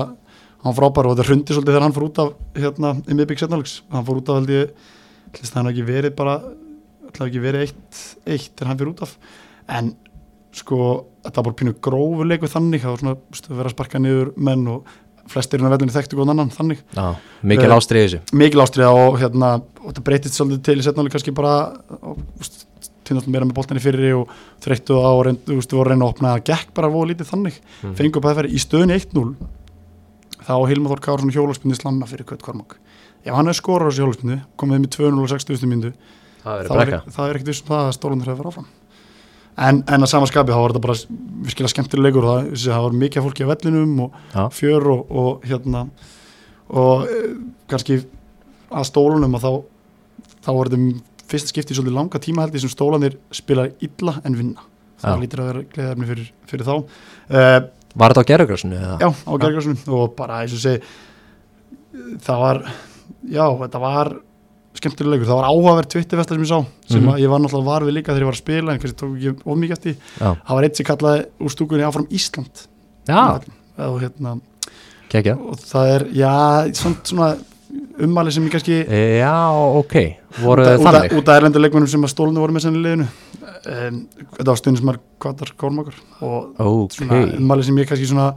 hann 0.64 0.78
frábæri 0.78 1.10
og 1.10 1.18
þetta 1.18 1.28
hrundi 1.28 1.58
svolítið 1.58 1.74
þegar 1.74 1.86
hann 1.88 1.96
fór 1.98 2.08
út 2.08 2.22
af, 2.24 2.34
hérna, 2.56 2.94
í 3.10 3.18
miðbygg 3.18 3.42
setnalegs, 3.42 3.76
hann 3.92 4.06
fór 4.08 4.22
út 4.22 4.30
af 4.30 4.40
held 4.40 4.54
ég 4.54 4.90
hlust 5.34 5.54
það 5.54 5.60
hann 5.60 5.72
ekki 5.74 5.88
verið 5.90 6.16
bara 6.16 6.36
það 7.16 7.26
ekki 7.28 7.44
verið 7.44 7.66
eitt, 7.66 8.04
eitt 8.30 8.54
þegar 8.54 8.72
hann 8.72 8.80
fyrir 8.80 8.94
út 8.94 9.04
af. 9.06 9.16
En 9.70 9.92
sko 10.56 10.80
þetta 11.24 11.42
var 11.42 11.48
bara 11.50 11.58
pínu 11.60 11.76
grófur 11.84 12.30
leiku 12.30 12.50
þannig 12.50 12.84
það 12.84 12.94
var 12.94 13.04
svona, 13.04 13.18
stu, 13.38 13.58
að 15.30 15.34
flestir 15.36 15.62
innan 15.62 15.72
vellinu 15.76 15.94
þekktu 15.94 16.18
góðan 16.18 16.34
annan 16.34 16.50
þannig. 16.56 16.80
Já, 16.98 17.06
mikil 17.44 17.70
Eh, 17.70 17.76
ástrið 17.78 18.06
þessu. 18.08 18.20
mikil 18.34 18.64
ástriða 18.66 18.92
og 18.98 19.20
hérna 19.22 19.52
og 19.62 19.92
þetta 19.94 20.04
breytist 20.10 20.36
svolítið 20.40 20.64
til 20.64 20.78
í 20.80 20.86
setnáli 20.88 21.14
kannski 21.14 21.34
bara 21.38 21.54
týnast 23.06 23.28
meira 23.30 23.46
með 23.46 23.56
boltinni 23.58 23.82
fyrir 23.82 24.18
og 24.20 24.30
þreyttu 24.62 24.98
á 25.02 25.10
og 25.14 25.24
reyndu, 25.26 25.58
að 25.62 25.88
reyna 25.90 26.06
að 26.06 26.12
opna 26.14 26.34
það 26.36 26.44
gekk 26.52 26.74
bara 26.78 26.90
voru 26.94 27.10
lítið 27.14 27.30
þannig. 27.32 27.56
Mhm. 27.84 27.96
fengu 27.96 28.18
upp 28.18 28.26
að 28.26 28.36
það 28.36 28.40
færi 28.42 28.54
í 28.54 28.60
stöðunni 28.66 28.96
1-0 29.00 29.36
þá 30.46 30.54
Hilmar 30.70 30.92
Þór 30.94 31.02
Kársson 31.06 31.32
hjólaspinni 31.34 31.76
slanna 31.78 32.06
fyrir 32.10 32.26
Kött 32.26 32.42
Kormák. 32.42 32.78
Ef 33.26 33.34
hann 33.36 33.46
hefur 33.46 33.62
skorað 33.62 33.86
á 33.86 33.90
þessu 33.92 34.04
hjólaspinni 34.06 34.42
komið 34.58 34.74
þeim 34.78 34.86
í 34.86 34.92
2-0 34.96 35.24
og 35.24 35.30
60 35.30 35.68
mindu 35.68 35.94
Það 36.40 36.60
er, 36.62 37.02
það 37.12 37.30
er 37.30 37.36
ekkert 37.36 37.50
vissum 37.52 37.68
það 37.68 37.88
að 37.90 37.96
stólandur 37.98 38.30
hefur 38.32 38.48
áfram 38.48 38.68
en, 39.60 39.82
en 39.88 40.06
að 40.06 40.12
samaskapi 40.14 40.54
þá 40.54 40.60
var 40.62 40.74
þetta 40.74 40.84
bara 40.86 40.98
virkilega 41.50 41.74
skemmtileg 41.74 42.06
leikur 42.10 42.26
og 42.28 42.32
það, 42.32 42.48
það 42.64 42.86
var 42.86 42.98
mikið 43.04 43.26
fólki 43.28 43.48
á 43.48 43.52
vellinum 43.52 44.00
og 44.06 44.18
Já. 44.34 44.42
fjör 44.56 44.88
og, 44.94 45.12
og 45.24 45.46
hérna 45.50 45.84
og 46.70 47.06
e, 47.10 47.20
kannski 47.72 48.00
að 48.70 48.88
stólunum 48.92 49.38
að 49.40 49.46
þá 49.48 49.52
þá 50.46 50.50
var 50.56 50.72
þetta 50.72 51.28
fyrst 51.30 51.52
skipti 51.54 51.76
í 51.76 51.78
svolítið 51.78 51.98
langa 51.98 52.22
tíma 52.24 52.46
held 52.46 52.56
ég 52.58 52.64
sem 52.64 52.72
stólanir 52.74 53.18
spila 53.36 53.68
illa 53.86 54.16
en 54.26 54.38
vinna 54.40 54.66
það 55.02 55.12
Já. 55.16 55.22
lítur 55.24 55.44
að 55.44 55.52
vera 55.52 55.66
gleðarni 55.76 56.10
fyrir, 56.14 56.32
fyrir 56.50 56.68
þá 56.70 56.74
uh, 56.80 57.60
Var 58.00 58.14
þetta 58.14 58.22
á 58.22 58.30
gerðugrásinu? 58.30 58.80
já, 59.02 59.10
á 59.10 59.32
gerðgrásunum 59.42 59.94
og 59.98 60.12
bara 60.18 60.44
eins 60.44 60.54
og 60.54 60.62
segi 60.62 60.82
það 62.26 62.44
var 62.44 62.60
já, 63.30 63.46
þetta 63.64 63.82
var 63.82 64.12
skemmtileg 64.78 65.12
leikur, 65.20 65.28
það 65.28 65.40
var 65.40 65.48
áhugaverð 65.50 65.90
tvittifesta 65.92 66.36
sem 66.36 66.44
ég 66.44 66.50
sá, 66.52 66.60
sem 66.88 67.02
Mhm. 67.04 67.10
að 67.14 67.20
ég 67.24 67.30
var 67.30 67.40
náttúrulega 67.40 67.66
var 67.66 67.82
við 67.82 67.94
líka 67.98 68.14
þegar 68.14 68.22
ég 68.22 68.30
var 68.30 68.34
að 68.38 68.44
spila, 68.44 68.72
en 68.74 68.80
kannski 68.80 69.00
tók 69.00 69.16
ekki 69.18 69.42
of 69.46 69.58
mikið 69.58 69.72
eftir. 69.78 69.96
Já, 70.20 70.30
það 70.48 70.56
var 70.56 70.64
eitt 70.64 70.76
sem 70.78 70.86
kallaði 70.86 71.26
úr 71.42 71.50
stúkunni 71.50 71.84
áfram 71.88 72.08
Ísland. 72.12 72.68
Já. 73.08 73.42
Og, 73.80 74.02
hérna, 74.02 74.40
kekja 75.10 75.38
og 75.40 75.56
það 75.58 75.96
er, 75.96 76.04
já, 76.14 76.72
svona, 76.76 76.96
svona 77.04 77.38
ummæli 78.00 78.32
sem 78.32 78.46
ég 78.46 78.52
kannski 78.52 78.86
Já, 79.20 79.52
ok, 79.80 79.96
voru 80.44 80.64
af- 80.64 80.80
þannig? 80.80 81.12
út 81.18 81.28
af 81.30 81.42
erlendur 81.42 81.62
leikmennum 81.62 81.88
sem 81.88 82.02
að 82.04 82.14
stólunni 82.14 82.40
voru 82.40 82.54
með 82.54 82.62
senni 82.62 82.84
liðinu. 82.84 83.08
Um, 83.70 84.08
þetta 84.38 84.46
var 84.46 84.56
stundin 84.56 84.78
sem 84.80 84.90
er 84.90 85.00
kvartar 85.20 85.52
kórmakar 85.58 85.94
og 86.22 86.56
Ok. 86.60 86.92
svona 86.94 87.36
ummæli 87.38 87.64
sem 87.64 87.76
ég 87.76 87.88
kannski 87.88 88.08
svona 88.08 88.34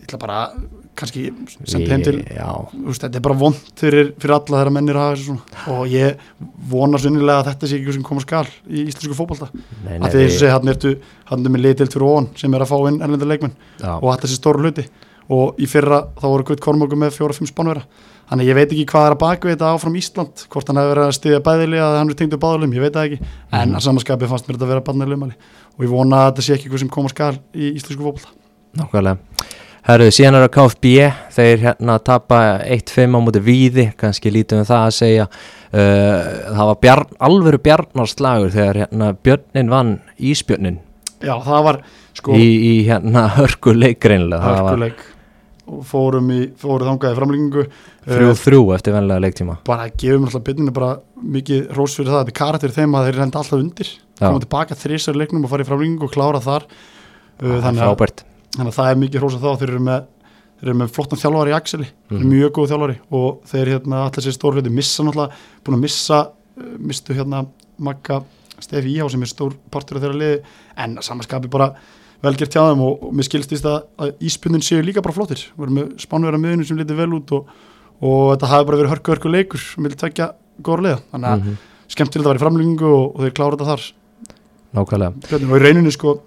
ég 0.00 0.06
ætla 0.06 0.18
bara 0.18 0.52
kannski 0.96 1.22
sendi 1.64 1.88
heim 1.90 2.02
til 2.04 2.18
Já, 2.28 2.48
Þú 2.72 2.84
veist, 2.90 3.02
þetta 3.06 3.16
er 3.20 3.24
bara 3.24 3.38
vond 3.40 3.54
fyrir, 3.80 4.10
fyrir 4.20 4.34
alla 4.36 4.58
þeirra 4.60 4.72
mennir 4.76 4.98
og 5.72 5.86
ég 5.88 6.16
vona 6.68 6.98
sunnilega 7.00 7.40
að 7.42 7.48
þetta 7.52 7.70
sé 7.70 7.78
ekki 7.80 7.94
sem 7.96 8.02
koma 8.06 8.20
skal 8.24 8.44
í 8.68 8.84
íslensku 8.90 9.48
nei 9.86 9.98
að 9.98 10.04
að 10.04 10.12
við- 10.12 10.28
þessu 10.28 10.50
hann 10.52 10.68
ertu 10.74 10.92
hann 11.30 11.46
er 11.46 11.50
með 11.56 11.64
liðtilt 11.66 11.92
fyrir 11.96 12.08
ofan 12.10 12.28
sem 12.36 12.54
er 12.54 12.60
að 12.66 12.72
fá 12.72 12.76
inn 12.92 13.00
erlenda 13.00 13.26
leikmenn 13.26 13.56
já, 13.80 13.92
og 13.96 14.08
þetta 14.12 14.28
sé 14.28 14.36
stóru 14.40 14.62
hluti. 14.62 14.86
Og 15.32 15.54
í 15.62 15.66
fyrra 15.70 16.08
þá 16.18 16.24
voru 16.28 16.44
Gutt 16.44 16.60
Kormáku 16.60 16.96
með 16.98 17.14
fjóra-fimm 17.14 17.46
spánvera 17.48 17.84
þannig 18.28 18.48
ég 18.50 18.54
veit 18.58 18.72
ekki 18.74 18.84
hvað 18.90 19.06
er 19.06 19.14
að 19.14 19.20
baka 19.22 19.48
við 19.48 19.54
þetta 19.54 19.68
áfram 19.72 19.94
Ísland 19.96 20.42
hvort 20.50 20.66
hann 20.68 20.76
hefur 20.80 20.92
verið 20.92 21.06
að 21.06 21.14
stiðja 21.16 21.40
bæðili 21.46 21.78
að 21.80 21.96
hann 22.00 22.10
er 22.10 22.14
tengdu 22.18 22.38
báðalum, 22.42 22.74
ég 22.74 22.82
veit 22.82 22.92
það 22.92 23.06
ekki. 23.06 23.18
En 23.52 23.68
Mhm. 23.70 23.76
að 23.78 23.84
samanskapi 23.86 24.28
fannst 24.28 24.46
mér 24.48 24.56
þetta 24.58 24.66
að 24.66 24.72
vera 24.74 24.80
barnileg 24.82 25.16
umæli 25.16 25.34
og 25.78 25.80
ég 25.86 25.88
vona 25.94 26.16
að 26.26 26.34
þetta 26.34 26.42
sé 26.42 26.52
ekki 26.58 26.66
eitthvað 26.68 26.78
sem 26.82 26.88
koma 26.88 27.08
skal 27.08 27.38
í 27.54 27.72
íslensku 27.78 28.02
fótbolta. 28.02 28.28
Nákvæmlega 28.76 29.18
Herru, 29.82 30.12
síðan 30.14 30.38
er 30.38 30.46
að 30.46 30.52
KFB. 30.54 30.90
Þeir 31.34 31.62
hérna 31.66 31.98
tapa 32.06 32.38
1-5 32.62 33.18
á 33.18 33.20
múti 33.24 33.42
víði. 33.42 33.88
Kannski 33.98 34.30
lítið 34.30 34.62
um 34.62 34.68
það 34.68 34.86
að 34.86 34.96
segja 35.00 35.26
uh, 35.26 36.20
það 36.52 36.68
var 36.70 36.80
bjarn, 36.86 37.12
alvöru 37.28 37.60
bjarnarslagur 37.66 38.54
þegar 38.54 38.82
hérna 38.84 39.12
Björnin 39.18 39.72
vann 39.72 39.96
Ísbjörnin 40.22 40.80
já, 41.22 41.34
það 41.42 41.64
var 41.68 41.80
sko 42.18 42.36
í, 42.36 42.46
í 42.46 42.74
hérna 42.88 43.26
hörku 43.38 43.74
leikreinlega 43.76 44.42
það 44.42 44.54
var 44.56 44.70
hörkuleik. 44.70 45.02
Og 45.72 45.84
fórum 45.86 46.30
í, 46.34 46.40
fórum 46.58 46.88
þangað 46.90 47.14
í 47.14 47.16
framlengingu. 47.20 47.62
þrjú 48.04 48.30
Eh, 48.32 48.40
þrjú 48.40 48.64
eftir 48.74 48.96
venlega 48.96 49.22
leiktíma. 49.22 49.60
Bara 49.66 49.86
gefum 49.94 50.26
alltaf 50.26 50.42
bytninu 50.48 50.74
bara 50.74 50.96
mikið 51.36 51.70
rós 51.76 51.94
fyrir 51.96 52.10
það, 52.10 52.24
þetta 52.24 52.34
er 52.34 52.38
karakter 52.40 52.74
þeim 52.74 52.96
að 52.98 53.06
þeir 53.06 53.20
renda 53.20 53.40
alltaf 53.40 53.62
undir, 53.62 53.92
koma 54.18 54.42
tilbaka 54.42 54.78
þrísar 54.82 55.20
leiknum 55.20 55.46
og 55.46 55.52
fara 55.54 55.64
í 55.64 55.68
framlengingu 55.70 56.08
og 56.08 56.12
klára 56.12 56.42
þar. 56.42 56.66
Uh, 57.38 57.56
þannig, 57.62 57.78
að, 57.78 57.86
frábært 57.86 58.24
þannig 58.56 58.70
að 58.72 58.76
það 58.78 58.90
er 58.92 59.00
mikið 59.02 59.20
rós 59.24 59.34
að 59.38 59.44
þá 59.46 59.58
þeir 59.62 59.70
eru 59.72 59.84
með 59.88 60.02
með 60.62 60.92
flottan 60.94 61.18
þjálfari 61.18 61.50
í 61.50 61.54
Axeli 61.56 61.86
Mhm. 62.12 62.26
mjög 62.30 62.50
góð 62.54 62.68
þjálfari. 62.70 62.96
Og 63.10 63.40
þeir 63.50 63.66
hérna 63.72 64.04
allir 64.06 64.22
sér 64.22 64.32
stór 64.36 64.54
hluti 64.54 64.70
missa 64.70 65.02
náttúrulega 65.02 65.32
búin 65.64 65.74
að 65.76 65.80
missa 65.82 66.18
uh, 66.30 66.76
mistu 66.78 67.14
hérna 67.14 67.46
Magga 67.82 68.20
Stefi 68.60 68.92
Íhá 68.94 69.08
sem 69.10 69.22
er 69.22 69.26
stór 69.26 69.56
partur 69.72 69.96
af 69.98 70.02
þeirra 70.04 70.18
liði. 70.20 70.42
En 70.78 70.94
samanskapi 71.02 71.50
bara 71.50 71.72
velgert 72.22 72.54
hjá 72.54 72.62
þeim 72.70 72.80
og, 72.86 73.02
og 73.02 73.12
mér 73.12 73.26
skilstist 73.26 73.64
að, 73.66 73.80
að 73.98 74.12
íspunnin 74.22 74.62
séu 74.62 74.84
líka 74.86 75.02
bara 75.02 75.12
flottir. 75.16 75.42
Við 75.58 75.64
erum 75.66 75.74
með 75.80 75.88
spánverða 75.98 76.38
miðunum 76.38 76.64
sem 76.68 76.78
lítið 76.78 76.96
vel 77.02 77.10
út 77.18 77.32
og, 77.34 77.48
og 78.00 78.22
þetta 78.36 78.46
hafi 78.52 78.68
bara 78.70 78.78
verið 78.78 78.92
hörku 78.94 79.12
hörku 79.16 79.32
leikur 79.34 79.58
sem 79.58 79.82
vilja 79.82 79.98
tvekja 80.04 80.28
góður 80.62 80.84
liða. 80.86 81.00
Þannig 81.10 81.32
að 81.32 81.42
Mhm. 81.42 81.56
skemmtilegt 81.88 82.26
að 82.26 82.30
vera 82.30 82.38
í 82.38 82.44
framlengingu 82.46 82.86
og, 82.86 83.16
og 83.16 83.20
þeir 83.26 83.34
klára 83.34 83.56
þetta 83.58 83.70
þar. 83.72 83.82
Nákvæmlega. 84.78 85.12
Og 85.50 85.58
í 85.58 85.62
rauninni 85.66 85.90
sko 85.92 86.20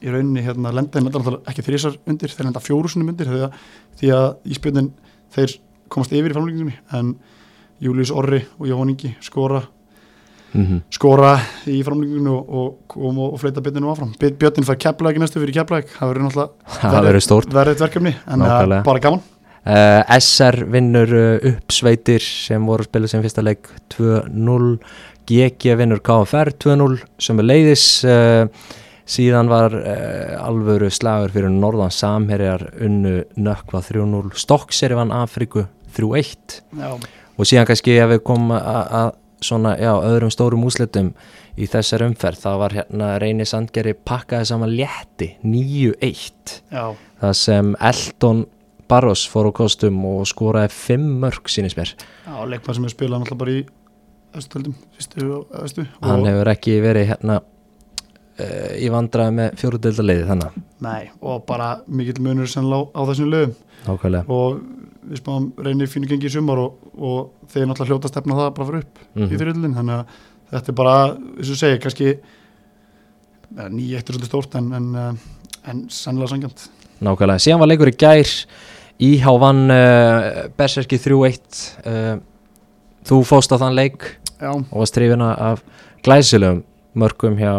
í 0.00 0.12
rauninni 0.12 0.42
hérna 0.46 0.72
lenda 0.74 0.98
þeir 0.98 1.08
lenda 1.08 1.40
ekki 1.50 1.64
þrísar 1.66 1.98
undir, 2.08 2.32
þeir 2.32 2.48
lenda 2.48 2.62
fjórusunum 2.64 3.10
undir 3.12 3.28
því 3.30 3.42
að, 3.46 3.58
því 4.00 4.12
að 4.16 4.28
íspjöndin 4.54 4.92
þeir 5.34 5.56
komast 5.90 6.12
yfir 6.14 6.30
í 6.32 6.36
framlengingunni 6.36 6.78
en 6.98 7.14
Július 7.80 8.10
Orri 8.12 8.42
og 8.58 8.66
Jóhann 8.68 8.94
Ingi 8.94 9.14
skora, 9.24 9.62
Mhm. 10.50 10.80
skora 10.90 11.36
í 11.70 11.76
framlengingunni 11.86 12.30
og, 12.34 12.48
og, 12.50 12.96
og, 12.98 13.18
og 13.32 13.36
fleita 13.38 13.62
byrninu 13.62 13.86
áfram. 13.92 14.08
Björn 14.18 14.34
Björn 14.40 14.64
fær 14.66 14.78
ekki 15.12 15.20
næstu 15.22 15.38
fyrir 15.38 15.54
kepla 15.60 15.78
það 15.94 16.10
verður 16.10 16.24
náttúrulega 16.26 16.80
verður 17.04 17.20
verkefni 17.84 18.12
en 18.26 18.40
uh, 18.42 18.46
Nákvæmlega. 18.48 18.82
bara 18.88 19.02
gaman. 19.04 19.20
Uh, 19.60 20.02
SR 20.18 20.58
vinnur 20.72 21.12
uh, 21.14 21.52
uppsveitir 21.52 22.24
sem 22.24 22.66
voru 22.66 22.82
að 22.82 22.90
spila 22.90 23.10
sem 23.12 23.22
fyrsta 23.22 23.44
leik 23.46 23.70
2-0 23.94 24.74
GG 25.30 25.76
vinnur 25.78 26.00
KFR 26.02 26.50
2-0 26.66 26.98
sem 27.22 27.38
er 27.44 27.46
leiðis 27.46 27.84
uh, 28.08 28.48
síðan 29.08 29.50
var 29.50 29.74
uh, 29.76 30.36
alvöru 30.42 30.90
slagur 30.92 31.32
fyrir 31.34 31.52
norðan 31.54 31.94
samherjar 31.94 32.66
unnu 32.80 33.20
nökkva 33.40 33.82
3-0 33.86 34.34
Stokkseri 34.40 34.98
vann 34.98 35.14
Afriku 35.14 35.66
3-1 35.96 36.60
Já, 36.78 36.92
og 36.96 37.48
síðan 37.48 37.68
kannski 37.70 37.96
ef 37.98 38.14
við 38.14 38.22
komum 38.26 38.54
að 38.58 39.16
svona, 39.44 39.74
já, 39.80 39.92
öðrum 40.04 40.32
stórum 40.32 40.64
úslitum 40.68 41.12
í 41.60 41.68
þessar 41.70 42.04
umferð, 42.06 42.42
það 42.44 42.62
var 42.62 42.76
hérna 42.76 43.10
Reyni 43.20 43.46
Sandgeri 43.48 43.94
pakkaði 43.94 44.48
saman 44.50 44.72
létti 44.74 45.32
9-1 45.44 46.56
já, 46.70 46.84
það 47.22 47.36
sem 47.40 47.74
Eldon 47.90 48.44
Barros 48.90 49.22
fór 49.30 49.50
á 49.50 49.52
kostum 49.54 50.00
og 50.08 50.24
skoraði 50.28 50.72
5 50.74 51.06
mörg 51.22 51.52
sínist 51.52 51.78
mér, 51.78 51.94
já, 51.96 52.34
leikmann 52.52 52.78
sem 52.78 52.88
er 52.88 52.94
spilað 52.94 53.24
náttúrulega 53.24 53.42
bara 53.44 53.56
í 53.56 53.62
östöldum, 54.40 54.76
fyrstu 54.96 55.30
og 55.38 55.56
östu 55.64 55.86
hann 56.02 56.20
og, 56.20 56.28
hefur 56.30 56.52
ekki 56.52 56.76
verið 56.84 57.10
hérna 57.14 57.40
uh, 58.40 58.72
í 58.80 58.90
vandraði 58.92 59.36
með 59.36 59.60
fjóruðeldaleiði 59.60 60.26
þannig, 60.30 60.58
nei, 60.86 61.10
og 61.20 61.44
bara 61.48 61.70
mikill 61.86 62.20
munur 62.24 62.50
sem 62.50 62.66
lá 62.66 62.80
á 62.90 63.00
þessum 63.10 63.30
lögum 63.32 63.54
nákvæmlega. 63.86 64.24
Og 64.28 64.60
við 65.10 65.22
spáum 65.22 65.48
reynir 65.64 65.88
fínu 65.90 66.08
gengi 66.10 66.28
í 66.28 66.32
sumar 66.32 66.60
og, 66.60 66.90
og 66.96 67.48
þeir 67.52 67.68
náttúrulega 67.68 67.94
hljóta 67.94 68.10
stefna 68.12 68.36
það 68.38 68.52
bara 68.58 68.68
fyrir 68.68 68.84
upp 68.84 69.00
í 69.00 69.22
mm 69.22 69.38
þrjöldin 69.40 69.78
þannig 69.78 69.96
að 69.96 70.18
þetta 70.50 70.72
er 70.72 70.78
bara, 70.80 70.96
eins 71.38 71.52
og 71.54 71.60
segja, 71.60 71.80
kannski 71.82 72.12
nýja 73.70 74.00
eitt 74.00 74.10
er 74.10 74.16
svolítið 74.16 74.30
stórt 74.30 74.56
en, 74.58 74.68
en, 74.76 74.90
eh, 74.94 75.70
en 75.70 75.84
sannlega 75.92 76.34
sangjant 76.34 76.66
nákvæmlega, 77.00 77.42
síðan 77.42 77.62
var 77.62 77.72
leikur 77.72 77.92
í 77.92 77.96
gær 77.98 78.34
Íhá 79.00 79.32
vann 79.40 79.72
uh, 79.72 80.50
Berserki 80.60 80.98
3-1 81.00 81.60
uh, 81.88 82.18
þú 83.08 83.22
fóst 83.24 83.48
á 83.48 83.56
þann 83.56 83.78
leik 83.78 84.04
Já, 84.36 84.52
og 84.52 84.74
varst 84.76 84.92
trefina 84.96 85.30
af 85.40 85.62
glæsilegum 86.04 86.60
mörgum 86.98 87.38
hjá 87.38 87.52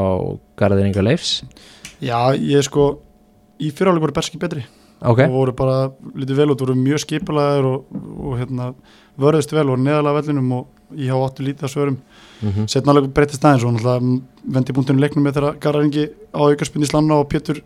Garðir 0.60 0.90
Inga 0.90 1.06
Leifs? 1.06 1.42
Já, 2.02 2.34
ég 2.36 2.66
sko 2.66 2.92
í 3.62 3.72
fyriráleik 3.72 4.04
voru 4.04 4.16
berski 4.18 4.40
betri. 4.42 4.66
Ok, 5.02 5.24
og 5.26 5.34
voru 5.34 5.54
bara 5.58 5.78
lítið 6.14 6.38
vel 6.38 6.52
út, 6.54 6.62
voru 6.62 6.76
mjög 6.78 7.02
skipulaðir 7.06 7.66
og, 7.66 7.88
og 8.22 8.36
hérna, 8.38 8.72
vörðust 9.22 9.54
vel, 9.54 9.66
voru 9.72 9.82
neðalega 9.82 10.20
vellinum 10.20 10.52
og 10.60 10.98
ég 10.98 11.10
hafa 11.10 11.32
áttu 11.32 11.46
lítið 11.46 11.68
að 11.68 11.74
svörum. 11.74 11.98
Mm 12.42 12.68
setna 12.70 12.94
alveg 12.94 13.12
breytist 13.14 13.44
aðeins 13.46 13.64
og 13.66 13.76
náttúrulega 13.76 14.54
vendi 14.56 14.74
búntinu 14.74 15.02
leiknum 15.02 15.24
með 15.26 15.36
þeirra 15.38 15.52
Garðaringi 15.62 16.06
á 16.34 16.42
aukarspunni 16.42 16.90
slanna 16.90 17.20
og 17.22 17.30
Pétur 17.30 17.62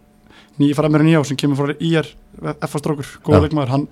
nýja 0.59 0.75
frammeira 0.75 1.05
nýjá 1.05 1.23
sem 1.27 1.37
kemur 1.39 1.59
frá 1.59 1.75
IR 1.79 2.09
F-strókur, 2.67 3.07
góða 3.23 3.39
Já. 3.39 3.43
leikmaður 3.45 3.71
hann 3.71 3.87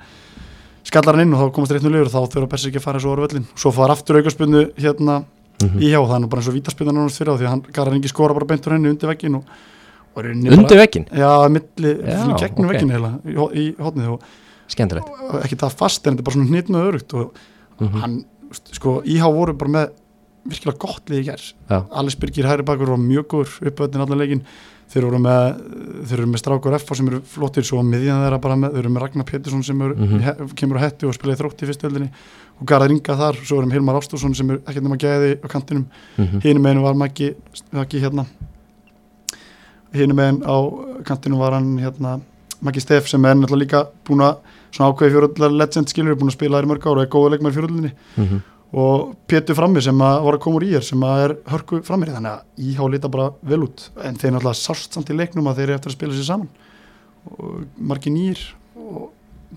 skallar 0.84 1.16
hann 1.16 1.28
inn 1.28 1.36
og 1.36 1.40
þá 1.40 1.56
komast 1.56 1.76
reytnu 1.76 1.92
liður 1.92 2.10
og 2.10 2.14
þá 2.14 2.34
þurfa 2.36 2.52
Bersi 2.52 2.70
ekki 2.70 2.82
að 2.82 2.86
fara 2.88 3.00
svo 3.04 3.16
ára 3.16 3.26
völlin 3.28 3.48
svo 3.56 3.72
fara 3.76 3.96
aftur 3.96 4.20
aukarspunni 4.20 4.66
hérna 4.76 5.24
Mhm. 5.62 5.80
IH 5.86 5.96
og 6.02 6.08
það 6.10 6.16
er 6.18 6.24
nú 6.24 6.30
bara 6.32 6.42
eins 6.42 6.50
og 6.50 6.56
vítaspinna 6.58 6.92
nánast 6.96 7.20
fyrir 7.22 7.34
á 7.34 7.38
því 7.40 7.46
að 7.46 7.52
hann 7.54 7.62
Garðaringi 7.76 8.10
skora 8.12 8.34
bara 8.34 8.46
beintur 8.50 8.74
henni 8.74 8.90
undir 8.90 9.08
veggin 9.08 9.36
og, 9.38 9.44
og 10.16 10.24
er 10.24 10.32
undir 10.34 10.80
vekkin, 10.82 11.06
já, 11.14 11.30
milli, 11.54 11.92
gegnum 12.42 12.66
ok. 12.68 12.74
veggin 12.74 12.92
heila 12.96 13.12
í, 13.24 13.36
í 13.62 13.66
hotnið 13.80 14.10
og 14.16 14.24
og 15.32 15.40
ekki 15.46 15.56
það 15.62 15.76
fast 15.78 16.08
en 16.08 16.16
þetta 16.18 16.24
er 16.24 16.28
bara 16.28 16.36
svona 16.40 16.50
hnitn 16.52 16.76
og 16.80 16.88
örugt 16.92 17.14
og 17.14 17.34
mm 17.80 18.02
hann, 18.02 18.18
sko, 18.72 19.02
IH 19.06 19.24
voru 19.34 19.54
bara 19.58 19.72
með 19.72 19.90
virkilega 20.46 20.78
gott 20.78 21.10
lið 21.10 21.22
í 21.22 21.26
gær 21.30 21.42
Já. 21.70 21.80
Alice 21.92 22.18
Birgir 22.20 22.46
hæri 22.50 22.64
bakur 22.68 22.90
var 22.94 22.98
mjög 23.02 23.26
góður 23.32 23.56
uppöðin 23.72 24.04
allan 24.04 24.20
leikin 24.20 24.42
þeir 24.94 25.08
eru 25.08 25.20
með, 25.24 25.62
þeir 26.06 26.20
eru 26.20 26.28
með 26.34 26.42
strákur 26.44 26.76
F 26.78 26.92
sem 26.96 27.08
eru 27.08 27.22
flottir 27.26 27.64
svo 27.66 27.80
á 27.80 27.84
miðjan 27.88 28.20
þeirra 28.26 28.40
bara 28.44 28.56
með 28.60 28.76
þeir 28.76 28.84
eru 28.84 28.92
með 28.94 29.02
Ragnar 29.06 29.26
Pétursson 29.26 29.64
sem 29.64 29.82
eru, 29.82 29.96
Mhm. 29.96 30.20
he, 30.22 30.34
kemur 30.60 30.78
á 30.78 30.84
hættu 30.86 31.08
og 31.08 31.16
spilaði 31.16 31.40
þrótt 31.42 31.64
í 31.64 31.70
fyrstöldinni 31.72 32.10
og 32.64 32.70
Garðar 32.72 32.94
Inga 32.96 33.18
þar, 33.20 33.38
svo 33.44 33.60
erum 33.60 33.74
Hilmar 33.76 33.98
Ástússon 34.00 34.34
sem 34.38 34.54
er 34.56 34.62
ekkert 34.64 34.86
nema 34.88 34.96
gæði 35.04 35.34
á 35.44 35.48
kantinum. 35.52 35.86
-hmm. 36.18 36.42
hinum 36.46 36.64
meginn 36.64 36.82
var 36.84 36.94
Maggi 36.96 37.34
Maggi 37.76 38.00
hérna. 38.00 38.26
Hinum 39.94 40.18
meginn 40.18 40.42
á 40.48 40.58
kantinum 41.06 41.40
var 41.40 41.54
hann 41.54 41.78
hérna 41.80 42.20
Maggi 42.64 42.80
Steff 42.82 43.08
sem 43.12 43.26
er 43.26 43.36
náttúrulega 43.36 43.60
líka 43.66 43.82
búin 44.08 44.24
að 44.24 44.38
svona 44.72 44.90
ákveði 44.94 45.12
fjórullar 45.14 45.52
legend 45.60 45.90
skilur 45.92 46.16
búin 46.16 46.32
að 46.32 46.38
spila 46.38 46.58
þær 46.62 46.66
í 46.66 46.72
mörg 46.72 46.88
ára 46.88 46.98
og 46.98 47.04
er 47.04 47.12
góða 47.14 47.32
leikmær 47.36 47.54
fjórullinni 47.58 47.92
Mhm. 48.18 48.42
og 48.74 49.16
Pétur 49.28 49.56
frammi 49.56 49.82
sem 49.82 50.00
að 50.02 50.24
var 50.24 50.34
að 50.34 50.40
koma 50.40 50.58
úr 50.58 50.64
í 50.64 50.74
er 50.76 50.82
sem 50.82 51.00
að 51.04 51.24
er 51.26 51.36
hörku 51.52 51.82
frammi 51.84 52.08
þannig 52.08 52.32
að 52.32 52.42
íhá 52.58 52.90
lita 52.92 53.08
bara 53.10 53.32
vel 53.44 53.64
út. 53.68 53.90
En 54.02 54.16
þeir 54.16 54.32
náttúrulega 54.32 54.56
sást 54.64 54.94
samt 54.94 55.10
í 55.10 55.18
leiknum 55.18 55.46
að 55.48 55.56
þeir 55.58 55.64
eru 55.70 55.74
eftir 55.76 55.92
að 55.92 55.98
spila 55.98 56.14
sér 56.14 56.24
saman. 56.26 56.50
Og 57.38 57.66
margi 57.78 58.10
nýr 58.10 58.40
og 58.76 59.12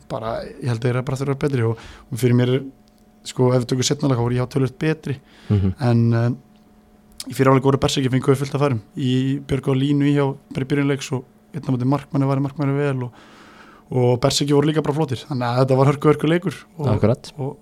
bara 0.09 0.43
ég 0.45 0.69
held 0.69 0.79
að 0.79 0.83
þeir 0.83 0.97
eru 0.97 1.03
bara 1.03 1.17
að 1.17 1.25
vera 1.25 1.35
betri 1.35 1.63
og, 1.63 1.79
og 2.13 2.19
fyrir 2.19 2.35
mér 2.37 2.55
er 2.55 2.63
sko 3.27 3.53
ef 3.53 3.63
við 3.65 3.71
tökum 3.73 3.89
setnalega 3.89 4.25
voru 4.25 4.39
íhá 4.39 4.49
tölvöld 4.51 4.77
betri. 4.81 5.19
Mhm. 5.49 5.75
en 5.81 6.03
uh, 6.15 6.31
í 7.27 7.35
fyriráleik 7.35 7.65
voru 7.67 7.81
Berseki 7.83 8.11
fenguði 8.11 8.41
fullt 8.43 8.55
að 8.55 8.65
færum. 8.65 8.83
Í 8.97 9.13
Björg 9.47 9.73
og 9.73 9.81
Línu 9.81 10.07
í 10.07 10.15
hjá 10.15 10.27
byrjunleiks 10.55 11.13
og 11.13 11.25
einn 11.55 11.67
á 11.67 11.71
móti 11.75 11.89
markmanni 11.89 12.29
var 12.29 12.43
markmanni 12.45 12.77
vel 12.77 13.09
og, 13.09 13.23
og 13.91 14.21
Berseki 14.23 14.55
voru 14.55 14.71
líka 14.71 14.85
bara 14.85 14.95
flottir. 14.95 15.23
Þannig 15.27 15.47
að 15.49 15.63
þetta 15.63 15.79
var 15.81 15.91
hörku 15.91 16.13
hörku 16.13 16.31
leikur 16.31 16.61
og, 16.79 16.91
akkurat. 16.95 17.33
og 17.39 17.57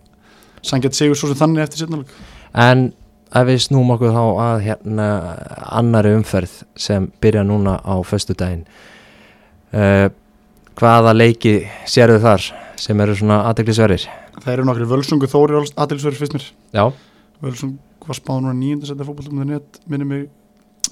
sangjart 0.64 0.96
segur 0.96 1.18
svo 1.18 1.30
sem 1.30 1.40
þannig 1.40 1.64
eftir 1.64 1.84
setnaleg 1.84 2.12
En 2.54 2.90
ef 3.34 3.46
við 3.48 3.62
snúum 3.66 3.94
okkur 3.96 4.14
þá 4.14 4.24
að 4.44 4.66
hérna 4.68 5.06
annari 5.80 6.14
umferð 6.18 6.60
sem 6.78 7.08
byrja 7.22 7.44
núna 7.46 7.78
á 7.82 7.94
föstudaginn 8.06 8.64
uh, 9.74 10.06
hvaða 10.78 11.14
leiki 11.16 11.56
sérðu 11.90 12.20
þar 12.22 12.46
sem 12.80 13.00
eru 13.00 13.16
svona 13.18 13.42
aðdeglisverðir? 13.50 14.06
það 14.40 14.52
eru 14.52 14.66
nokkri 14.68 14.88
völsungu 14.90 15.30
þóri 15.30 15.60
aðtilsverður 15.74 16.20
fyrst 16.20 16.36
mér 16.36 16.46
Já, 16.74 16.84
völsung 17.44 17.78
var 18.04 18.18
spáð 18.18 18.42
núna 18.42 18.54
nýjunda 18.58 18.88
setja 18.88 19.06
fókbaltum 19.06 19.44
net 19.48 19.80
minni 19.88 20.04
mig 20.08 20.26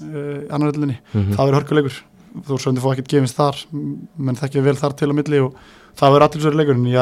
uh, 0.01 0.43
annaröllinni 0.53 0.97
mm 1.13 1.35
það 1.35 1.45
verður 1.45 1.59
hörkuleikur. 1.59 2.01
Þú 2.33 2.57
söndi 2.57 2.81
fóð 2.81 2.95
ekkert 2.95 3.11
gefins 3.11 3.35
þar 3.37 3.59
menn 4.17 4.39
þekkja 4.39 4.63
vel 4.65 4.75
þar 4.79 4.95
til 4.97 5.11
á 5.13 5.13
milli 5.13 5.41
og 5.43 5.57
það 5.99 6.15
verður 6.15 6.41
svo 6.41 6.53
leikur 6.57 6.79
en 6.79 6.87
ég 6.89 6.97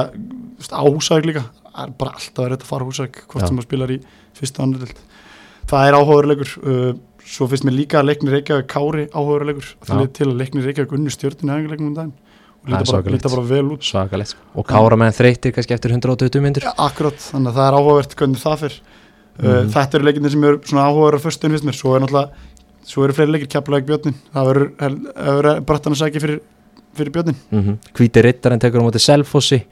á 0.75 0.83
húsæk 0.83 1.27
líka 1.29 1.45
það 1.71 1.85
er 1.85 1.93
bara 2.01 2.11
alltaf 2.17 2.51
að 2.51 2.65
fara 2.67 2.83
á 2.83 2.89
húsæk 2.89 3.21
hvort 3.27 3.43
Já. 3.43 3.47
sem 3.47 3.55
maður 3.55 3.67
spilar 3.69 3.93
í 3.95 3.97
fyrsta 4.35 4.63
annaröld 4.65 4.99
það 5.71 5.87
er 5.87 5.97
áhugaður 6.01 6.27
leikur 6.33 6.51
uh, 6.67 6.91
svo 7.23 7.47
finnst 7.47 7.63
mér 7.63 7.77
líka 7.77 8.01
að 8.01 8.09
leiknir 8.09 8.35
Reykjavík 8.35 8.67
Kári 8.67 9.07
það 9.07 10.03
er 10.03 10.11
til 10.17 10.27
að 10.27 10.35
leiknir 10.41 10.67
Reykjavík 10.67 10.97
unni 10.97 11.13
stjórninu 11.15 12.11
um 12.61 12.73
líta 13.09 13.29
bara, 13.31 13.41
vel 13.49 13.71
út. 13.73 13.83
Svakalegt 13.85 14.35
Og 14.53 14.65
kára 14.67 14.97
með 14.99 15.15
þreytir 15.17 15.53
kannski 15.55 15.73
eftir 15.73 15.93
120 15.95 16.43
myndir 16.43 16.65
ja, 16.67 16.73
akkurat, 16.77 17.17
þannig 17.17 17.49
að 17.51 17.57
það 17.57 17.67
er 17.67 17.77
áhugavert 17.79 18.15
hvernig 18.19 18.41
það 18.43 18.57
fyrr 18.65 18.75
uh, 18.77 19.41
Mhm. 19.41 19.69
þetta 19.73 19.97
eru 19.97 20.05
leikinir 20.05 20.31
sem 20.31 20.43
eru 20.43 20.59
svona 20.61 20.85
áhugaður 20.89 21.17
á 21.17 21.25
föstun 21.25 21.55
finnst 21.55 21.65
mér, 21.65 21.77
svo 21.79 21.95
er 21.95 22.03
náttúrulega 22.03 22.29
svo 22.85 23.05
eru 23.05 23.13
fleiri 23.17 23.31
leikir, 23.31 23.49
Keflavík 23.49 23.87
Björnin 23.87 24.19
það 24.33 24.51
verður 24.51 25.65
brattan 25.65 25.95
að 25.95 26.01
sækja 26.03 26.21
fyrir, 26.21 26.39
fyrir 26.97 27.11
Björnin 27.15 27.35
mm 27.49 27.63
-hmm. 27.63 27.77
Hvíti 27.97 28.21
rittarinn 28.21 28.59
tekur 28.59 28.81
á 28.81 28.85
móti 28.85 28.99
Selfossi. 28.99 29.65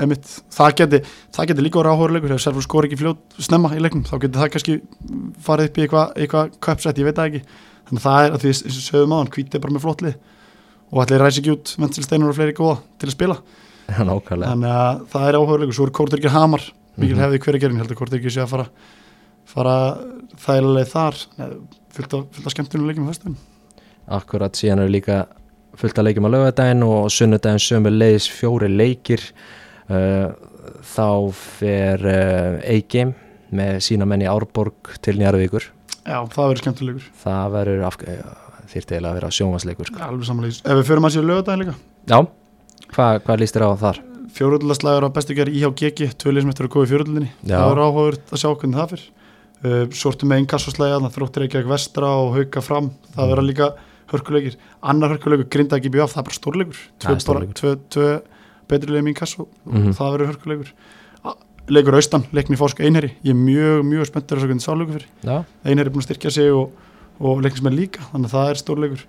Það 0.00 1.04
það 1.32 1.46
geti 1.46 1.62
líka 1.62 1.78
voru 1.78 1.90
áhóruleikur 1.92 2.32
ef 2.32 2.40
Selfoss 2.40 2.64
skor 2.64 2.84
ekki 2.84 2.96
fljót 2.96 3.18
snemma 3.38 3.68
í 3.76 3.80
leiknum 3.80 4.04
þá 4.04 4.18
geti 4.20 4.38
það 4.38 4.50
kannski 4.50 4.80
farið 5.44 5.68
upp 5.68 5.78
í 5.78 5.82
eitthvað 5.82 6.12
eitthva 6.16 6.48
köpsett, 6.60 6.98
ég 6.98 7.04
veit 7.04 7.16
það 7.16 7.28
ekki. 7.28 7.42
Þannig 7.88 8.00
að 8.00 8.06
það 8.06 8.24
er 8.24 8.32
að 8.32 8.40
því 8.40 8.52
sögum 8.80 9.12
á 9.12 9.18
hann 9.20 9.32
hvítið 9.34 9.60
bara 9.60 9.72
með 9.72 9.84
flottlið 9.84 10.14
og 10.90 11.02
allir 11.04 11.22
ræsi 11.22 11.40
ekki 11.42 11.52
út 11.54 11.74
Ventil 11.78 12.04
Steinar 12.06 12.30
og 12.32 12.36
fleiri 12.38 12.54
góða 12.56 12.78
til 12.98 13.08
að 13.10 13.14
spila. 13.16 13.36
Nákvæmlega. 14.10 14.50
Þannig 14.52 14.74
að 14.76 15.02
það 15.12 15.28
er 15.30 15.38
áhóruleikur, 15.40 15.76
svo 15.78 15.86
er 15.88 15.94
Kórtyrkir 15.98 16.34
Hamar. 16.34 16.64
Mikil 17.00 17.16
Mhm. 17.16 17.22
hefði 17.24 17.38
hverja 17.44 17.60
gerin, 17.64 17.78
heldur 17.80 17.96
Kórtyrkir 17.98 18.30
sé 18.34 18.42
að 18.44 18.50
fara 18.54 18.66
fara 19.50 19.76
þægilega 20.38 20.90
þar. 20.90 21.16
Fullt 21.90 22.12
af, 22.14 22.26
fullt 22.34 22.46
af 22.46 22.52
skemmtunum 22.54 22.86
leikjum 22.86 23.08
á 23.08 23.10
föstudaginn. 23.10 23.38
Akkurat 24.10 24.52
síðan 24.58 24.82
eru 24.84 24.92
líka 24.94 25.26
fullt 25.78 25.98
að 25.98 26.06
leikjum 26.10 26.26
á 26.26 26.34
lögadaginn 26.34 26.84
og 26.86 27.08
sunnudaginn 27.10 27.62
sömu 27.62 27.90
leiðis 27.90 28.28
fjóri 28.30 28.68
leikir. 28.70 29.22
Uh, 29.90 30.30
þá 30.86 31.32
fer 31.34 32.04
uh, 32.06 32.60
A-Game 32.62 33.14
með 33.50 33.80
sína 33.82 34.06
menn 34.06 34.22
í 34.22 34.28
Árborg 34.30 34.92
til 35.02 35.16
Njarðvíkur. 35.18 35.66
Já, 36.06 36.20
það 36.30 36.44
verður 36.46 36.60
skemmtuleikur 36.62 37.08
það 37.24 37.50
verður 37.56 37.82
af, 37.88 37.96
þýrt 38.70 38.92
eiginlega 38.94 39.10
að 39.10 39.18
vera 39.20 39.30
sjónvarsleikur 39.38 39.86
sko. 39.90 39.98
alveg 40.06 40.26
samanlega, 40.30 40.60
ef 40.64 40.76
við 40.80 40.86
förum 40.90 41.04
að 41.08 41.14
séu 41.16 41.24
lögadaginn 41.26 41.62
líka? 41.64 41.74
Já, 42.10 42.18
hvað 42.94 43.20
hva 43.26 43.36
líst 43.40 43.54
þér 43.56 43.66
á 43.66 43.70
þar? 43.84 44.00
fjóruðlaslagur 44.30 45.06
á 45.10 45.10
bestu 45.10 45.34
gerð 45.34 45.56
IHGG 45.58 46.00
tvölið 46.22 46.44
sem 46.44 46.50
eftir 46.52 46.66
að 46.68 46.72
góða 46.74 46.86
í 46.86 46.90
fjóruðlinni 46.92 47.30
Já. 47.50 47.56
það 47.58 47.70
er 47.74 47.80
áhugaður 47.82 48.18
að 48.30 48.40
sjá 48.40 48.48
hvernig 48.54 48.78
það 48.78 48.90
fyrir 48.92 49.06
uh, 49.60 49.86
sortum 50.00 50.30
með 50.30 50.38
einn 50.38 50.46
kassoslægi 50.52 50.94
þannig 50.96 51.14
þróttir 51.16 51.44
ekki 51.48 51.58
ekki 51.60 51.70
vestra 51.72 52.10
og 52.22 52.36
hauka 52.38 52.62
fram. 52.62 52.90
Það 53.16 53.24
Mm. 53.26 53.30
verða 53.34 53.46
líka 53.50 53.66
hörkuleikir. 54.10 54.54
Annar 54.82 55.10
hörkuleikur, 55.14 55.48
grinda 55.50 55.76
ekki 55.78 55.90
bjóð, 55.90 56.12
það 56.14 56.18
er 56.22 56.26
bara 56.30 56.38
stórleikur. 56.38 56.78
Það 56.78 57.02
tvö, 57.02 57.10
er 57.10 57.10
bara, 57.10 57.24
stórleikur. 57.26 57.54
tvö, 57.60 57.74
tvö 57.90 58.22
betri 58.70 58.94
leið 58.94 59.04
mín 59.08 59.14
kasso 59.18 59.46
Mhm. 59.66 59.90
það 59.98 60.14
verður 60.14 60.30
hörkuleikur. 60.32 60.70
Leikur 61.70 61.94
austan, 61.94 62.24
leikni 62.34 62.56
fórsk 62.58 62.80
einherri 62.82 63.12
ég 63.22 63.30
er 63.30 63.38
mjög, 63.38 63.84
mjög 63.86 64.06
spenntur 64.08 64.38
að 64.38 64.40
svo 64.42 64.48
hvernig 64.50 64.64
sáleikur 64.64 64.94
fyrir 64.96 65.06
Já, 65.22 65.44
einherri 65.64 65.86
er 65.86 65.92
búin 65.94 66.02
að 66.02 66.08
styrkja 66.08 66.30
sig 66.34 66.50
og, 66.50 66.70
og 67.20 67.44
leiknis 67.44 67.64
með 67.64 67.78
líka, 67.78 68.04
þannig 68.10 68.30
að 68.30 68.36
það 68.36 68.50
er 68.50 68.60
stórleikur. 68.64 69.06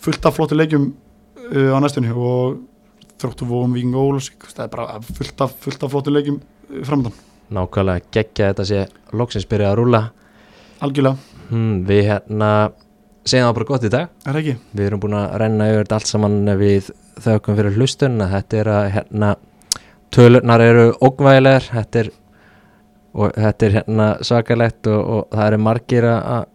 Fullt 0.00 0.28
af 0.28 0.36
flottu 0.36 0.56
leikjum 0.56 0.90
uh, 0.90 1.72
á 1.76 1.78
næstunni 1.84 2.12
og 2.16 2.60
þróttu 3.20 3.48
vóum 3.48 3.74
Víking 3.76 3.96
og 3.96 4.14
Ólasík, 4.14 4.48
það 4.48 4.64
er 4.66 4.72
bara 4.76 5.02
fullt 5.04 5.44
af, 5.44 5.58
fullt 5.60 5.84
af 5.84 5.92
flottu 5.92 6.14
leikjum 6.14 6.40
uh, 6.40 6.80
framöndan 6.88 7.18
nákvæmlega 7.50 8.06
geggja 8.14 8.50
þetta 8.50 8.66
sé 8.66 8.84
loksins 9.16 9.48
byrjað 9.50 9.72
að 9.72 9.78
rúla 9.80 10.00
algjörlega, 10.80 11.16
hmm, 11.50 11.82
Við 11.88 12.06
hérna 12.08 12.50
segjum 13.26 13.50
það 13.50 13.56
bara 13.58 13.68
gott 13.68 13.84
í 13.84 13.90
dag. 13.92 14.12
Er 14.30 14.38
ekki? 14.40 14.54
Við 14.72 14.86
erum 14.86 15.02
búin 15.02 15.16
að 15.18 15.34
renna 15.42 15.66
yfir 15.68 15.82
þetta 15.82 15.98
allt 15.98 16.08
saman 16.08 16.38
við 16.60 16.88
þaukum 17.20 17.58
fyrir 17.58 17.76
hlustun. 17.76 18.16
Að 18.24 18.32
þetta 18.36 18.60
er 18.62 18.70
að 18.72 18.86
hérna 18.94 19.32
tölurnar 20.14 20.64
eru 20.64 20.86
ógvægilegar 21.04 21.66
þetta 21.68 22.00
er, 22.00 22.10
og 23.12 23.36
þetta 23.36 23.66
er 23.66 23.76
hérna 23.76 24.08
svakalegt 24.24 24.88
og, 24.88 25.12
og 25.18 25.36
það 25.36 25.46
eru 25.50 25.60
margir 25.66 26.08
að, 26.08 26.48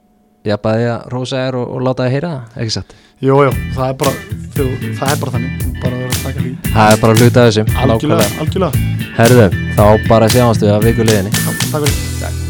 að 0.46 0.52
já, 0.52 0.58
bæði 0.62 0.88
að 0.94 1.10
rósa 1.16 1.42
þér 1.42 1.60
og, 1.60 1.74
og 1.76 1.84
láta 1.88 2.06
þér 2.06 2.16
heyra 2.16 2.32
það, 2.36 2.56
ekki 2.62 2.76
satt? 2.78 2.96
Jú, 3.26 3.38
jú, 3.48 3.52
það 3.76 3.90
er 3.90 4.00
bara 4.04 4.16
þú, 4.56 4.70
það 5.00 5.12
er 5.12 5.22
bara 5.24 5.36
þannig, 5.36 5.68
bara 5.82 5.92
að 5.92 6.00
vera 6.06 6.14
að 6.14 6.24
taka 6.28 6.46
því. 6.46 6.56
Það 6.70 6.96
er 6.96 7.04
bara 7.04 7.20
hluta 7.20 7.46
af 7.46 7.52
þessu, 7.52 7.68
algjörlega, 7.86 8.32
algjörlega, 8.46 8.96
Herðu, 9.16 9.46
þá 9.78 9.86
bara 10.10 10.34
sjáumst 10.34 10.66
við 10.66 10.76
að 10.76 10.90
vikuleginni 10.92 11.38
Já, 11.38 11.46
takk 11.46 11.86
fyrir. 11.86 12.02
Takk 12.24 12.45